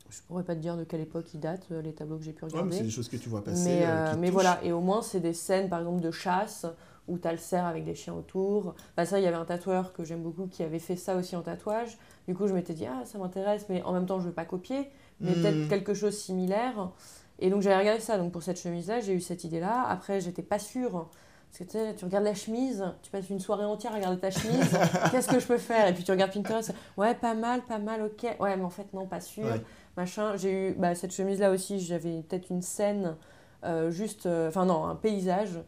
je 0.09 0.21
pourrais 0.27 0.43
pas 0.43 0.55
te 0.55 0.59
dire 0.59 0.75
de 0.77 0.83
quelle 0.83 1.01
époque 1.01 1.31
ils 1.35 1.39
datent, 1.39 1.67
euh, 1.71 1.81
les 1.83 1.93
tableaux 1.93 2.17
que 2.17 2.23
j'ai 2.23 2.31
pu 2.33 2.45
Ouais, 2.45 2.51
regarder. 2.51 2.77
c'est 2.77 2.83
des 2.83 2.89
choses 2.89 3.09
que 3.09 3.17
tu 3.17 3.29
vois 3.29 3.43
passer. 3.43 3.63
Mais, 3.63 3.85
euh, 3.85 3.89
euh, 3.89 4.13
qui 4.13 4.19
mais 4.19 4.29
voilà, 4.31 4.59
et 4.63 4.71
au 4.71 4.79
moins 4.81 5.01
c'est 5.03 5.19
des 5.19 5.33
scènes 5.33 5.69
par 5.69 5.79
exemple 5.79 6.01
de 6.01 6.11
chasse 6.11 6.65
où 7.07 7.19
tu 7.19 7.27
as 7.27 7.31
le 7.31 7.37
cerf 7.37 7.65
avec 7.65 7.83
des 7.85 7.93
chiens 7.93 8.15
autour. 8.15 8.73
Bah, 8.97 9.05
ça, 9.05 9.19
il 9.19 9.23
y 9.23 9.27
avait 9.27 9.35
un 9.37 9.45
tatoueur 9.45 9.93
que 9.93 10.03
j'aime 10.03 10.23
beaucoup 10.23 10.47
qui 10.47 10.63
avait 10.63 10.79
fait 10.79 10.95
ça 10.95 11.15
aussi 11.15 11.35
en 11.35 11.41
tatouage. 11.43 11.97
Du 12.27 12.33
coup, 12.33 12.47
je 12.47 12.53
m'étais 12.53 12.73
dit, 12.73 12.87
ah, 12.87 13.03
ça 13.05 13.19
m'intéresse, 13.19 13.67
mais 13.69 13.83
en 13.83 13.93
même 13.93 14.07
temps, 14.07 14.19
je 14.19 14.25
veux 14.25 14.33
pas 14.33 14.45
copier, 14.45 14.89
mais 15.21 15.35
Hmm. 15.35 15.41
peut-être 15.41 15.67
quelque 15.67 15.93
chose 15.93 16.13
de 16.13 16.17
similaire. 16.19 16.89
Et 17.39 17.49
donc, 17.49 17.61
j'avais 17.61 17.77
regardé 17.79 17.99
ça. 18.01 18.17
Donc, 18.17 18.31
pour 18.31 18.43
cette 18.43 18.59
chemise-là, 18.59 18.99
j'ai 19.01 19.13
eu 19.13 19.21
cette 19.21 19.43
idée-là. 19.43 19.85
Après, 19.87 20.19
j'étais 20.21 20.41
pas 20.43 20.59
sûre. 20.59 21.09
Parce 21.51 21.59
que 21.59 21.63
tu 21.63 21.69
sais, 21.77 21.95
tu 21.95 22.03
regardes 22.05 22.25
la 22.25 22.33
chemise, 22.33 22.83
tu 23.01 23.09
passes 23.11 23.29
une 23.29 23.39
soirée 23.39 23.63
entière 23.63 23.93
à 23.93 23.95
regarder 23.95 24.19
ta 24.19 24.29
chemise, 24.29 24.77
qu'est-ce 25.11 25.29
que 25.29 25.39
je 25.39 25.47
peux 25.47 25.57
faire? 25.57 25.87
Et 25.87 25.93
puis 25.93 26.03
tu 26.03 26.11
regardes 26.11 26.33
Pinterest, 26.33 26.73
ouais, 26.97 27.15
pas 27.15 27.33
mal, 27.33 27.61
pas 27.61 27.77
mal, 27.79 28.01
ok. 28.01 28.35
Ouais, 28.41 28.57
mais 28.57 28.63
en 28.63 28.69
fait, 28.69 28.91
non, 28.93 29.05
pas 29.05 29.21
sûr 29.21 29.45
Ouais. 29.45 29.61
machin. 29.95 30.35
J'ai 30.35 30.69
eu 30.69 30.73
bah, 30.73 30.95
cette 30.95 31.13
chemise-là 31.13 31.51
aussi, 31.51 31.79
j'avais 31.79 32.23
peut-être 32.23 32.49
une 32.49 32.61
scène, 32.61 33.15
euh, 33.63 33.89
juste, 33.89 34.25
euh, 34.25 34.49
enfin 34.49 34.65
non, 34.65 34.85
un 34.85 34.95
paysage 34.95 35.61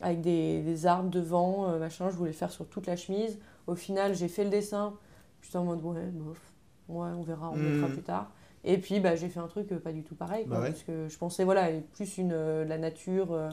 avec 0.00 0.22
des, 0.22 0.62
des 0.62 0.86
arbres 0.86 1.10
devant, 1.10 1.68
euh, 1.68 1.78
machin. 1.78 2.08
Je 2.08 2.16
voulais 2.16 2.30
le 2.30 2.36
faire 2.36 2.50
sur 2.50 2.66
toute 2.66 2.86
la 2.86 2.96
chemise. 2.96 3.38
Au 3.66 3.74
final, 3.74 4.14
j'ai 4.14 4.28
fait 4.28 4.44
le 4.44 4.50
dessin. 4.50 4.94
J'étais 5.42 5.58
en 5.58 5.64
mode, 5.64 5.82
ouais, 5.84 6.00
bof, 6.12 6.40
ouais, 6.88 7.08
on 7.14 7.22
verra, 7.22 7.50
on 7.50 7.56
Mhm. 7.56 7.64
mettra 7.72 7.88
plus 7.88 8.02
tard. 8.02 8.30
Et 8.68 8.78
puis, 8.78 8.98
bah, 9.00 9.14
j'ai 9.16 9.28
fait 9.28 9.38
un 9.40 9.46
truc 9.46 9.70
euh, 9.72 9.78
pas 9.78 9.92
du 9.92 10.02
tout 10.02 10.14
pareil, 10.16 10.44
quoi, 10.46 10.56
Bah 10.56 10.62
ouais. 10.64 10.70
parce 10.72 10.82
que 10.82 11.08
je 11.08 11.16
pensais, 11.16 11.44
voilà, 11.44 11.68
plus 11.94 12.18
une, 12.18 12.32
euh, 12.32 12.64
la 12.64 12.76
nature. 12.78 13.32
euh, 13.32 13.48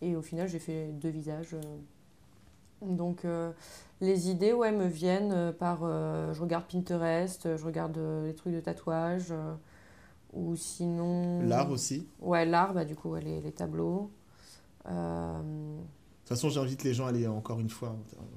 et 0.00 0.16
au 0.16 0.22
final, 0.22 0.48
j'ai 0.48 0.58
fait 0.60 0.86
deux 0.92 1.08
visages. 1.10 1.54
Donc, 2.80 3.24
les 4.00 4.28
idées, 4.30 4.52
ouais, 4.52 4.72
me 4.72 4.86
viennent 4.86 5.52
par. 5.52 5.82
je 6.34 6.40
regarde 6.40 6.64
Pinterest, 6.64 7.56
je 7.56 7.64
regarde 7.64 7.96
des 8.24 8.34
trucs 8.34 8.52
de 8.52 8.58
tatouage. 8.60 9.32
ou 10.32 10.56
sinon. 10.56 11.42
L'art 11.42 11.70
aussi. 11.70 12.08
Ouais, 12.20 12.44
l'art, 12.44 12.74
bah, 12.74 12.84
du 12.84 12.96
coup, 12.96 13.10
ouais, 13.10 13.20
les, 13.20 13.40
les 13.40 13.52
tableaux. 13.52 14.10
Euh, 14.88 15.38
De 15.38 15.78
toute 16.24 16.28
façon, 16.28 16.48
j'invite 16.50 16.82
les 16.82 16.94
gens 16.94 17.06
à 17.06 17.10
aller 17.10 17.28
encore 17.28 17.60
une 17.60 17.70
fois. 17.70 17.94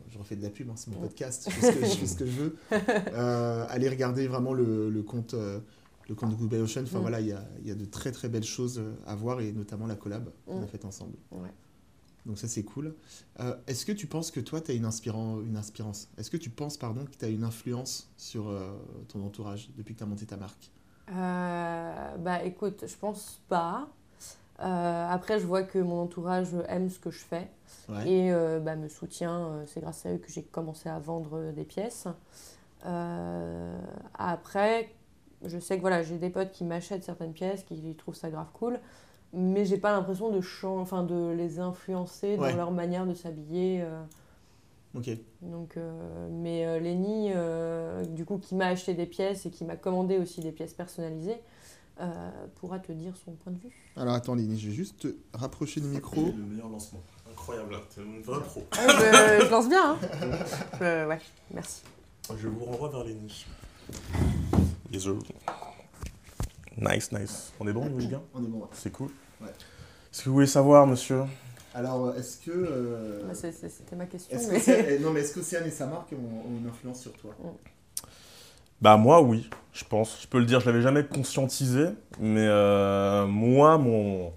Je 0.09 0.19
refais 0.19 0.35
de 0.35 0.43
la 0.43 0.51
pub, 0.51 0.69
hein, 0.69 0.73
c'est 0.75 0.91
mon 0.93 0.99
podcast. 0.99 1.47
Je 1.49 1.55
fais 1.55 1.71
ce 1.71 1.79
que 1.79 1.85
je, 1.85 1.95
fais 1.95 2.05
ce 2.05 2.15
que 2.17 2.25
je 2.27 2.31
veux. 2.41 2.55
Euh, 3.13 3.65
aller 3.69 3.89
regarder 3.89 4.27
vraiment 4.27 4.53
le, 4.53 4.91
le 4.91 5.01
compte. 5.01 5.33
euh, 5.33 5.59
le 6.09 6.15
compte 6.15 6.29
de 6.31 6.35
Goodbye 6.35 6.59
Ocean, 6.61 6.83
enfin 6.83 6.99
Mm. 6.99 7.01
voilà, 7.01 7.19
il 7.21 7.27
y 7.27 7.31
a, 7.33 7.43
y 7.63 7.71
a 7.71 7.75
de 7.75 7.85
très 7.85 8.11
très 8.11 8.29
belles 8.29 8.43
choses 8.43 8.81
à 9.07 9.15
voir 9.15 9.41
et 9.41 9.51
notamment 9.51 9.87
la 9.87 9.95
collab 9.95 10.29
qu'on 10.45 10.57
a 10.61 10.65
Mm. 10.65 10.67
faite 10.67 10.85
ensemble. 10.85 11.15
Ouais. 11.31 11.49
Donc 12.25 12.37
ça 12.39 12.47
c'est 12.47 12.63
cool. 12.63 12.95
Euh, 13.39 13.55
Est-ce 13.67 13.85
que 13.85 13.91
tu 13.91 14.07
penses 14.07 14.31
que 14.31 14.39
toi 14.39 14.59
tu 14.59 14.71
as 14.71 14.73
une, 14.73 14.85
inspirant, 14.85 15.41
une 15.41 15.57
inspirance? 15.57 16.09
Est-ce 16.17 16.31
que 16.31 16.37
tu 16.37 16.49
penses 16.49 16.75
pardon 16.77 17.05
que 17.05 17.11
tu 17.17 17.23
as 17.23 17.27
une 17.29 17.43
influence 17.43 18.09
sur 18.17 18.47
euh, 18.49 18.71
ton 19.09 19.23
entourage 19.23 19.69
depuis 19.77 19.93
que 19.93 19.99
tu 19.99 20.03
as 20.03 20.07
monté 20.07 20.25
ta 20.25 20.35
marque? 20.37 20.71
Euh, 21.11 22.17
bah, 22.17 22.43
écoute, 22.43 22.83
je 22.87 22.95
pense 22.95 23.39
pas. 23.47 23.87
Après, 24.57 25.39
je 25.39 25.45
vois 25.45 25.63
que 25.63 25.77
mon 25.77 26.01
entourage 26.01 26.47
aime 26.69 26.89
ce 26.89 26.97
que 26.97 27.11
je 27.11 27.19
fais. 27.19 27.47
Ouais. 27.89 28.09
et 28.09 28.31
bah, 28.61 28.75
me 28.75 28.87
soutient. 28.87 29.63
C'est 29.67 29.81
grâce 29.81 30.05
à 30.07 30.13
eux 30.13 30.17
que 30.17 30.31
j'ai 30.31 30.41
commencé 30.43 30.89
à 30.89 30.97
vendre 30.97 31.51
des 31.51 31.65
pièces. 31.65 32.07
Après, 34.17 34.89
je 35.47 35.59
sais 35.59 35.75
que 35.77 35.81
voilà, 35.81 36.03
j'ai 36.03 36.17
des 36.17 36.29
potes 36.29 36.51
qui 36.51 36.63
m'achètent 36.63 37.03
certaines 37.03 37.33
pièces, 37.33 37.63
qui 37.63 37.95
trouvent 37.95 38.15
ça 38.15 38.29
grave 38.29 38.47
cool, 38.53 38.79
mais 39.33 39.65
j'ai 39.65 39.77
pas 39.77 39.91
l'impression 39.91 40.29
de, 40.29 40.41
chan- 40.41 40.79
enfin, 40.79 41.03
de 41.03 41.31
les 41.37 41.59
influencer 41.59 42.37
Ouais. 42.37 42.51
dans 42.51 42.57
leur 42.57 42.71
manière 42.71 43.05
de 43.05 43.13
s'habiller. 43.13 43.81
euh. 43.81 44.01
Ok. 44.97 45.09
donc, 45.41 45.75
euh, 45.75 46.29
mais 46.31 46.65
euh, 46.65 46.79
Lenny, 46.79 47.31
euh, 47.35 48.05
du 48.05 48.23
coup, 48.23 48.37
qui 48.37 48.55
m'a 48.55 48.67
acheté 48.67 48.93
des 48.93 49.05
pièces 49.05 49.45
et 49.45 49.49
qui 49.49 49.65
m'a 49.65 49.75
commandé 49.75 50.17
aussi 50.17 50.39
des 50.39 50.53
pièces 50.53 50.73
personnalisées, 50.73 51.35
euh, 51.99 52.29
pourra 52.55 52.79
te 52.79 52.93
dire 52.93 53.13
son 53.25 53.31
point 53.33 53.51
de 53.51 53.57
vue. 53.59 53.71
Alors 53.97 54.13
attends 54.13 54.35
Lénie, 54.35 54.57
je 54.57 54.69
vais 54.69 54.73
juste 54.75 54.99
te 54.99 55.07
rapprocher 55.33 55.81
du 55.81 55.87
micro. 55.87 56.21
Le 56.27 56.43
meilleur 56.43 56.69
lancement. 56.69 57.01
Incroyable, 57.29 57.73
là. 57.73 57.79
T'es 57.93 58.01
une 58.03 58.21
vraie 58.21 58.41
pro. 58.41 58.63
Ah, 58.71 58.87
je, 58.87 59.45
je 59.45 59.51
lance 59.51 59.67
bien, 59.67 59.91
hein 59.93 59.97
Je- 60.79 61.07
Ouais, 61.07 61.19
merci. 61.53 61.81
Je 62.37 62.47
vous 62.47 62.63
renvoie 62.63 62.87
vers 62.89 63.03
les 63.03 63.15
niches. 64.97 65.05
Yes, 65.05 65.13
sir. 65.13 65.15
Nice, 66.77 67.11
nice. 67.11 67.53
On 67.59 67.67
est 67.67 67.73
bon, 67.73 67.85
les 67.97 68.07
gars 68.07 68.21
On 68.33 68.43
est 68.43 68.47
bon. 68.47 68.59
ouais. 68.59 68.67
C'est 68.73 68.91
cool. 68.91 69.09
Ouais. 69.41 69.47
Est-ce 69.47 70.23
que 70.23 70.29
vous 70.29 70.35
voulez 70.35 70.47
savoir, 70.47 70.85
monsieur 70.87 71.23
Alors 71.73 72.13
est-ce 72.15 72.37
que... 72.39 72.51
euh, 72.51 73.23
Bah, 73.27 73.33
c'est- 73.33 73.51
c'est- 73.51 73.69
C'était 73.69 73.95
ma 73.95 74.05
question. 74.05 74.37
est-ce 74.37 74.49
mais- 74.49 74.57
qu'Océane- 74.59 74.85
eh, 74.89 74.99
non 74.99 75.11
mais 75.11 75.21
est-ce 75.21 75.33
qu'Océane 75.33 75.65
et 75.67 75.71
sa 75.71 75.85
marque 75.87 76.11
ont, 76.13 76.49
ont 76.49 76.57
une 76.61 76.67
influence 76.67 77.01
sur 77.01 77.13
toi? 77.13 77.33
Bah 78.81 78.97
moi 78.97 79.21
oui, 79.21 79.49
je 79.73 79.83
pense. 79.85 80.19
Je 80.21 80.27
peux 80.27 80.37
le 80.39 80.45
dire, 80.45 80.59
je 80.59 80.65
l'avais 80.65 80.81
jamais 80.81 81.05
conscientisé, 81.05 81.85
mais 82.19 82.45
euh, 82.47 83.25
moi 83.25 83.77
mon 83.77 84.33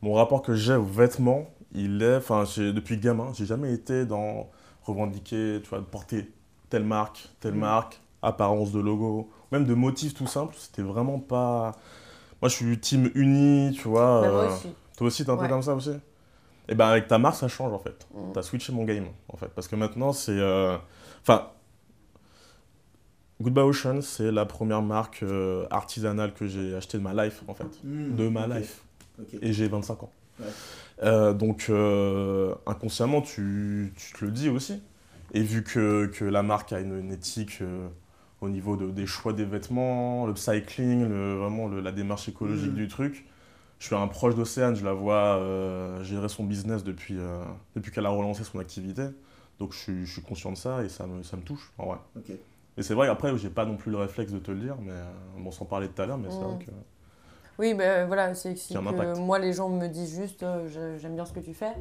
mon 0.00 0.14
rapport 0.14 0.42
que 0.42 0.54
j'ai 0.54 0.74
aux 0.74 0.84
vêtements, 0.84 1.46
il 1.72 2.00
est, 2.02 2.16
enfin 2.16 2.44
depuis 2.56 2.98
gamin, 2.98 3.32
j'ai 3.34 3.46
jamais 3.46 3.72
été 3.72 4.04
dans 4.06 4.48
revendiquer, 4.84 5.60
tu 5.62 5.68
vois, 5.70 5.78
de 5.80 5.84
porter 5.84 6.30
telle 6.70 6.84
marque, 6.84 7.28
telle 7.40 7.54
Mhm. 7.54 7.60
marque, 7.60 8.00
apparence 8.22 8.70
de 8.70 8.80
logo, 8.80 9.30
même 9.58 9.66
de 9.66 9.74
motifs 9.74 10.14
tout 10.14 10.26
simples. 10.26 10.54
C'était 10.58 10.82
vraiment 10.82 11.18
pas. 11.18 11.72
Moi 12.42 12.48
je 12.48 12.54
suis 12.54 12.78
team 12.78 13.10
uni, 13.14 13.72
tu 13.74 13.88
vois. 13.88 14.20
Bah, 14.22 14.30
moi 14.30 14.40
euh, 14.44 14.54
aussi. 14.54 14.68
Toi 14.96 15.06
aussi 15.06 15.24
t'es 15.24 15.30
un 15.30 15.36
peu 15.36 15.42
Ouais. 15.42 15.48
comme 15.48 15.62
ça 15.62 15.74
aussi? 15.74 15.92
Et 16.68 16.74
ben 16.74 16.86
avec 16.86 17.08
ta 17.08 17.18
marque 17.18 17.36
ça 17.36 17.48
change 17.48 17.72
en 17.72 17.78
fait. 17.78 18.06
Mm. 18.14 18.32
T'as 18.32 18.42
switché 18.42 18.72
mon 18.72 18.84
game, 18.84 19.06
en 19.28 19.36
fait. 19.36 19.48
Parce 19.48 19.68
que 19.68 19.76
maintenant, 19.76 20.12
c'est. 20.12 20.32
euh, 20.38 20.76
Enfin. 21.22 21.48
Goodbye 23.42 23.64
Ocean, 23.64 24.00
c'est 24.00 24.30
la 24.30 24.46
première 24.46 24.80
marque 24.80 25.22
euh, 25.24 25.66
artisanale 25.70 26.32
que 26.34 26.46
j'ai 26.46 26.74
achetée 26.76 26.98
de 26.98 27.02
ma 27.02 27.12
life, 27.24 27.42
en 27.48 27.54
fait. 27.54 27.66
Hmm, 27.82 28.14
De 28.14 28.28
ma 28.28 28.46
life. 28.46 28.82
Et 29.42 29.52
j'ai 29.52 29.66
25 29.68 30.04
ans. 30.04 30.12
Ouais. 30.38 30.46
Euh, 31.02 31.32
donc, 31.32 31.66
euh, 31.68 32.54
inconsciemment, 32.66 33.22
tu, 33.22 33.92
tu 33.96 34.12
te 34.12 34.24
le 34.24 34.30
dis 34.30 34.48
aussi. 34.48 34.80
Et 35.32 35.40
vu 35.42 35.64
que, 35.64 36.06
que 36.06 36.24
la 36.24 36.42
marque 36.44 36.72
a 36.72 36.78
une, 36.80 36.96
une 36.98 37.12
éthique 37.12 37.58
euh, 37.60 37.88
au 38.44 38.48
niveau 38.50 38.76
de- 38.76 38.90
des 38.90 39.06
choix 39.06 39.32
des 39.32 39.44
vêtements, 39.44 40.26
le 40.26 40.36
cycling, 40.36 41.08
le- 41.08 41.34
vraiment 41.34 41.68
le- 41.68 41.80
la 41.80 41.92
démarche 41.92 42.28
écologique 42.28 42.70
Mhm. 42.70 42.76
du 42.76 42.88
truc, 42.88 43.24
je 43.78 43.86
suis 43.86 43.94
un 43.96 44.06
proche 44.08 44.34
d'Océane, 44.34 44.76
je 44.76 44.84
la 44.84 44.92
vois 44.92 45.36
euh, 45.38 46.02
gérer 46.04 46.28
son 46.28 46.44
business 46.44 46.84
depuis, 46.84 47.16
euh, 47.18 47.42
depuis 47.76 47.92
qu'elle 47.92 48.06
a 48.06 48.10
relancé 48.10 48.44
son 48.44 48.58
activité. 48.58 49.04
Donc 49.58 49.72
je 49.72 49.78
suis, 49.78 50.06
je 50.06 50.12
suis 50.12 50.22
conscient 50.22 50.52
de 50.52 50.56
ça 50.56 50.82
et 50.84 50.88
ça 50.88 51.06
me, 51.06 51.22
ça 51.22 51.36
me 51.36 51.42
touche, 51.42 51.72
en 51.78 51.86
vrai. 51.86 51.98
Et 52.76 52.82
c'est 52.82 52.94
vrai, 52.94 53.08
après, 53.08 53.36
j'ai 53.38 53.50
pas 53.50 53.64
non 53.66 53.76
plus 53.76 53.90
le 53.92 53.98
réflexe 53.98 54.32
de 54.32 54.38
te 54.40 54.50
le 54.50 54.58
dire, 54.60 54.76
mais 54.82 54.90
euh, 54.92 55.04
bon, 55.38 55.50
sans 55.52 55.64
parler 55.64 55.88
de 55.88 55.92
tout 55.92 56.02
à 56.02 56.06
l'heure, 56.06 56.18
mais 56.18 56.28
c'est 56.30 56.44
vrai 56.44 56.56
que. 56.56 56.70
Oui, 57.58 57.74
ben 57.74 58.06
voilà, 58.06 58.34
c'est 58.34 58.54
que 58.54 59.18
moi, 59.20 59.38
les 59.38 59.52
gens 59.52 59.68
me 59.68 59.86
disent 59.86 60.16
juste 60.16 60.42
euh, 60.42 60.98
j'aime 60.98 61.14
bien 61.14 61.24
ce 61.24 61.32
que 61.32 61.40
tu 61.40 61.54
fais. 61.54 61.72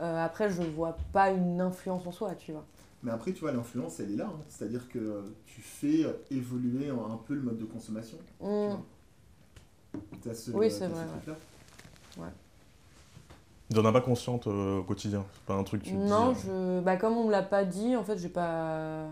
Euh, 0.00 0.24
après, 0.24 0.48
je 0.50 0.62
vois 0.62 0.96
pas 1.12 1.30
une 1.30 1.60
influence 1.60 2.06
en 2.06 2.12
soi, 2.12 2.34
tu 2.34 2.52
vois. 2.52 2.64
Mais 3.02 3.10
après, 3.10 3.32
tu 3.32 3.40
vois, 3.40 3.52
l'influence, 3.52 3.98
elle 4.00 4.12
est 4.12 4.16
là. 4.16 4.26
hein. 4.26 4.40
C'est-à-dire 4.48 4.88
que 4.88 5.24
tu 5.46 5.60
fais 5.62 6.04
évoluer 6.30 6.90
un 6.90 7.16
peu 7.26 7.34
le 7.34 7.40
mode 7.40 7.58
de 7.58 7.64
consommation. 7.64 8.18
Mm. 8.40 8.74
T'as 10.22 10.34
ce, 10.34 10.50
Oui, 10.50 10.70
c'est 10.70 10.86
ce 10.88 10.92
vrai, 10.92 11.06
truc-là. 11.06 11.36
Tu 13.70 13.76
n'en 13.76 13.84
as 13.84 13.92
pas 13.92 14.00
consciente 14.00 14.46
euh, 14.48 14.78
au 14.80 14.82
quotidien. 14.82 15.24
C'est 15.32 15.44
pas 15.44 15.54
un 15.54 15.62
truc 15.62 15.82
que 15.82 15.88
tu 15.88 15.94
Non, 15.94 16.32
dis. 16.32 16.40
je... 16.44 16.80
bah, 16.80 16.96
comme 16.96 17.16
on 17.16 17.26
me 17.26 17.30
l'a 17.30 17.42
pas 17.42 17.64
dit, 17.64 17.94
en 17.96 18.02
fait, 18.02 18.18
j'ai 18.18 18.28
pas, 18.28 19.06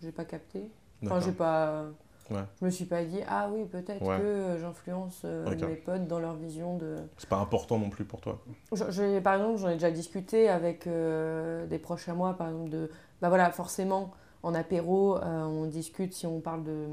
j'ai 0.00 0.12
pas 0.12 0.24
capté. 0.24 0.60
euh, 0.60 1.06
Enfin, 1.06 1.20
j'ai 1.20 1.32
pas. 1.32 1.84
Ouais. 2.30 2.42
Je 2.60 2.64
me 2.64 2.70
suis 2.70 2.84
pas 2.86 3.04
dit 3.04 3.20
ah 3.28 3.48
oui 3.52 3.64
peut-être 3.66 4.02
Ouais. 4.02 4.18
que 4.18 4.56
j'influence 4.60 5.22
euh, 5.24 5.44
mes 5.68 5.76
potes 5.76 6.06
dans 6.06 6.18
leur 6.18 6.34
vision 6.34 6.76
de. 6.76 6.96
C'est 7.18 7.28
pas 7.28 7.36
important 7.38 7.78
non 7.78 7.90
plus 7.90 8.04
pour 8.04 8.20
toi. 8.20 8.38
Je- 8.72 9.18
par 9.20 9.34
exemple, 9.34 9.58
j'en 9.58 9.68
ai 9.68 9.74
déjà 9.74 9.90
discuté 9.90 10.48
avec 10.48 10.86
euh, 10.86 11.66
des 11.66 11.78
proches 11.78 12.08
à 12.08 12.14
moi, 12.14 12.34
par 12.34 12.48
exemple, 12.48 12.70
de. 12.70 12.90
Bah 13.20 13.28
voilà, 13.28 13.50
forcément, 13.50 14.10
en 14.42 14.54
apéro, 14.54 15.16
euh, 15.18 15.44
on 15.44 15.66
discute 15.66 16.14
si 16.14 16.26
on 16.26 16.40
parle 16.40 16.64
de, 16.64 16.86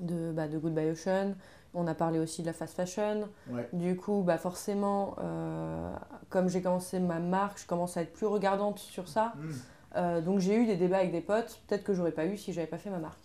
de, 0.00 0.32
bah, 0.32 0.48
de 0.48 0.58
Goodbye 0.58 0.90
Ocean. 0.90 1.34
On 1.78 1.86
a 1.86 1.94
parlé 1.94 2.18
aussi 2.18 2.40
de 2.40 2.46
la 2.46 2.52
fast 2.54 2.74
fashion. 2.74 3.28
Ouais. 3.50 3.68
Du 3.74 3.96
coup, 3.96 4.22
bah 4.26 4.38
forcément, 4.38 5.14
euh, 5.20 5.94
comme 6.30 6.48
j'ai 6.48 6.62
commencé 6.62 6.98
ma 7.00 7.18
marque, 7.18 7.60
je 7.60 7.66
commence 7.66 7.96
à 7.98 8.02
être 8.02 8.12
plus 8.14 8.26
regardante 8.26 8.78
sur 8.78 9.08
ça. 9.08 9.32
Hmm, 9.36 9.52
Euh, 9.96 10.20
donc 10.20 10.40
j'ai 10.40 10.54
eu 10.54 10.66
des 10.66 10.76
débats 10.76 10.98
avec 10.98 11.10
des 11.12 11.20
potes, 11.20 11.58
peut-être 11.66 11.82
que 11.82 11.94
j'aurais 11.94 12.12
pas 12.12 12.26
eu 12.26 12.36
si 12.36 12.52
j'avais 12.52 12.66
pas 12.66 12.78
fait 12.78 12.90
ma 12.90 12.98
marque. 12.98 13.18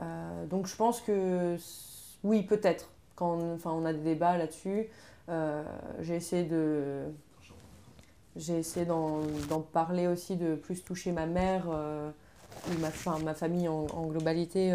Euh, 0.00 0.46
donc 0.46 0.66
je 0.66 0.74
pense 0.76 1.00
que 1.00 1.56
oui, 2.24 2.42
peut-être. 2.42 2.90
Quand 3.16 3.34
on, 3.34 3.54
enfin, 3.54 3.70
on 3.70 3.84
a 3.84 3.92
des 3.92 4.00
débats 4.00 4.36
là-dessus, 4.36 4.86
euh, 5.28 5.62
j'ai 6.00 6.16
essayé 6.16 6.44
de 6.44 7.04
j'ai 8.36 8.58
essayé 8.58 8.86
d'en 8.86 9.22
parler 9.72 10.06
aussi, 10.06 10.36
de 10.36 10.54
plus 10.54 10.82
toucher 10.82 11.12
ma 11.12 11.26
mère 11.26 11.66
ou 11.68 12.78
ma, 12.80 12.88
enfin, 12.88 13.18
ma 13.18 13.34
famille 13.34 13.68
en, 13.68 13.86
en 13.92 14.06
globalité 14.06 14.72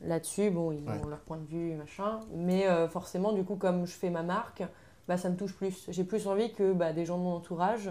là-dessus. 0.00 0.50
Bon, 0.50 0.70
ils 0.72 0.88
Ouais. 0.88 1.00
ont 1.04 1.08
leur 1.08 1.18
point 1.20 1.36
de 1.36 1.46
vue, 1.46 1.74
machin. 1.74 2.20
Mais 2.32 2.66
forcément, 2.88 3.32
du 3.32 3.44
coup, 3.44 3.56
comme 3.56 3.86
je 3.86 3.92
fais 3.92 4.08
ma 4.10 4.22
marque, 4.22 4.62
bah, 5.08 5.16
ça 5.16 5.28
me 5.30 5.36
touche 5.36 5.54
plus. 5.54 5.84
J'ai 5.88 6.04
plus 6.04 6.26
envie 6.28 6.52
que 6.52 6.72
bah, 6.72 6.92
des 6.92 7.04
gens 7.04 7.18
de 7.18 7.24
mon 7.24 7.34
entourage 7.34 7.90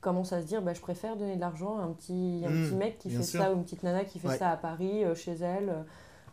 commencent 0.00 0.32
à 0.32 0.40
se 0.40 0.46
dire 0.46 0.62
bah, 0.62 0.72
je 0.74 0.80
préfère 0.80 1.16
donner 1.16 1.36
de 1.36 1.40
l'argent 1.40 1.78
à 1.78 1.82
un 1.82 1.92
petit, 1.92 2.42
un 2.46 2.50
petit 2.50 2.74
mec 2.74 2.98
qui 2.98 3.10
fait 3.10 3.22
sûr. 3.22 3.40
ça 3.40 3.52
ou 3.52 3.56
une 3.56 3.64
petite 3.64 3.82
nana 3.82 4.04
qui 4.04 4.18
fait 4.18 4.28
Ouais. 4.28 4.38
ça 4.38 4.50
à 4.50 4.56
Paris, 4.56 5.04
euh, 5.04 5.14
chez 5.14 5.32
elle, 5.32 5.84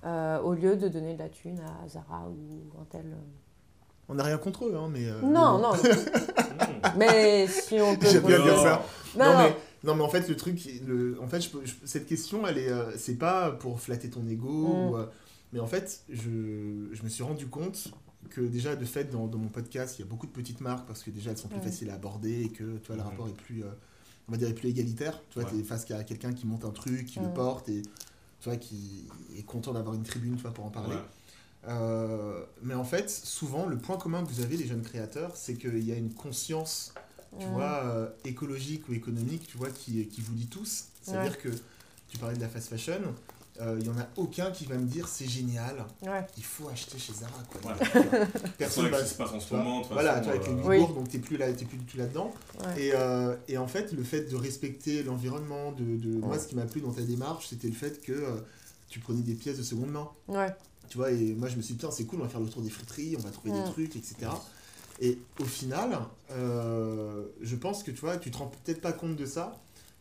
euh, 0.06 0.39
au 0.41 0.53
lieu 0.53 0.75
de 0.77 0.88
donner 0.88 1.13
de 1.15 1.19
la 1.19 1.30
thune 1.30 1.60
à 1.60 1.88
Zara 1.88 2.27
ou 2.30 2.80
un 2.82 2.86
tel. 2.86 3.06
euh. 3.08 3.15
On 4.10 4.13
n'a 4.15 4.23
rien 4.23 4.38
contre 4.38 4.65
eux, 4.65 4.75
hein, 4.77 4.88
mais. 4.91 5.06
euh, 5.10 5.21
Non, 5.21 5.58
non, 5.60 5.71
Mmh. 6.58 6.97
mais 6.97 7.47
si 7.47 7.80
on 7.82 7.95
peut. 7.95 8.08
J'aime 8.08 8.23
bien 8.25 8.41
dire 8.41 8.58
ça. 8.58 8.82
Non, 9.17 9.25
non, 9.25 9.32
non. 9.34 9.38
mais, 9.39 9.56
non, 9.84 9.95
mais 9.95 10.03
en 10.03 10.10
fait, 10.10 10.27
le 10.30 10.36
truc, 10.36 10.60
le, 10.86 11.19
en 11.21 11.27
fait, 11.27 11.41
je 11.41 11.49
peux- 11.49 11.65
je- 11.65 11.73
cette 11.86 12.06
question, 12.08 12.47
elle 12.47 12.58
est, 12.58 12.71
c'est 12.97 13.15
pas 13.17 13.51
pour 13.51 13.80
flatter 13.80 14.10
ton 14.10 14.25
ego, 14.27 14.47
Mm. 14.49 14.89
ou, 14.91 14.97
euh, 14.97 15.06
mais 15.53 15.60
en 15.60 15.67
fait, 15.67 16.01
je, 16.10 16.88
je 16.93 17.03
me 17.03 17.10
suis 17.10 17.23
rendu 17.23 17.47
compte 17.47 17.89
que 18.28 18.42
déjà, 18.42 18.76
de 18.76 18.86
fait, 18.86 19.06
dans, 19.12 19.28
dans 19.28 19.38
mon 19.38 19.50
podcast, 19.50 19.98
il 19.98 20.02
y 20.02 20.06
a 20.06 20.08
beaucoup 20.08 20.28
de 20.28 20.32
petites 20.32 20.62
marques 20.62 20.86
parce 20.88 21.04
que 21.04 21.10
déjà, 21.10 21.32
elles 21.32 21.38
sont 21.38 21.48
plus 21.48 21.58
Ouais. 21.58 21.63
faciles 21.66 21.90
à 21.90 21.96
aborder 21.96 22.44
et 22.44 22.50
que, 22.50 22.78
tu 22.78 22.88
vois, 22.88 22.96
le 22.96 23.02
rapport 23.02 23.28
est 23.28 23.34
plus, 23.38 23.63
euh, 23.63 23.70
on 24.28 24.32
va 24.32 24.38
dire, 24.38 24.48
est 24.50 24.54
plus 24.54 24.70
égalitaire. 24.70 25.20
Tu 25.30 25.40
vois, 25.40 25.50
Ouais. 25.50 25.56
tu 25.56 25.60
es 25.60 25.63
face 25.63 25.90
à 25.92 26.04
quelqu'un 26.04 26.34
qui 26.34 26.46
monte 26.48 26.66
un 26.66 26.72
truc, 26.72 27.06
qui 27.06 27.20
le 27.20 27.30
porte 27.34 27.70
et, 27.70 27.82
tu 27.82 28.50
vois, 28.50 28.58
qui 28.58 29.08
est 29.38 29.44
content 29.44 29.74
d'avoir 29.74 29.96
une 29.96 30.04
tribune, 30.04 30.36
tu 30.36 30.42
vois, 30.44 30.54
pour 30.54 30.66
en 30.66 30.70
parler. 30.72 30.96
Ouais. 30.96 31.02
Euh, 31.70 32.46
mais 32.62 32.76
en 32.76 32.84
fait, 32.84 33.10
souvent, 33.10 33.66
le 33.66 33.78
point 33.78 33.98
commun 33.98 34.24
que 34.24 34.30
vous 34.30 34.42
avez, 34.42 34.58
les 34.58 34.68
jeunes 34.68 34.84
créateurs, 34.84 35.36
c'est 35.36 35.56
qu'il 35.56 35.84
y 35.84 35.92
a 35.92 35.96
une 35.96 36.13
conscience 36.13 36.94
tu 37.40 37.48
vois, 37.50 37.82
euh, 37.84 38.10
écologique 38.26 38.88
ou 38.90 38.94
économique, 38.94 39.48
tu 39.48 39.58
vois, 39.58 39.70
qui, 39.70 40.08
qui 40.08 40.22
vous 40.22 40.34
lie 40.34 40.48
tous. 40.48 40.86
C'est-à-dire 41.02 41.38
que 41.38 41.50
tu 42.10 42.18
parlais 42.18 42.36
de 42.36 42.42
la 42.42 42.48
fast 42.50 42.70
fashion, 42.70 43.02
euh, 43.62 43.78
il 43.80 43.86
y 43.86 43.89
en 43.89 43.98
a 43.98 44.08
aucun 44.17 44.52
qui 44.52 44.65
va 44.65 44.76
me 44.76 44.86
dire 44.86 45.08
c'est 45.08 45.28
génial, 45.28 45.86
Ouais. 46.04 46.26
il 46.38 46.43
faut 46.43 46.67
acheter 46.70 46.98
chez 46.98 47.13
Zara. 47.13 47.32
Quoi. 47.62 47.76
C'est 47.80 48.58
Personne 48.58 48.84
vrai 48.86 48.91
va. 48.91 48.98
que 49.00 49.04
ce 49.04 49.10
qui 49.10 49.13
se 49.13 49.17
passe 49.24 49.32
en 49.34 49.39
ce 49.39 49.54
moment, 49.56 49.82
voilà, 49.89 50.20
vois, 50.22 50.32
avec 50.34 50.46
les 50.48 50.54
euh, 50.54 50.62
Oui. 50.63 50.78
Ouïghours, 50.78 50.93
donc 50.93 51.10
t'es 51.10 51.20
plus, 51.20 51.38
là, 51.38 51.52
t'es 51.54 51.65
plus 51.65 51.78
du 51.78 51.86
tout 51.86 51.98
là-dedans. 51.98 52.34
Ouais. 52.60 52.84
Et, 52.88 52.91
euh, 52.93 53.36
et 53.48 53.58
en 53.58 53.67
fait, 53.67 53.91
le 53.93 54.04
fait 54.04 54.22
de 54.30 54.36
respecter 54.36 55.04
l'environnement, 55.04 55.72
de, 55.72 55.98
de... 55.98 56.20
moi, 56.20 56.38
ce 56.39 56.48
qui 56.48 56.56
m'a 56.56 56.65
plu 56.65 56.82
dans 56.82 56.91
ta 56.93 57.02
démarche, 57.02 57.48
c'était 57.48 57.67
le 57.67 57.74
fait 57.76 58.02
que 58.02 58.12
euh, 58.13 58.36
tu 58.89 59.00
prenais 59.00 59.22
des 59.22 59.34
pièces 59.34 59.58
de 59.58 59.63
seconde 59.63 59.91
main. 59.91 60.10
Ouais. 60.28 60.54
Tu 60.89 60.98
vois, 60.98 61.12
et 61.12 61.34
moi 61.36 61.50
je 61.50 61.58
me 61.58 61.62
suis 61.62 61.74
dit, 61.74 61.80
putain, 61.80 61.91
c'est 61.91 62.06
cool, 62.06 62.20
on 62.22 62.24
va 62.24 62.30
faire 62.30 62.39
le 62.39 62.48
tour 62.48 62.62
des 62.62 62.70
friteries, 62.70 63.15
on 63.17 63.22
va 63.22 63.30
trouver 63.32 63.52
des 63.52 63.60
Mm. 63.60 63.72
trucs, 63.74 63.96
etc. 63.98 64.15
Et 65.02 65.20
au 65.39 65.43
final, 65.46 66.00
euh, 66.32 67.24
je 67.41 67.56
pense 67.56 67.84
que 67.84 67.91
tu 67.91 68.00
vois, 68.02 68.17
tu 68.17 68.32
te 68.32 68.38
rends 68.38 68.52
peut-être 68.63 68.82
pas 68.82 68.93
compte 68.93 69.15
de 69.15 69.26
ça, 69.26 69.56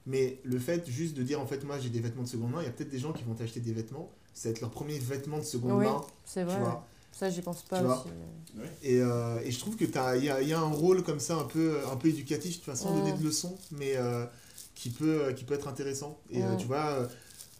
mais 0.06 0.38
le 0.44 0.58
fait 0.58 0.88
juste 0.88 1.16
de 1.16 1.22
dire, 1.22 1.40
en 1.40 1.46
fait, 1.46 1.64
moi 1.64 1.78
j'ai 1.78 1.88
des 1.90 2.00
vêtements 2.00 2.22
de 2.22 2.28
seconde 2.28 2.52
main, 2.52 2.60
il 2.62 2.64
y 2.66 2.68
a 2.68 2.72
peut-être 2.72 2.90
des 2.90 2.98
gens 2.98 3.12
qui 3.12 3.24
vont 3.24 3.34
t'acheter 3.34 3.60
des 3.60 3.72
vêtements, 3.72 4.10
ça 4.34 4.48
va 4.48 4.52
être 4.52 4.60
leur 4.60 4.70
premier 4.70 4.98
vêtement 4.98 5.38
de 5.38 5.44
seconde 5.44 5.78
Oui, 5.78 5.84
main, 5.84 6.02
c'est 6.24 6.44
tu 6.44 6.46
vrai. 6.46 6.60
vois. 6.60 6.86
Ça, 7.12 7.30
j'y 7.30 7.40
pense 7.40 7.62
pas 7.62 7.78
Tu 7.78 7.84
vois. 7.84 8.00
aussi. 8.00 8.08
Et, 8.82 9.00
euh, 9.00 9.40
et 9.42 9.50
je 9.50 9.58
trouve 9.58 9.76
qu'il 9.76 9.88
y 9.90 9.98
a, 9.98 10.16
il 10.42 10.48
y 10.48 10.52
a 10.52 10.60
un 10.60 10.70
rôle 10.70 11.02
comme 11.02 11.20
ça, 11.20 11.36
un 11.36 11.44
peu, 11.44 11.78
un 11.90 11.96
peu 11.96 12.08
éducatif, 12.08 12.58
tu 12.60 12.66
vois, 12.66 12.76
sans 12.76 12.92
donner 12.92 13.12
de 13.12 13.22
leçons, 13.24 13.56
mais 13.72 13.96
euh, 13.96 14.24
qui, 14.74 14.90
peut, 14.90 15.32
qui 15.34 15.44
peut 15.44 15.54
être 15.54 15.68
intéressant. 15.68 16.18
Et 16.30 16.44
euh, 16.44 16.56
tu 16.56 16.66
vois, 16.66 16.90
euh, 16.90 17.06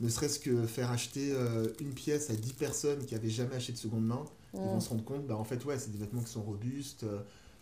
ne 0.01 0.09
serait-ce 0.09 0.39
que 0.39 0.67
faire 0.67 0.91
acheter 0.91 1.33
euh, 1.33 1.69
une 1.81 1.93
pièce 1.95 2.31
à 2.31 2.35
10 2.35 2.53
personnes 2.53 3.05
qui 3.07 3.15
avaient 3.15 3.31
jamais 3.31 3.57
acheté 3.57 3.73
de 3.73 3.79
seconde 3.79 4.07
main, 4.07 4.25
ils 4.65 4.71
vont 4.71 4.81
se 4.81 4.89
rendre 4.91 5.05
compte, 5.05 5.27
bah, 5.27 5.37
en 5.37 5.45
fait, 5.45 5.65
ouais, 5.65 5.79
c'est 5.79 5.91
des 5.93 5.99
vêtements 5.99 6.23
qui 6.23 6.31
sont 6.33 6.43
robustes. 6.43 7.05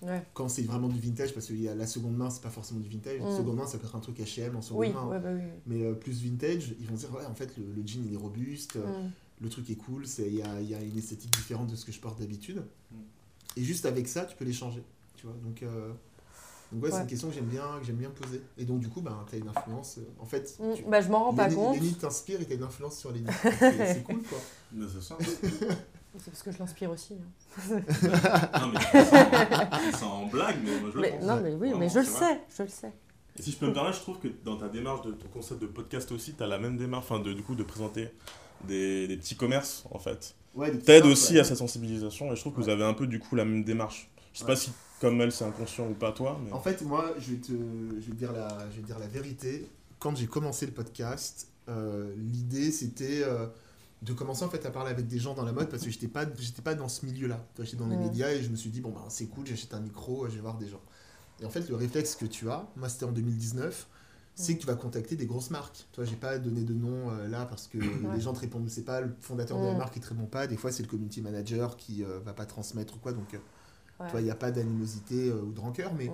Ouais. 0.04 0.22
quand 0.34 0.48
c'est 0.48 0.62
vraiment 0.62 0.88
du 0.88 1.00
vintage, 1.00 1.32
parce 1.34 1.46
que 1.46 1.54
y 1.54 1.68
a 1.68 1.74
la 1.74 1.86
seconde 1.86 2.16
main, 2.16 2.28
c'est 2.30 2.42
pas 2.42 2.50
forcément 2.50 2.80
du 2.80 2.88
vintage. 2.88 3.20
Mm. 3.20 3.36
Seconde 3.36 3.56
main, 3.56 3.66
ça 3.66 3.78
peut 3.78 3.86
être 3.86 3.96
un 3.96 4.00
truc 4.00 4.18
H&M 4.20 4.54
en 4.56 4.60
seconde 4.62 4.80
Oui, 4.80 4.92
main. 4.92 5.06
ouais, 5.06 5.18
bah 5.18 5.30
oui. 5.34 5.42
Mais 5.66 5.82
euh, 5.84 5.94
plus 5.94 6.22
vintage, 6.22 6.74
ils 6.80 6.86
vont 6.86 6.94
dire, 6.96 7.12
ouais, 7.14 7.24
en 7.24 7.34
fait, 7.34 7.56
le, 7.56 7.64
le 7.74 7.86
jean, 7.86 8.04
il 8.06 8.12
est 8.14 8.16
robuste, 8.18 8.76
euh, 8.76 8.86
Mm. 8.86 9.10
le 9.40 9.48
truc 9.48 9.70
est 9.70 9.76
cool, 9.76 10.06
c'est- 10.06 10.26
il 10.28 10.34
y 10.36 10.42
a, 10.42 10.60
il 10.60 10.68
y 10.68 10.74
a 10.74 10.80
une 10.80 10.98
esthétique 10.98 11.34
différente 11.36 11.68
de 11.70 11.76
ce 11.76 11.84
que 11.84 11.92
je 11.92 12.00
porte 12.00 12.18
d'habitude. 12.20 12.62
Mm. 12.92 12.96
Et 13.56 13.62
juste 13.62 13.86
avec 13.86 14.06
ça, 14.08 14.24
tu 14.24 14.36
peux 14.36 14.44
les 14.44 14.52
changer. 14.52 14.82
Tu 15.16 15.26
vois, 15.26 15.36
donc, 15.42 15.62
euh, 15.62 15.90
donc 16.72 16.82
ouais, 16.82 16.90
c'est 16.90 17.00
une 17.00 17.06
question 17.06 17.28
que 17.28 17.34
j'aime 17.34 17.46
bien, 17.46 17.64
que 17.80 17.86
j'aime 17.86 17.96
bien 17.96 18.10
poser. 18.10 18.42
Et 18.58 18.64
donc, 18.64 18.80
du 18.80 18.88
coup, 18.88 19.00
ben, 19.00 19.24
tu 19.28 19.36
as 19.36 19.38
une 19.38 19.48
influence. 19.48 19.98
euh, 19.98 20.02
en 20.18 20.26
fait, 20.26 20.56
Mm. 20.60 20.74
tu, 20.74 20.82
Bah, 20.84 21.00
je 21.00 21.08
m'en 21.08 21.24
rends 21.24 21.34
pas 21.34 21.48
compte. 21.48 21.76
Lenny 21.76 21.94
t'inspire 21.94 22.40
et 22.40 22.44
tu 22.46 22.52
as 22.52 22.56
une 22.56 22.62
influence 22.64 22.98
sur 22.98 23.12
C'est 23.58 23.94
c'est 23.94 24.02
cool, 24.02 24.22
quoi. 24.22 24.38
Mais 24.72 24.86
c'est 24.92 25.02
ça. 25.02 25.16
C'est 26.18 26.30
parce 26.30 26.42
que 26.44 26.52
je 26.52 26.58
l'inspire 26.58 26.90
aussi. 26.90 27.14
hein. 27.14 27.80
non, 28.60 28.68
mais 28.72 29.92
c'est 29.92 30.04
en 30.04 30.26
blague, 30.26 30.56
mais 30.64 30.80
moi 30.80 30.90
je 30.94 30.98
le 31.00 31.08
pense. 31.10 31.22
non, 31.24 31.36
mais 31.42 31.50
oui, 31.50 31.56
Vraiment, 31.58 31.78
mais 31.78 31.88
je 31.88 31.98
le 31.98 32.04
sais, 32.04 32.40
je 32.56 32.62
le 32.62 32.68
sais. 32.68 32.92
Et 33.36 33.42
si 33.42 33.50
je 33.50 33.56
peux 33.56 33.66
me 33.66 33.72
permettre, 33.72 33.96
je 33.96 34.02
trouve 34.02 34.18
que 34.20 34.28
dans 34.44 34.56
ta 34.56 34.68
démarche 34.68 35.02
de 35.02 35.10
ton 35.12 35.26
concept 35.28 35.60
de 35.60 35.66
podcast 35.66 36.12
aussi, 36.12 36.34
tu 36.34 36.42
as 36.42 36.46
la 36.46 36.58
même 36.58 36.76
démarche, 36.76 37.06
enfin, 37.10 37.18
de, 37.20 37.32
du 37.32 37.42
coup, 37.42 37.56
de 37.56 37.64
présenter 37.64 38.10
des, 38.66 39.08
des 39.08 39.16
petits 39.16 39.34
commerces, 39.36 39.84
en 39.90 39.98
fait. 39.98 40.36
Ouais, 40.54 40.76
T'aides 40.78 41.04
aussi 41.06 41.34
ouais. 41.34 41.40
à 41.40 41.44
cette 41.44 41.56
sensibilisation, 41.58 42.32
et 42.32 42.36
je 42.36 42.40
trouve 42.40 42.54
que 42.54 42.60
vous 42.60 42.68
avez 42.68 42.84
un 42.84 42.94
peu, 42.94 43.08
du 43.08 43.18
coup, 43.18 43.34
la 43.34 43.44
même 43.44 43.64
démarche. 43.64 44.08
Je 44.32 44.38
sais 44.38 44.44
Ouais. 44.44 44.50
pas 44.52 44.56
si, 44.56 44.70
comme 45.00 45.20
elle, 45.20 45.32
c'est 45.32 45.44
inconscient 45.44 45.88
ou 45.88 45.94
pas, 45.94 46.12
toi, 46.12 46.40
mais... 46.44 46.52
En 46.52 46.60
fait, 46.60 46.80
moi, 46.82 47.12
je 47.18 47.32
vais 47.32 47.40
te, 47.40 47.52
je 47.52 48.06
vais 48.06 48.12
te 48.12 48.16
dire 48.16 48.32
la, 48.32 48.48
je 48.70 48.76
vais 48.76 48.82
te 48.82 48.86
dire 48.86 49.00
la 49.00 49.08
vérité. 49.08 49.68
Quand 49.98 50.14
j'ai 50.16 50.26
commencé 50.26 50.64
le 50.66 50.72
podcast, 50.72 51.48
euh, 51.68 52.14
l'idée 52.16 52.70
c'était 52.70 53.22
euh, 53.24 53.46
de 54.02 54.12
commencer 54.12 54.44
en 54.44 54.50
fait 54.50 54.64
à 54.66 54.70
parler 54.70 54.90
avec 54.90 55.06
des 55.06 55.18
gens 55.18 55.34
dans 55.34 55.44
la 55.44 55.52
mode 55.52 55.70
parce 55.70 55.82
que 55.82 55.90
j'étais 55.90 56.08
pas, 56.08 56.26
j'étais 56.38 56.62
pas 56.62 56.74
dans 56.74 56.88
ce 56.88 57.06
milieu-là. 57.06 57.46
Tu 57.54 57.56
vois, 57.56 57.64
J'étais 57.64 57.76
dans 57.78 57.86
les 57.86 57.96
Ouais. 57.96 58.02
médias 58.04 58.30
et 58.32 58.42
je 58.42 58.50
me 58.50 58.56
suis 58.56 58.70
dit 58.70 58.80
bon 58.80 58.90
ben 58.90 59.04
c'est 59.08 59.26
cool, 59.26 59.46
j'achète 59.46 59.72
un 59.74 59.80
micro, 59.80 60.28
je 60.28 60.34
vais 60.34 60.40
voir 60.40 60.58
des 60.58 60.68
gens. 60.68 60.82
Et 61.40 61.44
en 61.46 61.50
fait, 61.50 61.68
le 61.68 61.74
réflexe 61.76 62.14
que 62.14 62.26
tu 62.26 62.50
as, 62.50 62.68
moi 62.76 62.88
c'était 62.88 63.06
en 63.06 63.12
2019, 63.12 63.88
c'est 64.36 64.54
que 64.56 64.60
tu 64.60 64.66
vas 64.66 64.74
contacter 64.74 65.16
des 65.16 65.26
grosses 65.26 65.50
marques. 65.50 65.86
Toi, 65.92 66.04
j'ai 66.04 66.16
pas 66.16 66.38
donné 66.38 66.62
de 66.62 66.74
nom 66.74 67.10
euh, 67.10 67.28
là 67.28 67.46
parce 67.46 67.66
que 67.68 67.78
les 67.78 68.20
gens 68.20 68.32
te 68.32 68.40
répondent, 68.40 68.68
c'est 68.68 68.84
pas 68.84 69.00
le 69.00 69.14
fondateur 69.20 69.58
de 69.58 69.66
la 69.66 69.74
marque 69.78 69.94
qui 69.94 70.00
te 70.00 70.08
répond 70.08 70.26
pas. 70.26 70.46
Des 70.48 70.56
fois, 70.56 70.72
c'est 70.72 70.82
le 70.82 70.88
community 70.88 71.22
manager 71.22 71.76
qui 71.76 72.02
euh, 72.04 72.18
va 72.24 72.32
pas 72.34 72.44
transmettre 72.46 72.96
ou 72.96 72.98
quoi. 72.98 73.12
Donc, 73.12 73.32
euh, 73.34 73.38
vois, 74.10 74.20
il 74.20 74.24
n'y 74.24 74.30
a 74.30 74.34
pas 74.34 74.50
d'animosité 74.50 75.28
euh, 75.28 75.40
ou 75.40 75.52
de 75.52 75.60
rancœur, 75.60 75.94
mais 75.94 76.10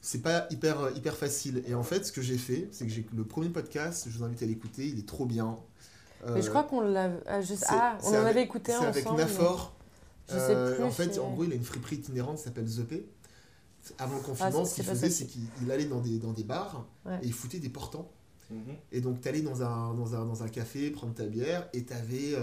c'est 0.00 0.22
pas 0.22 0.46
hyper, 0.50 0.80
euh, 0.80 0.90
hyper 0.92 1.16
facile. 1.16 1.62
Et 1.66 1.74
en 1.74 1.82
fait, 1.82 2.04
ce 2.06 2.12
que 2.12 2.22
j'ai 2.22 2.38
fait, 2.38 2.68
c'est 2.72 2.86
que 2.86 2.92
j'ai 2.92 3.06
le 3.14 3.24
premier 3.24 3.50
podcast, 3.50 4.06
je 4.10 4.16
vous 4.18 4.24
invite 4.24 4.42
à 4.42 4.46
l'écouter, 4.46 4.88
il 4.88 4.98
est 4.98 5.06
trop 5.08 5.26
bien. 5.26 5.56
Mais 6.32 6.40
je 6.42 6.46
Euh, 6.46 6.50
crois 6.50 6.64
qu'on 6.64 6.80
l'a. 6.80 7.10
Ah, 7.26 7.40
je- 7.40 7.54
c'est- 7.54 7.64
ah, 7.68 7.98
on 8.00 8.02
c'est 8.10 8.16
en 8.16 8.20
avec- 8.20 8.30
avait 8.30 8.42
écouté 8.42 8.72
C'est 8.72 8.78
un 8.84 8.88
avec 8.88 9.04
ensemble. 9.06 9.20
Nafor. 9.20 9.72
Je 10.28 10.32
sais 10.34 10.54
Euh, 10.54 10.74
plus. 10.74 10.84
en 10.84 10.90
fait, 10.90 11.12
c'est- 11.14 11.20
en 11.20 11.30
gros, 11.32 11.44
il 11.44 11.52
a 11.52 11.54
une 11.54 11.64
friperie 11.64 11.96
itinérante 11.96 12.38
qui 12.38 12.44
s'appelle 12.44 12.64
The 12.64 12.82
P. 12.84 13.06
Avant 13.98 14.14
le 14.16 14.22
confinement, 14.22 14.60
Ah, 14.62 14.64
c'est- 14.64 14.70
ce 14.70 14.74
qu'il 14.76 14.84
c'est 14.84 14.90
faisait, 14.90 15.10
c'est 15.10 15.26
qu'il 15.26 15.42
il 15.62 15.70
allait 15.70 15.84
dans 15.84 16.00
des, 16.00 16.18
dans 16.18 16.32
des 16.32 16.44
bars 16.44 16.86
Ouais. 17.04 17.18
et 17.22 17.26
il 17.26 17.32
foutait 17.34 17.58
des 17.58 17.68
portants. 17.68 18.10
Mhm. 18.50 18.58
Et 18.92 19.00
donc, 19.02 19.20
tu 19.20 19.28
allais 19.28 19.42
dans 19.42 19.62
un, 19.62 19.92
dans, 19.94 20.14
un, 20.14 20.24
dans 20.24 20.42
un 20.42 20.48
café 20.48 20.90
prendre 20.90 21.12
ta 21.12 21.24
bière 21.26 21.68
et 21.74 21.84
tu 21.84 21.92
avais 21.92 22.34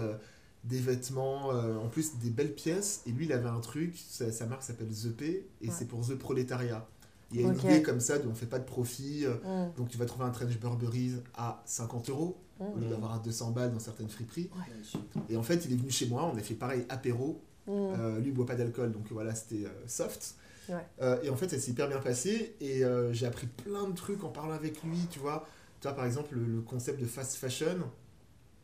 des 0.64 0.80
vêtements, 0.80 1.52
euh, 1.52 1.78
en 1.78 1.88
plus 1.90 2.18
des 2.20 2.30
belles 2.30 2.54
pièces. 2.54 3.02
Et 3.08 3.12
lui, 3.12 3.26
il 3.26 3.34
avait 3.34 3.50
un 3.50 3.60
truc, 3.62 3.96
sa, 4.08 4.32
sa 4.32 4.46
marque 4.46 4.62
s'appelle 4.62 4.90
The 4.90 5.10
P 5.16 5.50
et 5.62 5.68
Ouais. 5.68 5.74
c'est 5.76 5.86
pour 5.86 6.06
The 6.08 6.14
Prolétariat. 6.16 6.86
Il 7.32 7.42
y 7.42 7.44
a 7.46 7.48
une 7.48 7.58
idée 7.58 7.82
comme 7.82 8.02
ça 8.02 8.20
de 8.20 8.28
on 8.28 8.36
fait 8.36 8.46
pas 8.46 8.60
de 8.60 8.66
profit. 8.66 9.26
euh, 9.26 9.36
Mm. 9.70 9.74
donc, 9.78 9.90
tu 9.90 9.98
vas 9.98 10.06
trouver 10.06 10.26
un 10.26 10.30
trench 10.32 10.60
Burberry 10.60 11.14
à 11.34 11.64
50 11.66 12.10
euros 12.10 12.38
Mm. 12.62 12.74
au 12.78 12.80
lieu 12.80 12.88
d'avoir 12.90 13.14
à 13.14 13.20
200 13.20 13.52
balles 13.52 13.72
dans 13.74 13.80
certaines 13.80 14.10
friperies. 14.10 14.50
Ouais. 14.56 15.00
Et 15.30 15.38
en 15.38 15.44
fait, 15.44 15.66
il 15.66 15.74
est 15.74 15.76
venu 15.78 15.90
chez 15.92 16.08
moi, 16.08 16.30
on 16.34 16.38
a 16.38 16.42
fait 16.42 16.54
pareil 16.54 16.86
apéro. 16.90 17.42
Mm. 17.68 17.72
Euh, 17.72 18.20
lui, 18.20 18.28
il 18.30 18.34
boit 18.34 18.46
pas 18.46 18.56
d'alcool, 18.56 18.92
donc 18.92 19.04
voilà, 19.12 19.34
c'était 19.36 19.66
euh, 19.66 19.70
soft. 19.88 20.36
Ouais. 20.70 20.76
Euh, 21.02 21.20
et 21.24 21.30
en 21.30 21.36
fait, 21.36 21.50
ça 21.50 21.60
s'est 21.60 21.72
hyper 21.72 21.88
bien 21.88 22.00
passé. 22.00 22.56
Et 22.62 22.84
euh, 22.86 23.12
j'ai 23.14 23.26
appris 23.26 23.48
plein 23.48 23.88
de 23.88 23.94
trucs 23.96 24.24
en 24.24 24.30
parlant 24.30 24.54
avec 24.54 24.82
lui, 24.84 24.98
tu 25.10 25.20
vois. 25.20 25.46
Tu 25.80 25.88
vois, 25.88 25.96
par 25.96 26.06
exemple, 26.06 26.36
le, 26.36 26.46
le 26.46 26.62
concept 26.62 27.02
de 27.02 27.06
fast 27.08 27.36
fashion, 27.36 27.78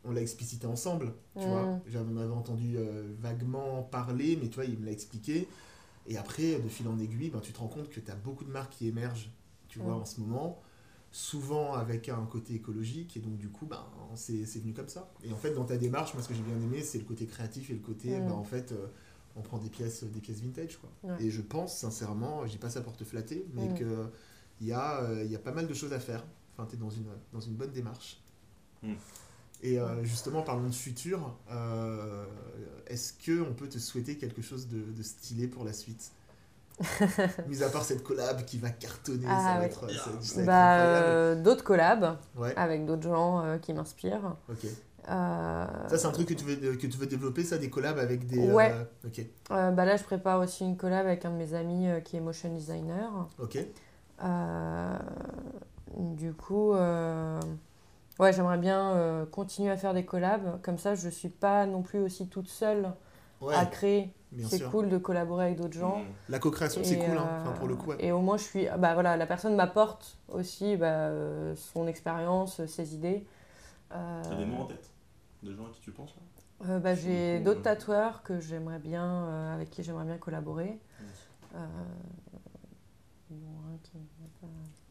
on 0.05 0.11
l'a 0.11 0.21
explicité 0.21 0.67
ensemble, 0.67 1.13
tu 1.39 1.45
Mm. 1.45 1.49
vois. 1.49 1.79
J'en 1.87 2.17
avais 2.17 2.31
entendu 2.33 2.75
euh, 2.77 3.11
vaguement 3.19 3.83
parler, 3.83 4.37
mais 4.41 4.47
tu 4.49 4.55
vois, 4.55 4.65
il 4.65 4.77
me 4.79 4.85
l'a 4.85 4.91
expliqué. 4.91 5.47
Et 6.09 6.17
après, 6.17 6.55
de 6.59 6.69
fil 6.69 6.87
en 6.87 6.97
aiguille, 6.99 7.29
ben, 7.29 7.39
tu 7.41 7.51
te 7.51 7.59
rends 7.59 7.67
compte 7.67 7.89
que 7.89 7.99
tu 7.99 8.09
as 8.11 8.15
beaucoup 8.15 8.45
de 8.45 8.51
marques 8.51 8.73
qui 8.73 8.87
émergent, 8.87 9.29
tu 9.67 9.79
vois, 9.79 9.95
Mm. 9.95 10.01
en 10.01 10.05
ce 10.05 10.21
moment. 10.21 10.61
Souvent 11.11 11.73
avec 11.73 12.09
un 12.09 12.25
côté 12.25 12.53
écologique, 12.55 13.17
et 13.17 13.19
donc 13.19 13.37
du 13.37 13.49
coup, 13.49 13.65
ben, 13.65 13.83
c'est 14.15 14.45
c'est 14.45 14.59
venu 14.59 14.73
comme 14.73 14.89
ça. 14.89 15.11
Et 15.23 15.31
en 15.31 15.37
fait, 15.37 15.53
dans 15.53 15.65
ta 15.65 15.77
démarche, 15.77 16.13
moi, 16.13 16.21
ce 16.21 16.27
que 16.27 16.33
j'ai 16.35 16.41
bien 16.43 16.55
aimé, 16.61 16.81
c'est 16.83 16.99
le 16.99 17.05
côté 17.05 17.25
créatif 17.25 17.69
et 17.69 17.73
le 17.73 17.79
côté, 17.79 18.19
Mm. 18.19 18.25
ben, 18.25 18.33
en 18.33 18.43
fait, 18.43 18.71
euh, 18.73 18.87
on 19.35 19.41
prend 19.41 19.57
des 19.57 19.69
pièces, 19.69 20.03
des 20.03 20.19
pièces 20.19 20.41
vintage, 20.41 20.77
quoi. 20.77 20.89
Ouais. 21.03 21.23
Et 21.25 21.31
je 21.31 21.41
pense, 21.41 21.75
sincèrement, 21.77 22.45
je 22.45 22.51
dis 22.51 22.57
pas 22.57 22.69
ça 22.69 22.81
pour 22.81 22.95
te 22.97 23.03
flatter, 23.03 23.47
mais 23.53 23.69
Mm. 23.69 23.73
que 23.75 24.05
il 24.61 24.67
y, 24.67 24.73
a, 24.73 25.01
euh, 25.03 25.23
il 25.23 25.31
y 25.31 25.35
a 25.35 25.39
pas 25.39 25.51
mal 25.51 25.67
de 25.67 25.73
choses 25.73 25.93
à 25.93 25.99
faire. 25.99 26.23
Enfin, 26.53 26.67
tu 26.69 26.75
es 26.75 26.79
dans 26.79 26.89
une, 26.89 27.05
dans 27.31 27.39
une 27.39 27.53
bonne 27.53 27.71
démarche. 27.71 28.19
Mm. 28.83 28.93
Et 29.63 29.79
euh, 29.79 30.03
justement, 30.03 30.43
parlons 30.43 30.67
de 30.67 30.73
futur. 30.75 31.35
euh, 31.51 32.25
Est-ce 32.87 33.13
qu'on 33.13 33.53
peut 33.53 33.67
te 33.69 33.79
souhaiter 33.79 34.17
quelque 34.17 34.41
chose 34.41 34.67
de, 34.67 34.91
de 34.91 35.03
stylé 35.03 35.47
pour 35.47 35.63
la 35.63 35.73
suite? 35.73 36.11
Mis 37.47 37.63
à 37.63 37.69
part 37.69 37.83
cette 37.83 38.03
collab 38.03 38.43
qui 38.45 38.59
va 38.59 38.69
cartonner, 38.69 39.25
Ah, 39.27 39.39
ça 39.39 39.53
va 39.55 39.59
ouais. 39.61 39.65
être, 39.65 39.89
ça 39.89 40.09
va- 40.11 40.21
ça 40.21 40.35
va 40.35 40.41
être 40.41 40.45
Bah, 40.45 40.79
euh, 40.81 41.35
d'autres 41.41 41.63
collabs 41.63 42.17
Ouais, 42.35 42.53
avec 42.55 42.85
d'autres 42.85 43.03
gens 43.03 43.43
euh, 43.43 43.57
qui 43.57 43.73
m'inspirent. 43.73 44.35
Euh, 45.09 45.65
Ça, 45.89 45.97
c'est 45.97 46.05
un 46.05 46.11
truc 46.11 46.27
que 46.27 46.33
tu, 46.33 46.43
veux, 46.45 46.75
que 46.75 46.85
tu 46.87 46.97
veux 46.97 47.07
développer, 47.07 47.43
ça, 47.43 47.57
des 47.57 47.69
collabs 47.69 47.97
avec 47.97 48.27
des... 48.27 48.51
Ouais. 48.51 48.71
bah 49.49 49.85
là, 49.85 49.95
je 49.97 50.03
prépare 50.03 50.39
aussi 50.39 50.65
une 50.65 50.77
collab 50.77 51.05
avec 51.05 51.25
un 51.25 51.31
de 51.31 51.37
mes 51.37 51.53
amis 51.53 51.87
qui 52.03 52.17
est 52.17 52.19
motion 52.21 52.53
designer. 52.53 53.27
ok. 53.39 53.57
Du 55.95 56.33
coup, 56.33 56.73
ouais, 56.73 58.33
j'aimerais 58.33 58.57
bien 58.57 59.25
continuer 59.31 59.71
à 59.71 59.77
faire 59.77 59.93
des 59.93 60.05
collabs. 60.05 60.61
Comme 60.61 60.77
ça, 60.77 60.93
je 60.95 61.09
suis 61.09 61.29
pas 61.29 61.65
non 61.65 61.81
plus 61.81 61.99
aussi 61.99 62.27
toute 62.27 62.49
seule 62.49 62.91
Ouais, 63.41 63.55
à 63.55 63.65
créer. 63.65 64.13
C'est 64.43 64.69
cool 64.69 64.89
de 64.89 64.97
collaborer 64.97 65.45
avec 65.45 65.57
d'autres 65.57 65.77
gens. 65.77 65.99
Mm. 65.99 66.05
La 66.29 66.39
co-création, 66.39 66.81
c'est 66.83 66.97
cool, 66.97 67.17
hein. 67.17 67.27
euh, 67.29 67.41
enfin, 67.41 67.51
pour 67.53 67.67
le 67.67 67.75
coup. 67.75 67.89
ouais. 67.91 67.97
Et 67.99 68.11
au 68.11 68.19
moins, 68.19 68.37
je 68.37 68.43
suis. 68.43 68.67
Bah 68.77 68.93
voilà, 68.93 69.15
la 69.15 69.25
personne 69.25 69.55
m'apporte 69.55 70.17
aussi 70.27 70.75
bah, 70.75 70.87
euh, 70.87 71.55
son 71.55 71.87
expérience, 71.87 72.65
ses 72.65 72.93
idées. 72.95 73.25
Euh, 73.93 74.21
T'as 74.23 74.35
des 74.35 74.45
noms 74.45 74.61
en 74.61 74.65
tête 74.65 74.89
Des 75.43 75.53
gens 75.53 75.65
à 75.65 75.69
qui 75.69 75.81
tu 75.81 75.91
penses 75.91 76.13
là? 76.15 76.69
Euh, 76.69 76.79
bah, 76.79 76.95
J'ai 76.95 77.39
d'autres 77.39 77.61
tatoueurs 77.61 78.23
que 78.23 78.39
j'aimerais 78.39 78.79
bien, 78.79 79.05
euh, 79.05 79.53
avec 79.53 79.69
qui 79.69 79.83
j'aimerais 79.83 80.05
bien 80.05 80.17
collaborer. 80.17 80.79
Euh, 81.55 81.65
bon, 83.29 83.77
qui 83.83 83.91